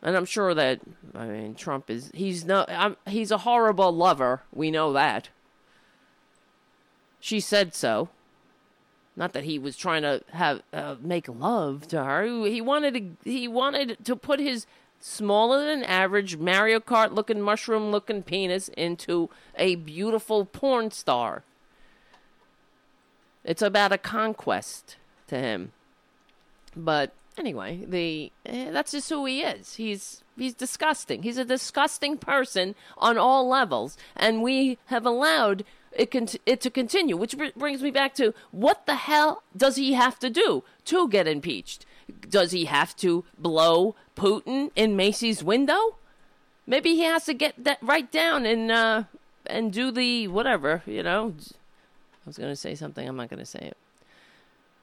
[0.02, 0.80] And I'm sure that
[1.14, 4.42] I mean Trump is he's no I'm, he's a horrible lover.
[4.52, 5.28] We know that.
[7.20, 8.08] She said so.
[9.16, 12.24] Not that he was trying to have uh, make love to her.
[12.46, 14.66] He wanted to he wanted to put his
[15.00, 21.44] smaller than average Mario Kart looking mushroom looking penis into a beautiful porn star.
[23.48, 24.96] It's about a conquest
[25.28, 25.72] to him.
[26.76, 29.76] But anyway, the eh, that's just who he is.
[29.76, 31.22] He's he's disgusting.
[31.22, 36.70] He's a disgusting person on all levels, and we have allowed it con- it to
[36.70, 37.16] continue.
[37.16, 41.08] Which br- brings me back to what the hell does he have to do to
[41.08, 41.86] get impeached?
[42.28, 45.96] Does he have to blow Putin in Macy's window?
[46.66, 49.04] Maybe he has to get that right down and uh,
[49.46, 51.32] and do the whatever you know
[52.28, 53.06] was going to say something.
[53.06, 53.76] I'm not going to say it.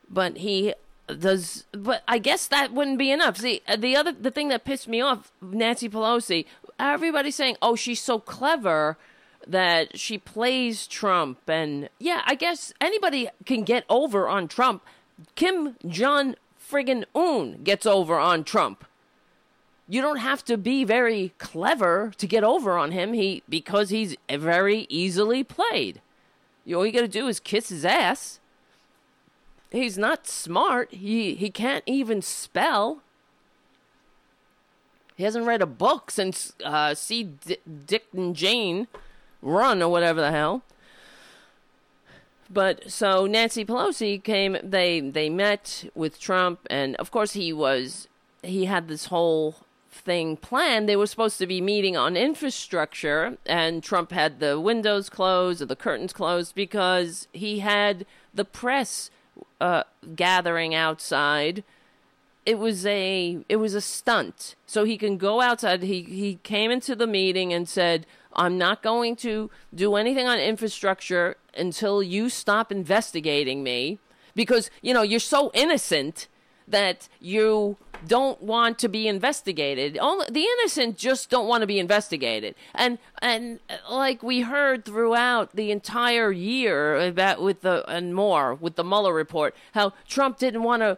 [0.09, 0.73] But he
[1.07, 1.65] does.
[1.71, 3.37] But I guess that wouldn't be enough.
[3.37, 6.45] See, uh, the other the thing that pissed me off, Nancy Pelosi.
[6.79, 8.97] Everybody's saying, "Oh, she's so clever."
[9.47, 14.83] That she plays Trump, and yeah, I guess anybody can get over on Trump.
[15.35, 18.85] Kim Jong friggin' Un gets over on Trump.
[19.87, 23.13] You don't have to be very clever to get over on him.
[23.13, 26.01] He because he's very easily played.
[26.73, 28.39] All you got to do is kiss his ass.
[29.71, 30.93] He's not smart.
[30.93, 33.01] He he can't even spell.
[35.15, 38.87] He hasn't read a book since uh, see D- Dick and Jane
[39.41, 40.63] run or whatever the hell.
[42.49, 44.57] But so Nancy Pelosi came.
[44.63, 48.07] They they met with Trump, and of course he was
[48.43, 49.64] he had this whole
[49.95, 50.87] thing planned.
[50.87, 55.65] They were supposed to be meeting on infrastructure, and Trump had the windows closed or
[55.65, 59.09] the curtains closed because he had the press
[59.59, 59.83] uh,
[60.15, 61.63] gathering outside.
[62.45, 65.81] It was a it was a stunt, so he can go outside.
[65.81, 70.39] He he came into the meeting and said, "I'm not going to do anything on
[70.39, 73.97] infrastructure until you stop investigating me,
[74.35, 76.27] because you know you're so innocent."
[76.67, 77.77] that you
[78.07, 79.97] don't want to be investigated.
[79.97, 82.55] Only the innocent just don't want to be investigated.
[82.73, 88.53] And and uh, like we heard throughout the entire year about with the and more
[88.53, 90.97] with the Mueller report, how Trump didn't want to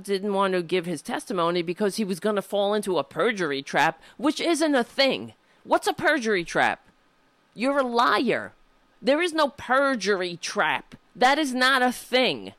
[0.00, 3.62] didn't want to give his testimony because he was going to fall into a perjury
[3.62, 5.34] trap, which isn't a thing.
[5.64, 6.84] What's a perjury trap?
[7.54, 8.52] You're a liar.
[9.00, 10.94] There is no perjury trap.
[11.14, 12.54] That is not a thing.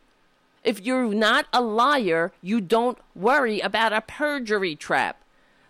[0.64, 5.22] If you're not a liar, you don't worry about a perjury trap.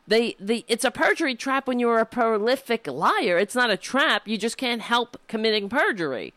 [0.07, 3.38] They, the, it's a perjury trap when you're a prolific liar.
[3.38, 4.28] It's not a trap.
[4.28, 6.34] You just can't help committing perjury.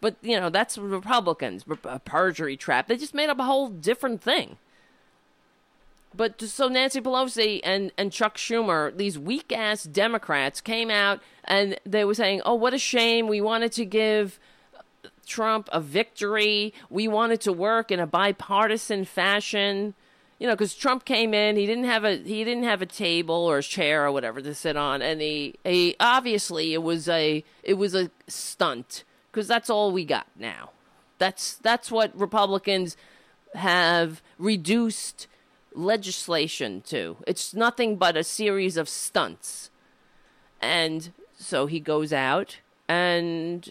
[0.00, 2.86] But, you know, that's Republicans, a perjury trap.
[2.86, 4.58] They just made up a whole different thing.
[6.14, 11.78] But so Nancy Pelosi and, and Chuck Schumer, these weak ass Democrats, came out and
[11.84, 13.26] they were saying, oh, what a shame.
[13.28, 14.38] We wanted to give
[15.26, 16.72] Trump a victory.
[16.88, 19.94] We wanted to work in a bipartisan fashion.
[20.38, 23.34] You know, because Trump came in, he didn't have a he didn't have a table
[23.34, 27.42] or a chair or whatever to sit on, and he, he obviously it was a
[27.62, 30.70] it was a stunt because that's all we got now.
[31.18, 32.98] That's that's what Republicans
[33.54, 35.26] have reduced
[35.74, 37.16] legislation to.
[37.26, 39.70] It's nothing but a series of stunts.
[40.60, 42.58] And so he goes out
[42.88, 43.70] and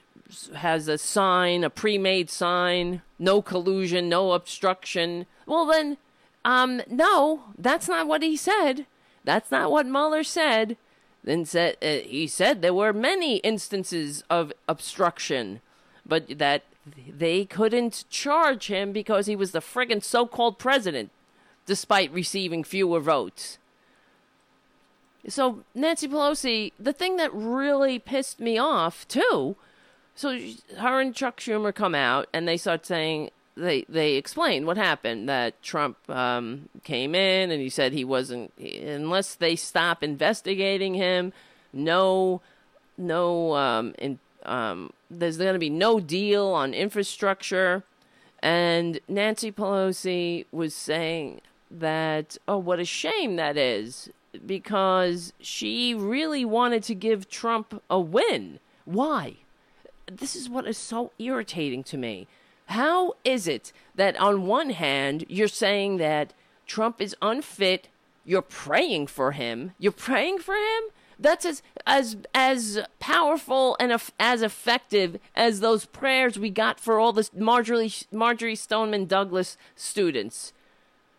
[0.56, 5.26] has a sign, a pre-made sign, no collusion, no obstruction.
[5.46, 5.98] Well then,
[6.44, 8.86] um, no, that's not what he said.
[9.24, 10.78] That's not what Mueller said.
[11.24, 15.62] Then said uh, he said there were many instances of obstruction,
[16.06, 16.64] but that
[17.08, 21.10] they couldn't charge him because he was the friggin' so-called president,
[21.66, 23.58] despite receiving fewer votes.
[25.28, 29.56] So Nancy Pelosi, the thing that really pissed me off too
[30.16, 30.40] so
[30.78, 35.28] her and Chuck Schumer come out and they start saying they they explain what happened
[35.30, 41.34] that Trump um, came in and he said he wasn't unless they stop investigating him,
[41.74, 42.42] no,
[42.98, 47.84] no, um, in, um, there's going to be no deal on infrastructure,
[48.40, 54.10] and Nancy Pelosi was saying that oh what a shame that is
[54.46, 58.60] because she really wanted to give Trump a win.
[58.86, 59.38] Why?
[60.12, 62.28] This is what is so irritating to me.
[62.68, 66.34] How is it that on one hand you're saying that
[66.66, 67.90] Trump is unfit,
[68.24, 70.84] you're praying for him, you're praying for him?
[71.18, 77.14] That's as as as powerful and as effective as those prayers we got for all
[77.14, 80.52] the Marjory Marjory Stoneman Douglas students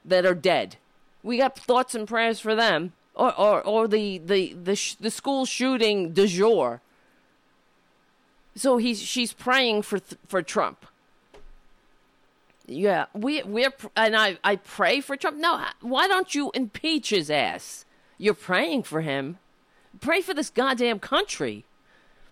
[0.05, 0.77] that are dead.
[1.23, 5.11] We got thoughts and prayers for them, or or, or the the the sh- the
[5.11, 6.83] school shooting du jour
[8.57, 10.87] so he's she's praying for for Trump.
[12.67, 15.37] Yeah, we we're and I I pray for Trump.
[15.37, 17.85] No, why don't you impeach his ass?
[18.19, 19.39] You're praying for him.
[20.01, 21.65] Pray for this goddamn country.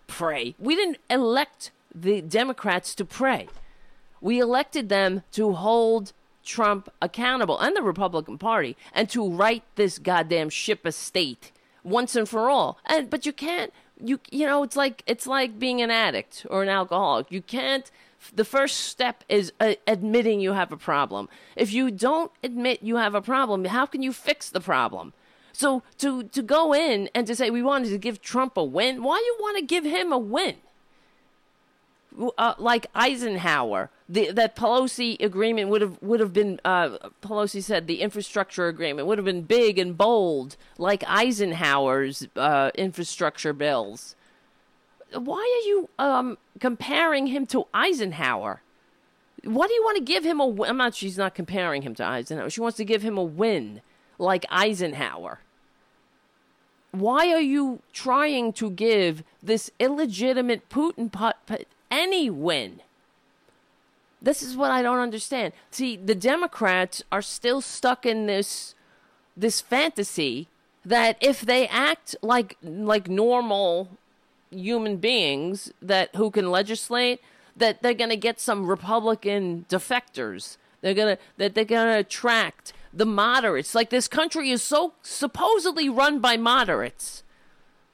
[0.07, 0.55] Pray.
[0.59, 3.47] We didn't elect the Democrats to pray.
[4.19, 6.11] We elected them to hold
[6.43, 11.51] Trump accountable and the Republican Party and to right this goddamn ship of state
[11.83, 12.79] once and for all.
[12.85, 13.71] And but you can't
[14.03, 17.31] you you know it's like it's like being an addict or an alcoholic.
[17.31, 17.89] You can't
[18.33, 21.29] the first step is uh, admitting you have a problem.
[21.55, 25.13] If you don't admit you have a problem how can you fix the problem?
[25.53, 29.03] So to to go in and to say we wanted to give trump a win
[29.03, 30.55] why you want to give him a win?
[32.37, 36.59] Uh, like Eisenhower, the, that Pelosi agreement would have would have been.
[36.63, 42.71] Uh, Pelosi said the infrastructure agreement would have been big and bold, like Eisenhower's uh,
[42.75, 44.15] infrastructure bills.
[45.13, 48.61] Why are you um, comparing him to Eisenhower?
[49.43, 50.45] What do you want to give him a?
[50.45, 50.69] win?
[50.69, 50.95] I'm not.
[50.95, 52.49] She's not comparing him to Eisenhower.
[52.49, 53.81] She wants to give him a win,
[54.19, 55.39] like Eisenhower.
[56.91, 61.35] Why are you trying to give this illegitimate Putin put,
[61.95, 62.81] any win.
[64.25, 65.53] This is what I don't understand.
[65.69, 68.73] See, the Democrats are still stuck in this
[69.37, 70.47] this fantasy
[70.83, 73.89] that if they act like like normal
[74.49, 77.21] human beings that who can legislate,
[77.55, 80.57] that they're going to get some Republican defectors.
[80.81, 83.75] They're going to that they're going to attract the moderates.
[83.75, 87.21] Like this country is so supposedly run by moderates.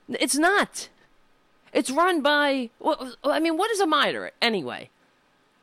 [0.08, 0.88] It's not.
[1.74, 2.70] It's run by.
[2.80, 4.90] Well, I mean, what is a moderate anyway?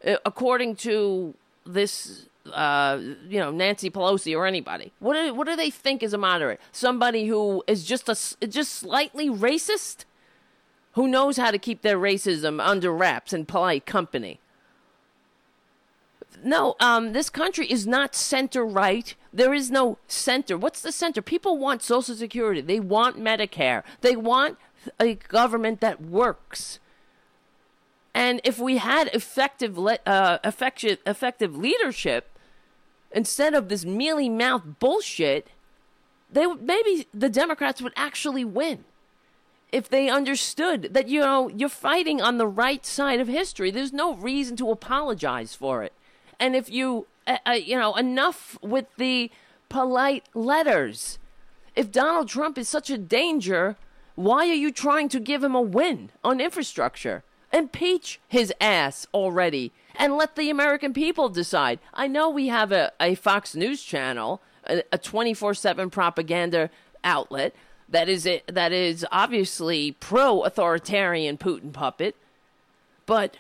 [0.07, 1.35] Uh, According to
[1.67, 2.99] this, uh,
[3.29, 6.61] you know, Nancy Pelosi or anybody, what do, what do they think is a moderate?
[6.73, 10.05] Somebody who is just a just slightly racist,
[10.93, 14.41] who knows how to keep their racism under wraps in polite company.
[16.45, 19.15] No, um, this country is not center right.
[19.33, 20.57] There is no center.
[20.57, 21.21] What's the center?
[21.21, 22.61] People want Social Security.
[22.61, 23.83] They want Medicare.
[24.03, 24.57] They want
[25.01, 26.79] a government that works.
[28.15, 32.37] And if we had effective, le- uh, effective, effective leadership
[33.13, 35.49] instead of this mealy mouth bullshit,
[36.31, 38.85] they maybe the Democrats would actually win
[39.71, 43.71] if they understood that you know you're fighting on the right side of history.
[43.71, 45.93] There's no reason to apologize for it.
[46.41, 49.31] And if you, uh, uh, you know, enough with the
[49.69, 51.19] polite letters.
[51.75, 53.77] If Donald Trump is such a danger,
[54.15, 57.23] why are you trying to give him a win on infrastructure?
[57.53, 61.81] Impeach his ass already and let the American people decide.
[61.95, 66.71] I know we have a, a Fox News channel, a 24 7 propaganda
[67.03, 67.55] outlet
[67.89, 72.15] that is, that is obviously pro authoritarian Putin puppet,
[73.07, 73.39] but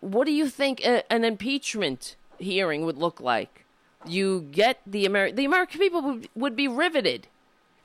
[0.00, 3.64] what do you think a, an impeachment hearing would look like?
[4.06, 7.28] You get the Ameri- the American people would, would be riveted.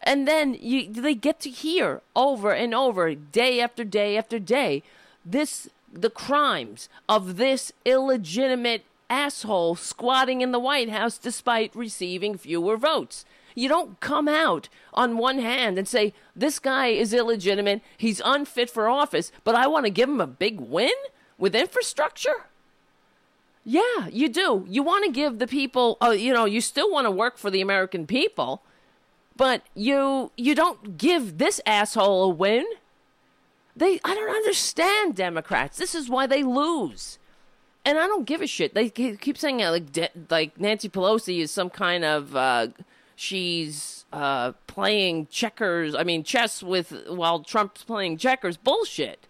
[0.02, 4.84] And then you they get to hear over and over day after day after day
[5.26, 12.76] this the crimes of this illegitimate asshole squatting in the White House despite receiving fewer
[12.76, 13.26] votes.
[13.56, 18.70] You don't come out on one hand and say this guy is illegitimate, he's unfit
[18.70, 20.92] for office, but I want to give him a big win
[21.38, 22.48] with infrastructure?
[23.64, 24.66] Yeah, you do.
[24.70, 27.50] You want to give the people, uh, you know, you still want to work for
[27.50, 28.62] the American people,
[29.36, 32.66] but you you don't give this asshole a win.
[33.76, 35.78] They I don't understand Democrats.
[35.78, 37.20] This is why they lose.
[37.84, 38.74] And I don't give a shit.
[38.74, 42.68] They keep saying uh, like de- like Nancy Pelosi is some kind of uh,
[43.16, 45.94] she's uh, playing checkers.
[45.94, 48.58] I mean chess with while Trump's playing checkers.
[48.58, 49.28] Bullshit.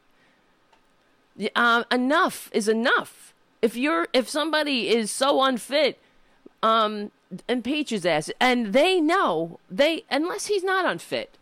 [1.55, 3.33] Um, enough is enough.
[3.61, 5.99] If you're if somebody is so unfit,
[6.61, 7.11] um,
[7.49, 11.37] impeach his ass, and they know they unless he's not unfit.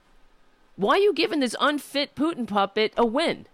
[0.76, 3.46] Why are you giving this unfit Putin puppet a win?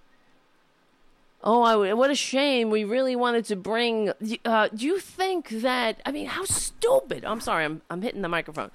[1.44, 2.70] Oh, I, what a shame.
[2.70, 4.12] We really wanted to bring.
[4.44, 6.02] Uh, do you think that?
[6.06, 7.24] I mean, how stupid?
[7.24, 7.64] I'm sorry.
[7.66, 8.72] I'm I'm hitting the microphone.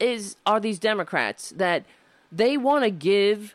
[0.00, 1.84] Is are these Democrats that
[2.30, 3.54] they want to give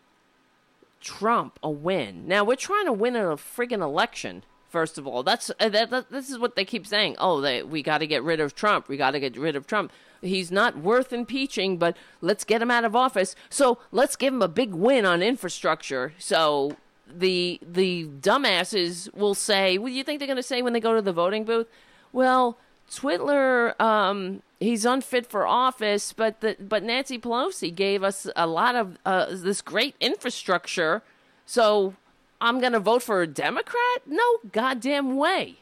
[1.02, 2.28] Trump a win?
[2.28, 4.44] Now we're trying to win a friggin' election.
[4.78, 6.12] First of all, that's uh, that, that.
[6.12, 7.16] This is what they keep saying.
[7.18, 8.88] Oh, they, we got to get rid of Trump.
[8.88, 9.92] We got to get rid of Trump.
[10.22, 13.34] He's not worth impeaching, but let's get him out of office.
[13.50, 16.14] So let's give him a big win on infrastructure.
[16.20, 16.78] So
[17.12, 20.80] the the dumbasses will say, "What do you think they're going to say when they
[20.80, 21.66] go to the voting booth?"
[22.14, 28.46] Well, Twitler, um, he's unfit for office, but the, but Nancy Pelosi gave us a
[28.46, 31.02] lot of uh, this great infrastructure,
[31.48, 31.96] so
[32.40, 34.02] I'm going to vote for a Democrat?
[34.06, 35.58] No goddamn way.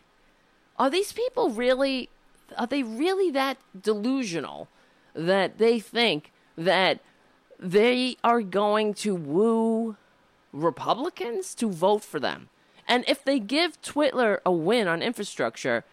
[0.77, 2.09] Are these people really?
[2.57, 4.67] Are they really that delusional
[5.13, 6.99] that they think that
[7.59, 9.95] they are going to woo
[10.51, 12.49] Republicans to vote for them?
[12.87, 15.83] And if they give Twitler a win on infrastructure,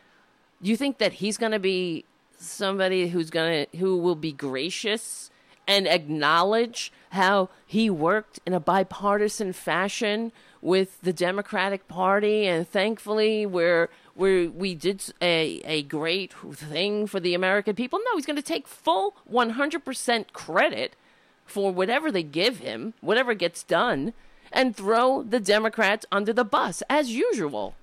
[0.62, 2.04] do you think that he's going to be
[2.38, 5.30] somebody who's going to who will be gracious
[5.66, 10.32] and acknowledge how he worked in a bipartisan fashion
[10.62, 17.20] with the Democratic Party and thankfully we're we we did a a great thing for
[17.20, 17.98] the American people.
[17.98, 20.96] No, he's going to take full 100% credit
[21.44, 24.14] for whatever they give him, whatever gets done
[24.52, 27.74] and throw the Democrats under the bus as usual.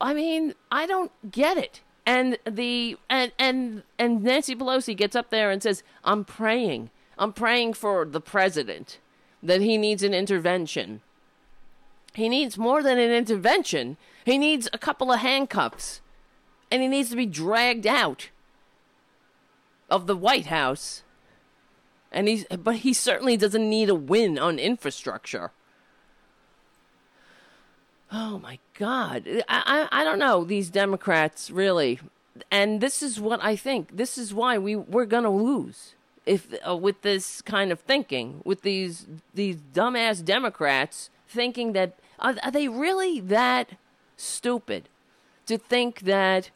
[0.00, 1.80] I mean, I don't get it.
[2.06, 6.90] And the and and and Nancy Pelosi gets up there and says, "I'm praying.
[7.18, 8.98] I'm praying for the president
[9.42, 11.00] that he needs an intervention.
[12.14, 13.96] He needs more than an intervention.
[14.24, 16.00] He needs a couple of handcuffs.
[16.70, 18.30] And he needs to be dragged out
[19.90, 21.02] of the White House.
[22.10, 25.50] And he's but he certainly doesn't need a win on infrastructure.
[28.12, 29.26] Oh my God.
[29.48, 31.98] I, I, I don't know, these Democrats really.
[32.50, 33.96] And this is what I think.
[33.96, 35.94] This is why we, we're going to lose.
[36.26, 42.34] If uh, with this kind of thinking, with these these dumbass Democrats thinking that are,
[42.42, 43.70] are they really that
[44.16, 44.88] stupid
[45.46, 46.50] to think that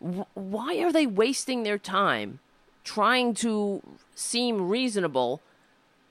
[0.00, 2.38] wh- why are they wasting their time
[2.84, 3.82] trying to
[4.14, 5.42] seem reasonable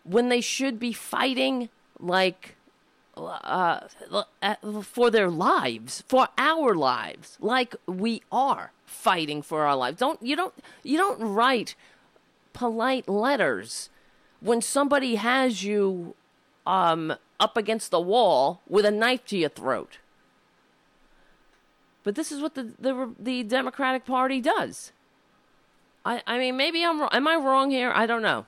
[0.04, 1.70] when they should be fighting
[2.00, 2.56] like
[3.18, 3.80] uh,
[4.42, 9.98] uh, for their lives, for our lives, like we are fighting for our lives.
[9.98, 10.54] Don't you don't
[10.84, 11.76] you don't write
[12.54, 13.90] polite letters
[14.42, 16.14] when somebody has you
[16.68, 20.00] um, up against the wall with a knife to your throat.
[22.04, 24.92] But this is what the the, the Democratic Party does.
[26.06, 27.10] I I mean maybe I'm wrong.
[27.12, 27.92] Am I wrong here?
[27.94, 28.46] I don't know.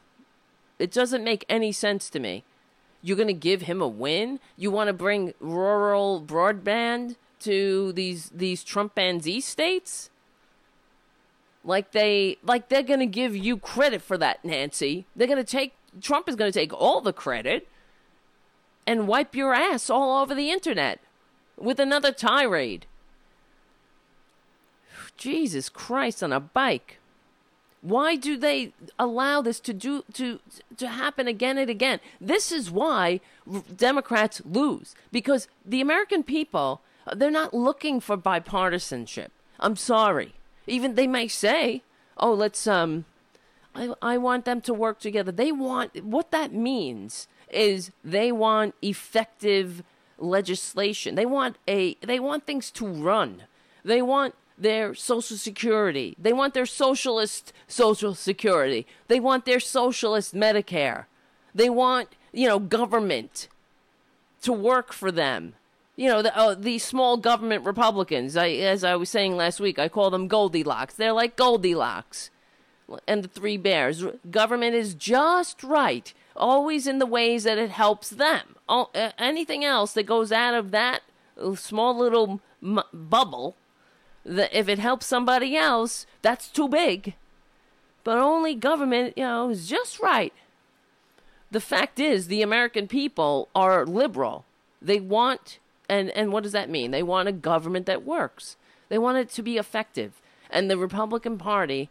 [0.80, 2.44] It doesn't make any sense to me.
[3.02, 4.40] You're going to give him a win?
[4.56, 10.10] You want to bring rural broadband to these these Trumpanzee states?
[11.64, 15.06] Like they like they're going to give you credit for that, Nancy.
[15.16, 17.68] They're going to take Trump is going to take all the credit
[18.88, 21.00] and wipe your ass all over the internet
[21.58, 22.86] with another tirade.
[25.18, 27.00] Jesus Christ on a bike.
[27.82, 30.40] Why do they allow this to do to
[30.78, 32.00] to happen again and again?
[32.20, 33.20] This is why
[33.76, 36.82] Democrats lose because the American people
[37.16, 39.30] they're not looking for bipartisanship.
[39.60, 40.34] I'm sorry.
[40.66, 41.84] Even they may say,
[42.18, 43.06] "Oh, let's um
[43.76, 48.76] I I want them to work together." They want what that means is they want
[48.82, 49.84] effective
[50.18, 51.16] legislation.
[51.16, 53.44] They want a they want things to run.
[53.84, 56.16] They want their social security.
[56.20, 58.88] They want their socialist social security.
[59.08, 61.06] They want their socialist Medicare.
[61.54, 63.48] They want, you know, government
[64.42, 65.54] to work for them.
[65.96, 68.38] You know, the, oh, the small government Republicans.
[68.38, 70.94] I, as I was saying last week, I call them Goldilocks.
[70.94, 72.30] They're like Goldilocks
[73.08, 74.06] and the Three Bears.
[74.30, 78.56] Government is just right, always in the ways that it helps them.
[78.68, 81.02] All, uh, anything else that goes out of that
[81.56, 83.56] small little m- bubble
[84.26, 87.16] that if it helps somebody else, that's too big.
[88.04, 90.34] But only government, you know, is just right.
[91.50, 94.46] The fact is, the American people are liberal.
[94.82, 96.92] They want, and, and what does that mean?
[96.92, 98.58] They want a government that works.
[98.90, 100.22] They want it to be effective.
[100.50, 101.90] And the Republican Party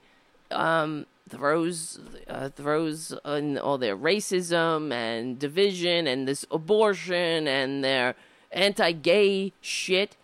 [0.50, 1.98] um, throws
[2.28, 8.14] uh, throws in all their racism and division and this abortion and their
[8.52, 10.16] anti-gay shit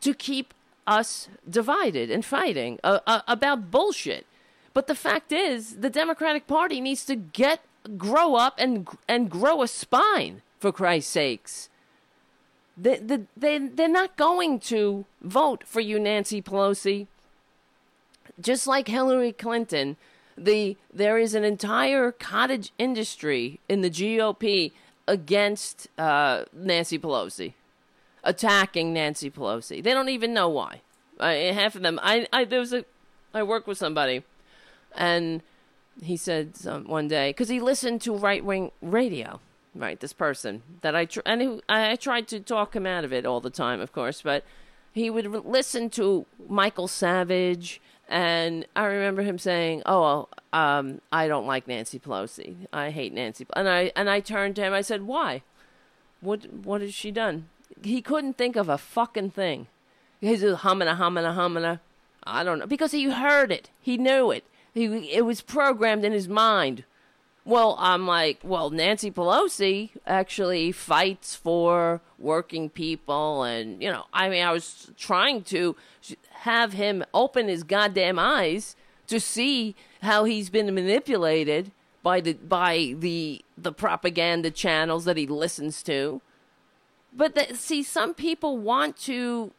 [0.00, 0.52] to keep
[0.86, 4.26] us divided and fighting uh, uh, about bullshit.
[4.72, 7.60] But the fact is, the Democratic Party needs to get
[7.96, 11.68] grow up and and grow a spine for Christ's sakes.
[12.76, 17.08] They, they, they, they're not going to vote for you, Nancy Pelosi.
[18.40, 19.96] Just like Hillary Clinton,
[20.40, 24.72] the there is an entire cottage industry in the GOP
[25.06, 27.54] against uh, Nancy Pelosi
[28.24, 29.82] attacking Nancy Pelosi.
[29.82, 30.82] They don't even know why.
[31.18, 31.98] I, half of them.
[32.02, 32.84] I, I there was a,
[33.34, 34.22] I worked with somebody,
[34.96, 35.42] and
[36.02, 39.40] he said um, one day because he listened to right wing radio.
[39.72, 43.12] Right, this person that I tr- and I, I tried to talk him out of
[43.12, 44.42] it all the time, of course, but
[44.92, 47.80] he would listen to Michael Savage,
[48.10, 52.56] and I remember him saying, "Oh, um, I don't like Nancy Pelosi.
[52.72, 54.74] I hate Nancy." And I and I turned to him.
[54.74, 55.42] I said, "Why?
[56.20, 57.48] What what has she done?"
[57.82, 59.68] He couldn't think of a fucking thing.
[60.20, 61.80] He's humming a humming a humming a.
[62.24, 63.70] I don't know because he heard it.
[63.80, 64.44] He knew it.
[64.74, 66.84] He it was programmed in his mind.
[67.50, 74.28] Well, I'm like, well, Nancy Pelosi actually fights for working people, and you know, I
[74.28, 75.74] mean, I was trying to
[76.30, 78.76] have him open his goddamn eyes
[79.08, 81.72] to see how he's been manipulated
[82.04, 86.20] by the by the the propaganda channels that he listens to.
[87.12, 89.50] But the, see, some people want to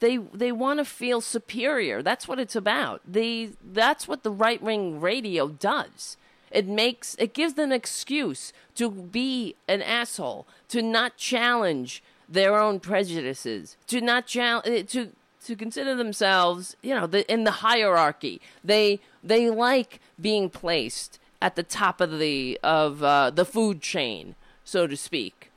[0.00, 2.02] they they want to feel superior.
[2.02, 3.02] That's what it's about.
[3.06, 6.16] They that's what the right wing radio does.
[6.50, 12.58] It makes it gives them an excuse to be an asshole, to not challenge their
[12.58, 15.10] own prejudices, to not challenge to
[15.44, 18.40] to consider themselves, you know, the, in the hierarchy.
[18.64, 24.34] They they like being placed at the top of the of uh, the food chain,
[24.64, 25.50] so to speak.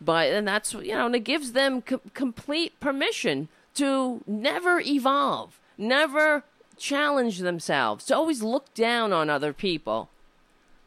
[0.00, 5.60] But and that's you know, and it gives them co- complete permission to never evolve,
[5.76, 6.44] never
[6.78, 10.08] challenge themselves, to always look down on other people.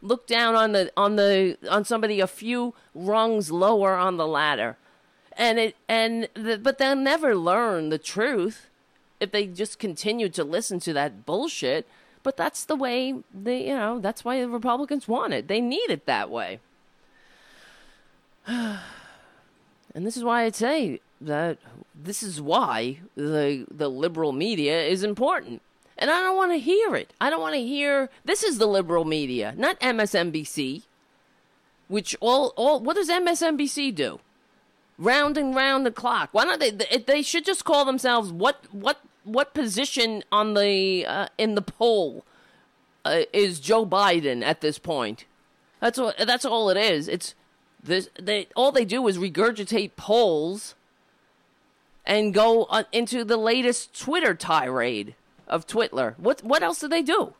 [0.01, 4.77] Look down on the on the on somebody a few rungs lower on the ladder.
[5.37, 8.69] And it and the, but they'll never learn the truth
[9.19, 11.87] if they just continue to listen to that bullshit.
[12.23, 15.47] But that's the way they you know, that's why the Republicans want it.
[15.47, 16.59] They need it that way.
[19.93, 21.57] And this is why I'd say that
[21.93, 25.61] this is why the the liberal media is important.
[26.01, 27.13] And I don't want to hear it.
[27.21, 30.81] I don't want to hear this is the liberal media, not MSNBC.
[31.87, 34.19] Which all all what does MSNBC do?
[34.97, 36.29] Round and round the clock.
[36.31, 41.27] Why don't they they, should just call themselves what what what position on the uh,
[41.37, 42.25] in the poll
[43.05, 45.25] uh, is Joe Biden at this point?
[45.81, 46.13] That's all.
[46.17, 47.07] That's all it is.
[47.07, 47.35] It's
[47.83, 48.09] this.
[48.19, 50.73] They all they do is regurgitate polls
[52.05, 55.13] and go on, into the latest Twitter tirade
[55.51, 56.17] of Twitler.
[56.17, 57.33] What what else do they do?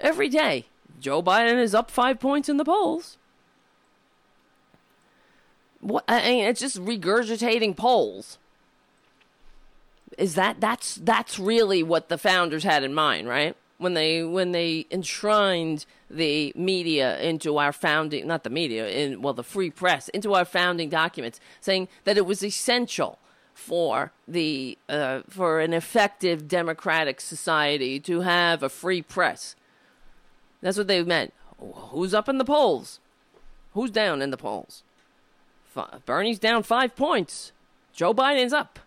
[0.00, 0.66] Every day,
[0.98, 3.18] Joe Biden is up five points in the polls.
[5.80, 8.38] What I mean, it's just regurgitating polls.
[10.16, 13.54] Is that that's that's really what the founders had in mind, right?
[13.76, 19.34] When they when they enshrined the media into our founding not the media, in well
[19.34, 23.18] the free press, into our founding documents, saying that it was essential
[23.58, 29.56] for the uh, for an effective democratic society to have a free press.
[30.62, 31.34] That's what they meant.
[31.58, 33.00] Who's up in the polls?
[33.74, 34.84] Who's down in the polls?
[35.66, 37.52] Fi- Bernie's down five points.
[37.92, 38.78] Joe Biden's up.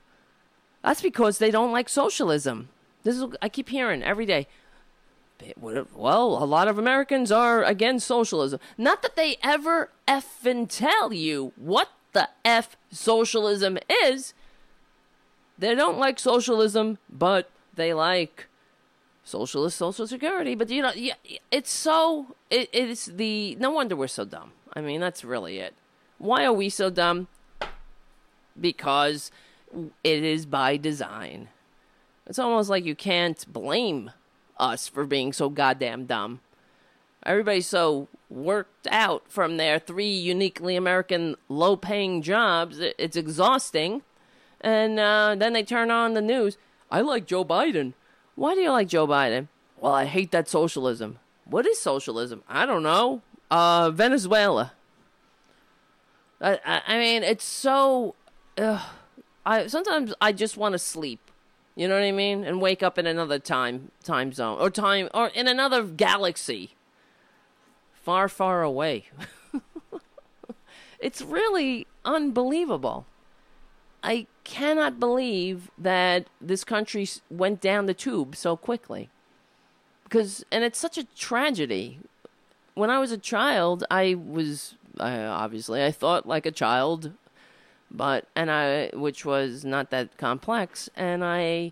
[0.82, 2.70] That's because they don't like socialism.
[3.04, 4.48] This is I keep hearing every day.
[5.60, 8.60] Well, a lot of Americans are against socialism.
[8.78, 14.34] Not that they ever effing tell you what the f socialism is.
[15.62, 18.48] They don't like socialism, but they like
[19.24, 20.56] socialist social security.
[20.56, 21.14] But you know, yeah,
[21.52, 24.54] it's so it, it's the no wonder we're so dumb.
[24.74, 25.76] I mean, that's really it.
[26.18, 27.28] Why are we so dumb?
[28.60, 29.30] Because
[30.04, 31.50] it is by design.
[32.26, 34.10] It's almost like you can't blame
[34.58, 36.40] us for being so goddamn dumb.
[37.24, 42.80] Everybody's so worked out from their three uniquely American low paying jobs.
[42.80, 44.02] It's exhausting.
[44.62, 46.58] And uh, then they turn on the news.
[46.90, 47.94] I like Joe Biden.
[48.36, 49.48] Why do you like Joe Biden?
[49.80, 51.20] Well, I hate that socialism.
[51.46, 52.44] What is socialism?
[52.48, 53.22] I don't know.
[53.50, 54.74] Uh, Venezuela.
[56.40, 58.16] I, I, mean, it's so.
[59.46, 61.20] I sometimes I just want to sleep.
[61.76, 62.44] You know what I mean?
[62.44, 66.76] And wake up in another time time zone or time or in another galaxy.
[67.94, 69.06] Far, far away.
[71.00, 73.06] it's really unbelievable.
[74.04, 79.10] I cannot believe that this country went down the tube so quickly.
[80.04, 82.00] Because and it's such a tragedy.
[82.74, 87.14] When I was a child, I was I, obviously I thought like a child
[87.90, 91.72] but and I which was not that complex and I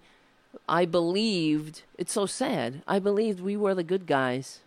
[0.68, 2.82] I believed it's so sad.
[2.88, 4.60] I believed we were the good guys.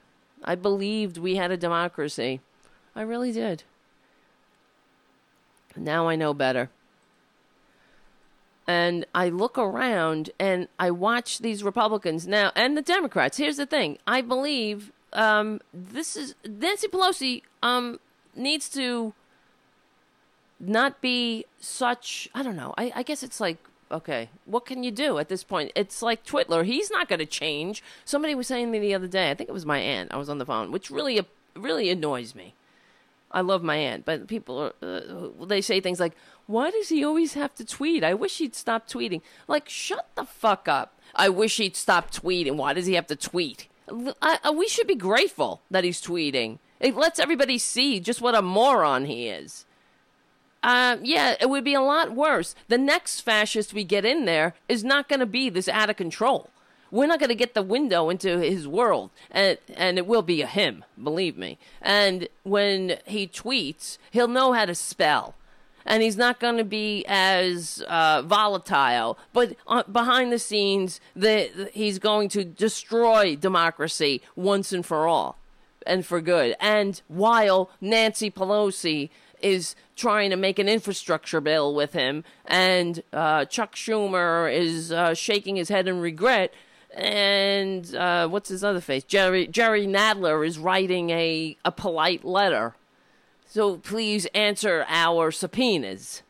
[0.45, 2.41] I believed we had a democracy.
[2.95, 3.63] I really did.
[5.77, 6.71] Now I know better.
[8.73, 13.37] And I look around and I watch these Republicans now and the Democrats.
[13.37, 13.99] Here's the thing.
[14.07, 18.01] I believe um, this is Nancy Pelosi um,
[18.35, 19.13] needs to
[20.59, 22.73] not be such I don't know.
[22.79, 23.59] I, I guess it's like
[23.91, 25.71] okay, what can you do at this point?
[25.75, 26.65] It's like Twitler.
[26.65, 27.83] He's not going to change.
[28.07, 29.31] Somebody was saying to me the other day.
[29.31, 30.15] I think it was my aunt.
[30.15, 31.21] I was on the phone, which really
[31.55, 32.55] really annoys me.
[33.33, 36.15] I love my aunt, but people are, uh, they say things like,
[36.47, 38.05] "Why does he always have to tweet?
[38.05, 40.99] I wish he'd stop tweeting." Like, shut the fuck up.
[41.15, 42.57] I wish he'd stop tweeting.
[42.57, 43.69] Why does he have to tweet?
[44.21, 46.59] I, I, we should be grateful that he's tweeting.
[46.81, 49.67] It lets everybody see just what a moron he is.
[50.63, 52.55] Uh, yeah, it would be a lot worse.
[52.69, 55.97] The next fascist we get in there is not going to be this out of
[55.97, 56.51] control.
[56.93, 60.43] We're not going to get the window into his world, and and it will be
[60.43, 61.59] a him, believe me.
[61.81, 65.35] And when he tweets, he'll know how to spell,
[65.87, 69.19] and he's not going to be as uh, volatile.
[69.33, 75.09] But uh, behind the scenes, the, the- he's going to destroy democracy once and for
[75.09, 75.39] all
[75.87, 76.55] and for good.
[76.61, 79.09] And while Nancy Pelosi
[79.41, 85.15] is trying to make an infrastructure bill with him, and uh, Chuck Schumer is uh,
[85.15, 86.53] shaking his head in regret,
[86.95, 89.05] and uh, what's his other face?
[89.05, 92.75] Jerry Jerry Nadler is writing a a polite letter.
[93.47, 96.23] So please answer our subpoenas.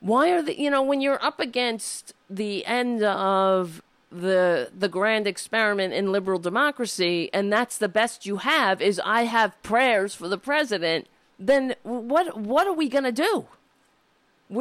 [0.00, 5.26] Why are the you know when you're up against the end of the the grand
[5.26, 10.28] experiment in liberal democracy and that's the best you have is I have prayers for
[10.28, 11.06] the president
[11.38, 13.46] then what what are we going to do?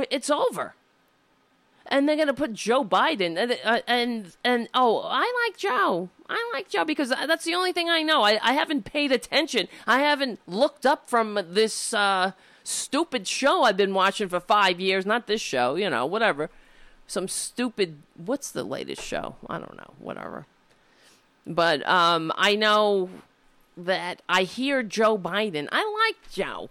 [0.09, 0.73] It's over.
[1.91, 6.09] And they're going to put Joe Biden and, uh, and and oh, I like Joe.
[6.29, 8.23] I like Joe because that's the only thing I know.
[8.23, 9.67] I, I haven't paid attention.
[9.85, 12.31] I haven't looked up from this uh,
[12.63, 15.05] stupid show I've been watching for five years.
[15.05, 16.49] Not this show, you know, whatever.
[17.07, 17.97] Some stupid.
[18.15, 19.35] What's the latest show?
[19.49, 19.93] I don't know.
[19.99, 20.45] Whatever.
[21.45, 23.09] But um, I know
[23.75, 25.67] that I hear Joe Biden.
[25.71, 26.69] I like Joe.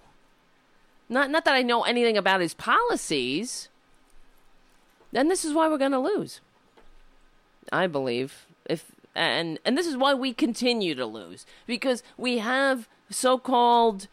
[1.09, 3.69] Not not that I know anything about his policies.
[5.12, 6.41] Then this is why we're going to lose.
[7.73, 12.89] I believe if and and this is why we continue to lose because we have
[13.11, 14.09] so-called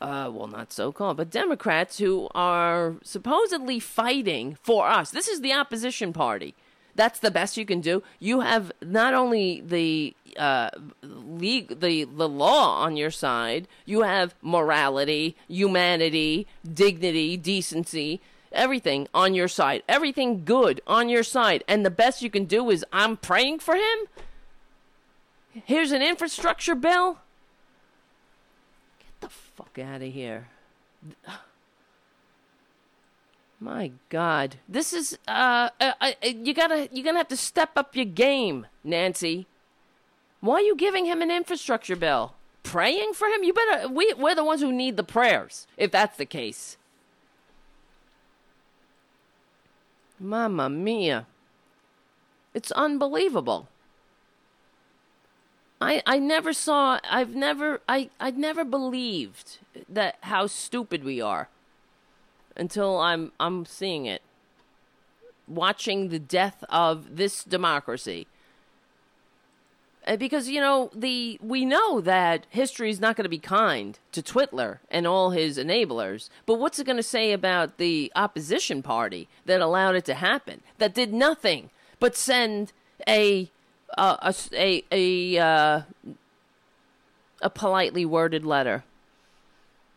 [0.00, 5.10] uh, well, not so-called, but Democrats who are supposedly fighting for us.
[5.10, 6.54] This is the opposition party.
[6.94, 8.02] That's the best you can do.
[8.20, 10.70] You have not only the uh,
[11.02, 13.68] league, the the law on your side.
[13.84, 18.20] You have morality, humanity, dignity, decency,
[18.56, 19.82] everything on your side.
[19.88, 21.62] Everything good on your side.
[21.68, 23.98] And the best you can do is I'm praying for him.
[25.64, 27.18] Here's an infrastructure bill.
[28.98, 30.48] Get the fuck out of here.
[33.58, 37.96] My God, this is uh, uh, uh, you gotta you're gonna have to step up
[37.96, 39.46] your game, Nancy.
[40.40, 42.34] Why are you giving him an infrastructure bill?
[42.62, 43.42] Praying for him?
[43.42, 43.88] You better.
[43.88, 46.76] We we're the ones who need the prayers, if that's the case.
[50.18, 51.26] Mamma mia,
[52.54, 53.68] it's unbelievable.
[55.80, 56.98] I I never saw.
[57.08, 57.80] I've never.
[57.88, 61.48] I I never believed that how stupid we are
[62.56, 64.22] until I'm I'm seeing it.
[65.46, 68.26] Watching the death of this democracy.
[70.06, 73.98] Uh, Because you know the we know that history is not going to be kind
[74.12, 76.28] to Twitler and all his enablers.
[76.46, 80.62] But what's it going to say about the opposition party that allowed it to happen?
[80.78, 82.72] That did nothing but send
[83.08, 83.50] a
[83.98, 85.82] uh, a a a, uh,
[87.42, 88.84] a politely worded letter.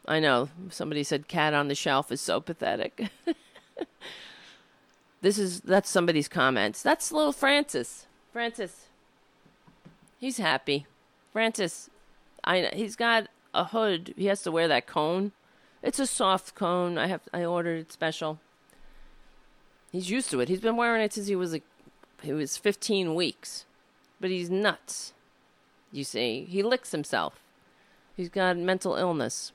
[0.07, 3.09] I know somebody said "cat on the shelf" is so pathetic.
[5.21, 6.81] this is that's somebody's comments.
[6.81, 8.07] That's little Francis.
[8.31, 8.85] Francis,
[10.19, 10.85] he's happy.
[11.31, 11.89] Francis,
[12.43, 14.13] I he's got a hood.
[14.17, 15.31] He has to wear that cone.
[15.81, 16.97] It's a soft cone.
[16.97, 18.39] I have I ordered it special.
[19.91, 20.49] He's used to it.
[20.49, 21.63] He's been wearing it since he was like
[22.21, 23.65] he was 15 weeks.
[24.19, 25.13] But he's nuts.
[25.91, 27.41] You see, he licks himself.
[28.15, 29.53] He's got mental illness.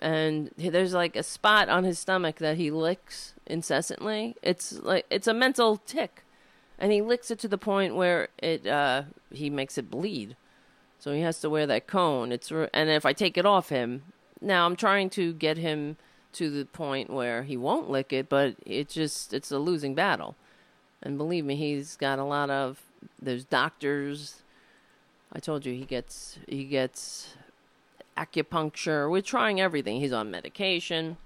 [0.00, 4.34] And there's like a spot on his stomach that he licks incessantly.
[4.42, 6.24] It's like it's a mental tick.
[6.82, 10.36] And he licks it to the point where it uh he makes it bleed.
[10.98, 12.30] So he has to wear that cone.
[12.32, 14.02] It's re- and if I take it off him,
[14.40, 15.96] now I'm trying to get him
[16.34, 20.34] to the point where he won't lick it, but it just it's a losing battle.
[21.02, 22.82] And believe me, he's got a lot of
[23.20, 24.42] there's doctors.
[25.32, 27.34] I told you he gets he gets
[28.16, 29.10] acupuncture.
[29.10, 30.00] We're trying everything.
[30.00, 31.16] He's on medication.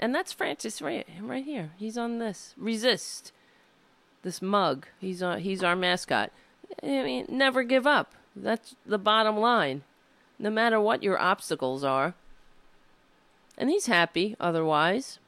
[0.00, 1.72] And that's Francis right right here.
[1.76, 2.54] He's on this.
[2.56, 3.32] Resist.
[4.24, 4.86] This mug.
[5.00, 6.32] He's on he's our mascot.
[6.82, 8.14] I mean, never give up.
[8.34, 9.82] That's the bottom line.
[10.38, 12.14] No matter what your obstacles are.
[13.56, 15.18] And he's happy otherwise.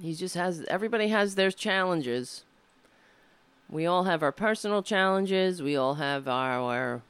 [0.00, 2.44] He just has everybody has their challenges.
[3.70, 5.62] We all have our personal challenges.
[5.62, 7.02] We all have our,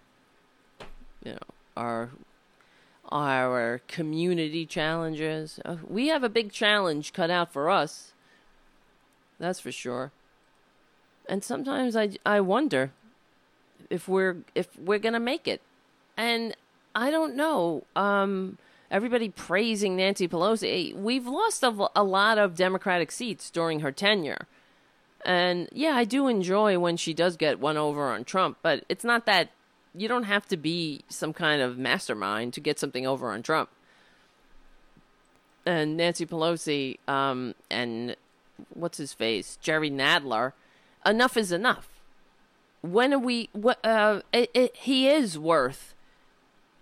[1.24, 1.38] you know,
[1.76, 2.10] our
[3.12, 5.60] our community challenges.
[5.64, 8.12] Uh, we have a big challenge cut out for us.
[9.38, 10.10] That's for sure.
[11.28, 12.92] And sometimes I I wonder
[13.90, 15.60] if we're if we're gonna make it.
[16.16, 16.56] And
[16.94, 17.84] I don't know.
[17.96, 18.58] Um,
[18.90, 20.94] everybody praising Nancy Pelosi.
[20.94, 24.46] We've lost a, a lot of Democratic seats during her tenure.
[25.24, 29.04] And yeah, I do enjoy when she does get one over on Trump, but it's
[29.04, 29.50] not that
[29.94, 33.70] you don't have to be some kind of mastermind to get something over on Trump.
[35.66, 38.16] And Nancy Pelosi um, and
[38.74, 40.52] what's his face, Jerry Nadler,
[41.06, 41.88] enough is enough.
[42.82, 43.48] When are we?
[43.54, 45.94] wh- Uh, it, it, he is worth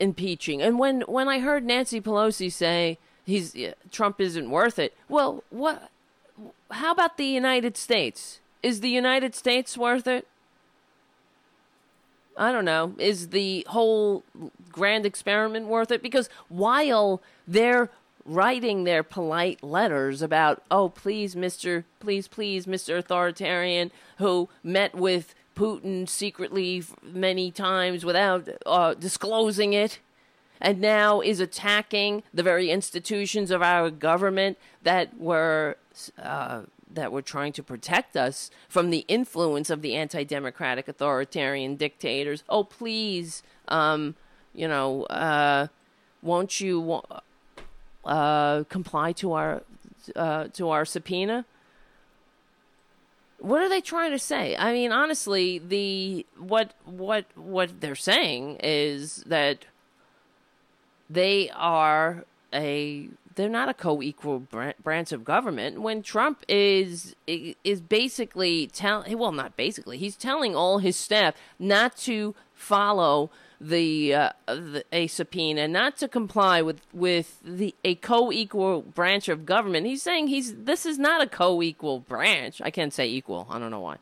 [0.01, 0.61] impeaching.
[0.61, 3.55] And when when I heard Nancy Pelosi say he's
[3.90, 5.90] Trump isn't worth it, well, what?
[6.73, 8.40] How about the United States?
[8.62, 10.27] Is the United States worth it?
[12.36, 12.94] I don't know.
[12.99, 14.24] Is the whole
[14.70, 16.03] grand experiment worth it?
[16.03, 17.90] Because while they're
[18.24, 22.99] writing their polite letters about, oh, please, Mr., please, please, Mr.
[22.99, 29.99] Authoritarian, who met with Putin secretly many times without uh, disclosing it,
[30.61, 35.77] and now is attacking the very institutions of our government that were
[36.23, 36.62] uh,
[36.94, 42.44] that were trying to protect us from the influence of the anti-democratic authoritarian dictators.
[42.49, 44.15] Oh, please, um,
[44.55, 45.69] you know, uh,
[46.23, 47.03] won't you?
[48.05, 49.62] Uh, comply to our
[50.16, 51.45] uh, to our subpoena.
[53.39, 54.57] What are they trying to say?
[54.57, 59.65] I mean, honestly, the what what what they're saying is that
[61.11, 67.81] they are a they're not a co-equal bran- branch of government when Trump is is
[67.81, 73.31] basically tell well not basically he's telling all his staff not to follow
[73.62, 79.47] the, uh, the a subpoena not to comply with with the a co-equal branch of
[79.47, 83.59] government he's saying he's this is not a co-equal branch I can't say equal I
[83.59, 83.97] don't know why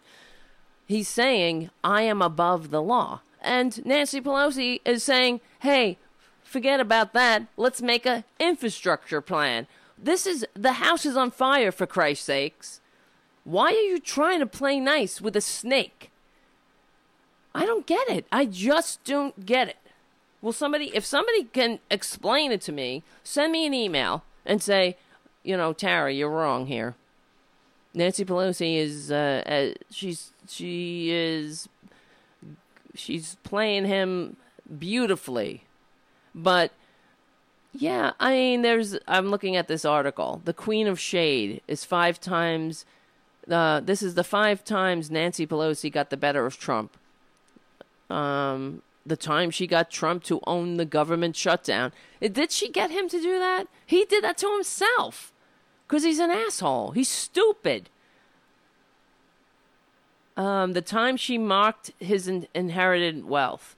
[0.87, 5.99] he's saying I am above the law and Nancy Pelosi is saying hey
[6.51, 7.47] Forget about that.
[7.57, 9.69] Let's make a infrastructure plan.
[9.97, 12.81] This is the house is on fire for Christ's sakes.
[13.45, 16.10] Why are you trying to play nice with a snake?
[17.55, 18.27] I don't get it.
[18.31, 19.77] I just don't get it.
[20.43, 24.97] Will somebody if somebody can explain it to me, send me an email and say,
[25.43, 26.95] you know, Tara, you're wrong here.
[27.93, 31.69] Nancy Pelosi is uh, uh she's she is
[32.95, 34.37] she's playing him
[34.79, 35.65] beautifully.
[36.35, 36.73] But
[37.73, 38.97] yeah, I mean, there's.
[39.07, 40.43] I'm looking at this article.
[40.45, 42.85] The Queen of Shade is five times.
[43.51, 46.97] Uh, this is the five times Nancy Pelosi got the better of Trump.
[48.11, 51.93] Um, the time she got Trump to own the government shutdown.
[52.21, 53.67] Did she get him to do that?
[53.87, 55.33] He did that to himself.
[55.87, 56.93] Because he's an asshole.
[56.93, 57.89] He's stupid.
[60.37, 63.77] Um, the time she mocked his in- inherited wealth.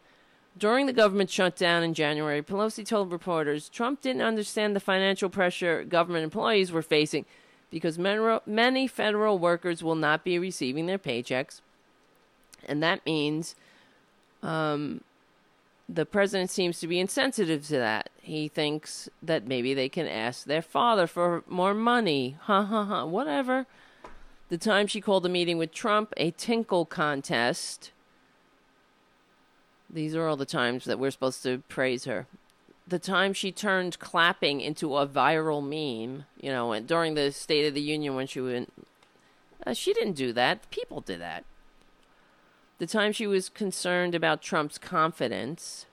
[0.59, 5.83] During the government shutdown in January, Pelosi told reporters Trump didn't understand the financial pressure
[5.83, 7.25] government employees were facing
[7.71, 11.63] because many federal workers will not be receiving their paychecks.
[12.67, 13.57] And that means
[14.43, 15.03] um,
[15.89, 18.11] the president seems to be insensitive to that.
[18.21, 22.37] He thinks that maybe they can ask their father for more money.
[22.43, 23.05] Ha ha ha.
[23.05, 23.67] Whatever.
[24.49, 27.93] The time she called a meeting with Trump a tinkle contest.
[29.91, 32.27] These are all the times that we're supposed to praise her.
[32.87, 37.67] The time she turned clapping into a viral meme, you know, and during the State
[37.67, 38.73] of the Union when she went,
[39.67, 40.69] uh, she didn't do that.
[40.71, 41.45] People did that.
[42.83, 45.87] The time she was concerned about Trump's confidence.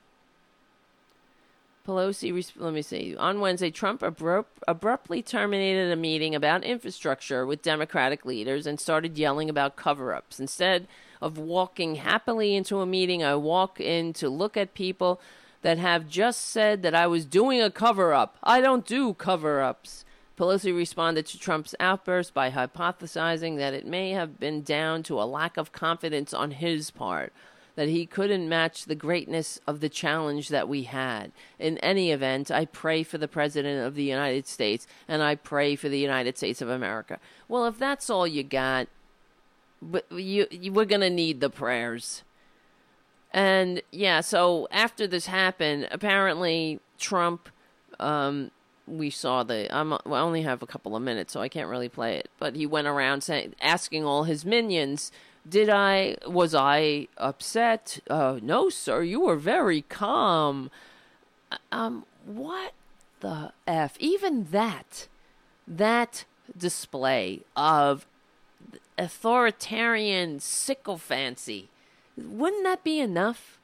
[1.86, 3.14] Pelosi, let me see.
[3.16, 9.16] On Wednesday, Trump abrupt, abruptly terminated a meeting about infrastructure with Democratic leaders and started
[9.16, 10.40] yelling about cover ups.
[10.40, 10.88] Instead
[11.22, 15.20] of walking happily into a meeting, I walk in to look at people
[15.62, 18.36] that have just said that I was doing a cover up.
[18.42, 20.04] I don't do cover ups.
[20.40, 25.24] Pelosi responded to Trump's outburst by hypothesizing that it may have been down to a
[25.24, 27.34] lack of confidence on his part,
[27.76, 31.30] that he couldn't match the greatness of the challenge that we had.
[31.58, 35.76] In any event, I pray for the President of the United States and I pray
[35.76, 37.18] for the United States of America.
[37.46, 38.88] Well, if that's all you got,
[39.82, 42.22] but you, you we're going to need the prayers.
[43.30, 47.50] And yeah, so after this happened, apparently Trump,
[47.98, 48.50] um,
[48.90, 49.74] we saw the.
[49.74, 52.28] I'm, I only have a couple of minutes, so I can't really play it.
[52.38, 55.12] But he went around saying, asking all his minions,
[55.48, 56.16] "Did I?
[56.26, 58.00] Was I upset?
[58.08, 59.02] Uh, no, sir.
[59.02, 60.70] You were very calm.
[61.72, 62.72] Um, what
[63.20, 63.96] the f?
[63.98, 65.08] Even that,
[65.66, 66.24] that
[66.56, 68.06] display of
[68.98, 71.70] authoritarian sycophancy
[72.16, 73.58] wouldn't that be enough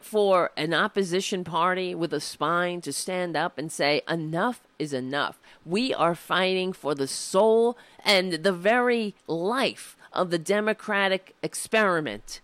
[0.00, 5.38] for an opposition party with a spine to stand up and say, enough is enough?
[5.64, 12.40] We are fighting for the soul and the very life of the democratic experiment.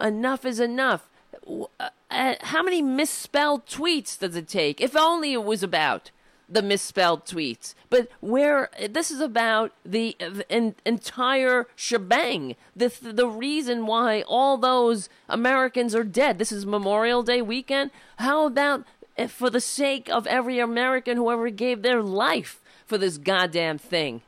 [0.00, 1.08] Enough is enough.
[1.46, 4.80] Uh, uh, how many misspelled tweets does it take?
[4.80, 6.10] If only it was about
[6.48, 7.74] the misspelled tweets.
[7.90, 10.16] But where this is about the
[10.48, 16.38] en- entire shebang, the the reason why all those Americans are dead.
[16.38, 17.90] This is Memorial Day weekend.
[18.16, 18.84] How about
[19.16, 23.78] if for the sake of every American who ever gave their life for this goddamn
[23.78, 24.22] thing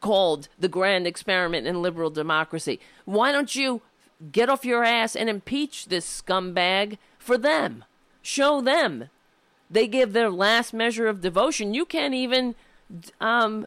[0.00, 2.78] called the grand experiment in liberal democracy?
[3.04, 3.82] Why don't you
[4.30, 7.84] get off your ass and impeach this scumbag for them?
[8.22, 9.10] Show them
[9.70, 11.74] they give their last measure of devotion.
[11.74, 12.54] You can't even
[13.20, 13.66] um,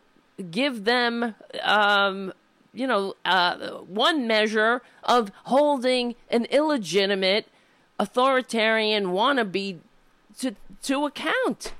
[0.52, 2.34] give them, um,
[2.74, 7.48] you know, uh, one measure of holding an illegitimate
[8.00, 9.80] authoritarian wannabe
[10.40, 11.74] to to account.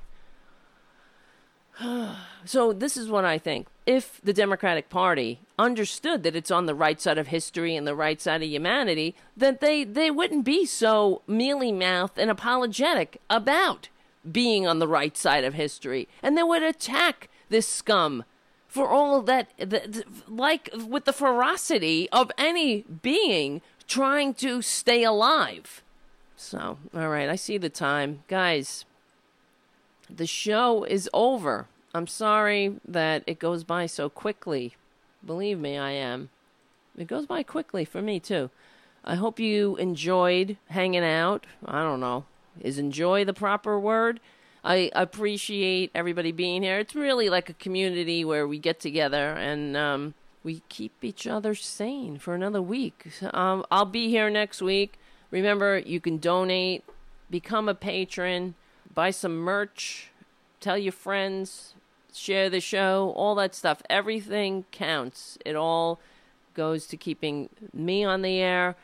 [2.44, 3.68] so this is what I think.
[3.86, 7.94] If the Democratic Party understood that it's on the right side of history and the
[7.94, 13.88] right side of humanity, then they, they wouldn't be so mealy mouthed and apologetic about
[14.32, 18.24] being on the right side of history, and they would attack this scum
[18.66, 19.50] for all that,
[20.28, 25.82] like with the ferocity of any being trying to stay alive.
[26.36, 28.22] So, all right, I see the time.
[28.28, 28.84] Guys,
[30.08, 31.66] the show is over.
[31.94, 34.74] I'm sorry that it goes by so quickly.
[35.24, 36.28] Believe me, I am.
[36.96, 38.50] It goes by quickly for me, too.
[39.04, 41.46] I hope you enjoyed hanging out.
[41.64, 42.24] I don't know.
[42.60, 44.20] Is enjoy the proper word?
[44.64, 46.78] I appreciate everybody being here.
[46.78, 51.54] It's really like a community where we get together and um, we keep each other
[51.54, 53.06] sane for another week.
[53.32, 54.98] Um, I'll be here next week.
[55.30, 56.84] Remember, you can donate,
[57.30, 58.54] become a patron,
[58.92, 60.10] buy some merch,
[60.60, 61.74] tell your friends,
[62.12, 63.82] share the show, all that stuff.
[63.88, 65.38] Everything counts.
[65.44, 66.00] It all
[66.54, 68.76] goes to keeping me on the air,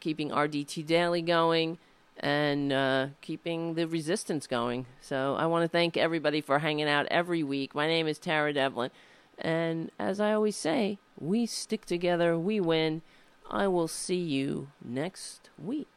[0.00, 1.78] keeping RDT Daily going,
[2.18, 4.86] and uh, keeping the resistance going.
[5.00, 7.74] So I want to thank everybody for hanging out every week.
[7.74, 8.90] My name is Tara Devlin.
[9.38, 13.02] And as I always say, we stick together, we win.
[13.50, 15.88] I will see you next week.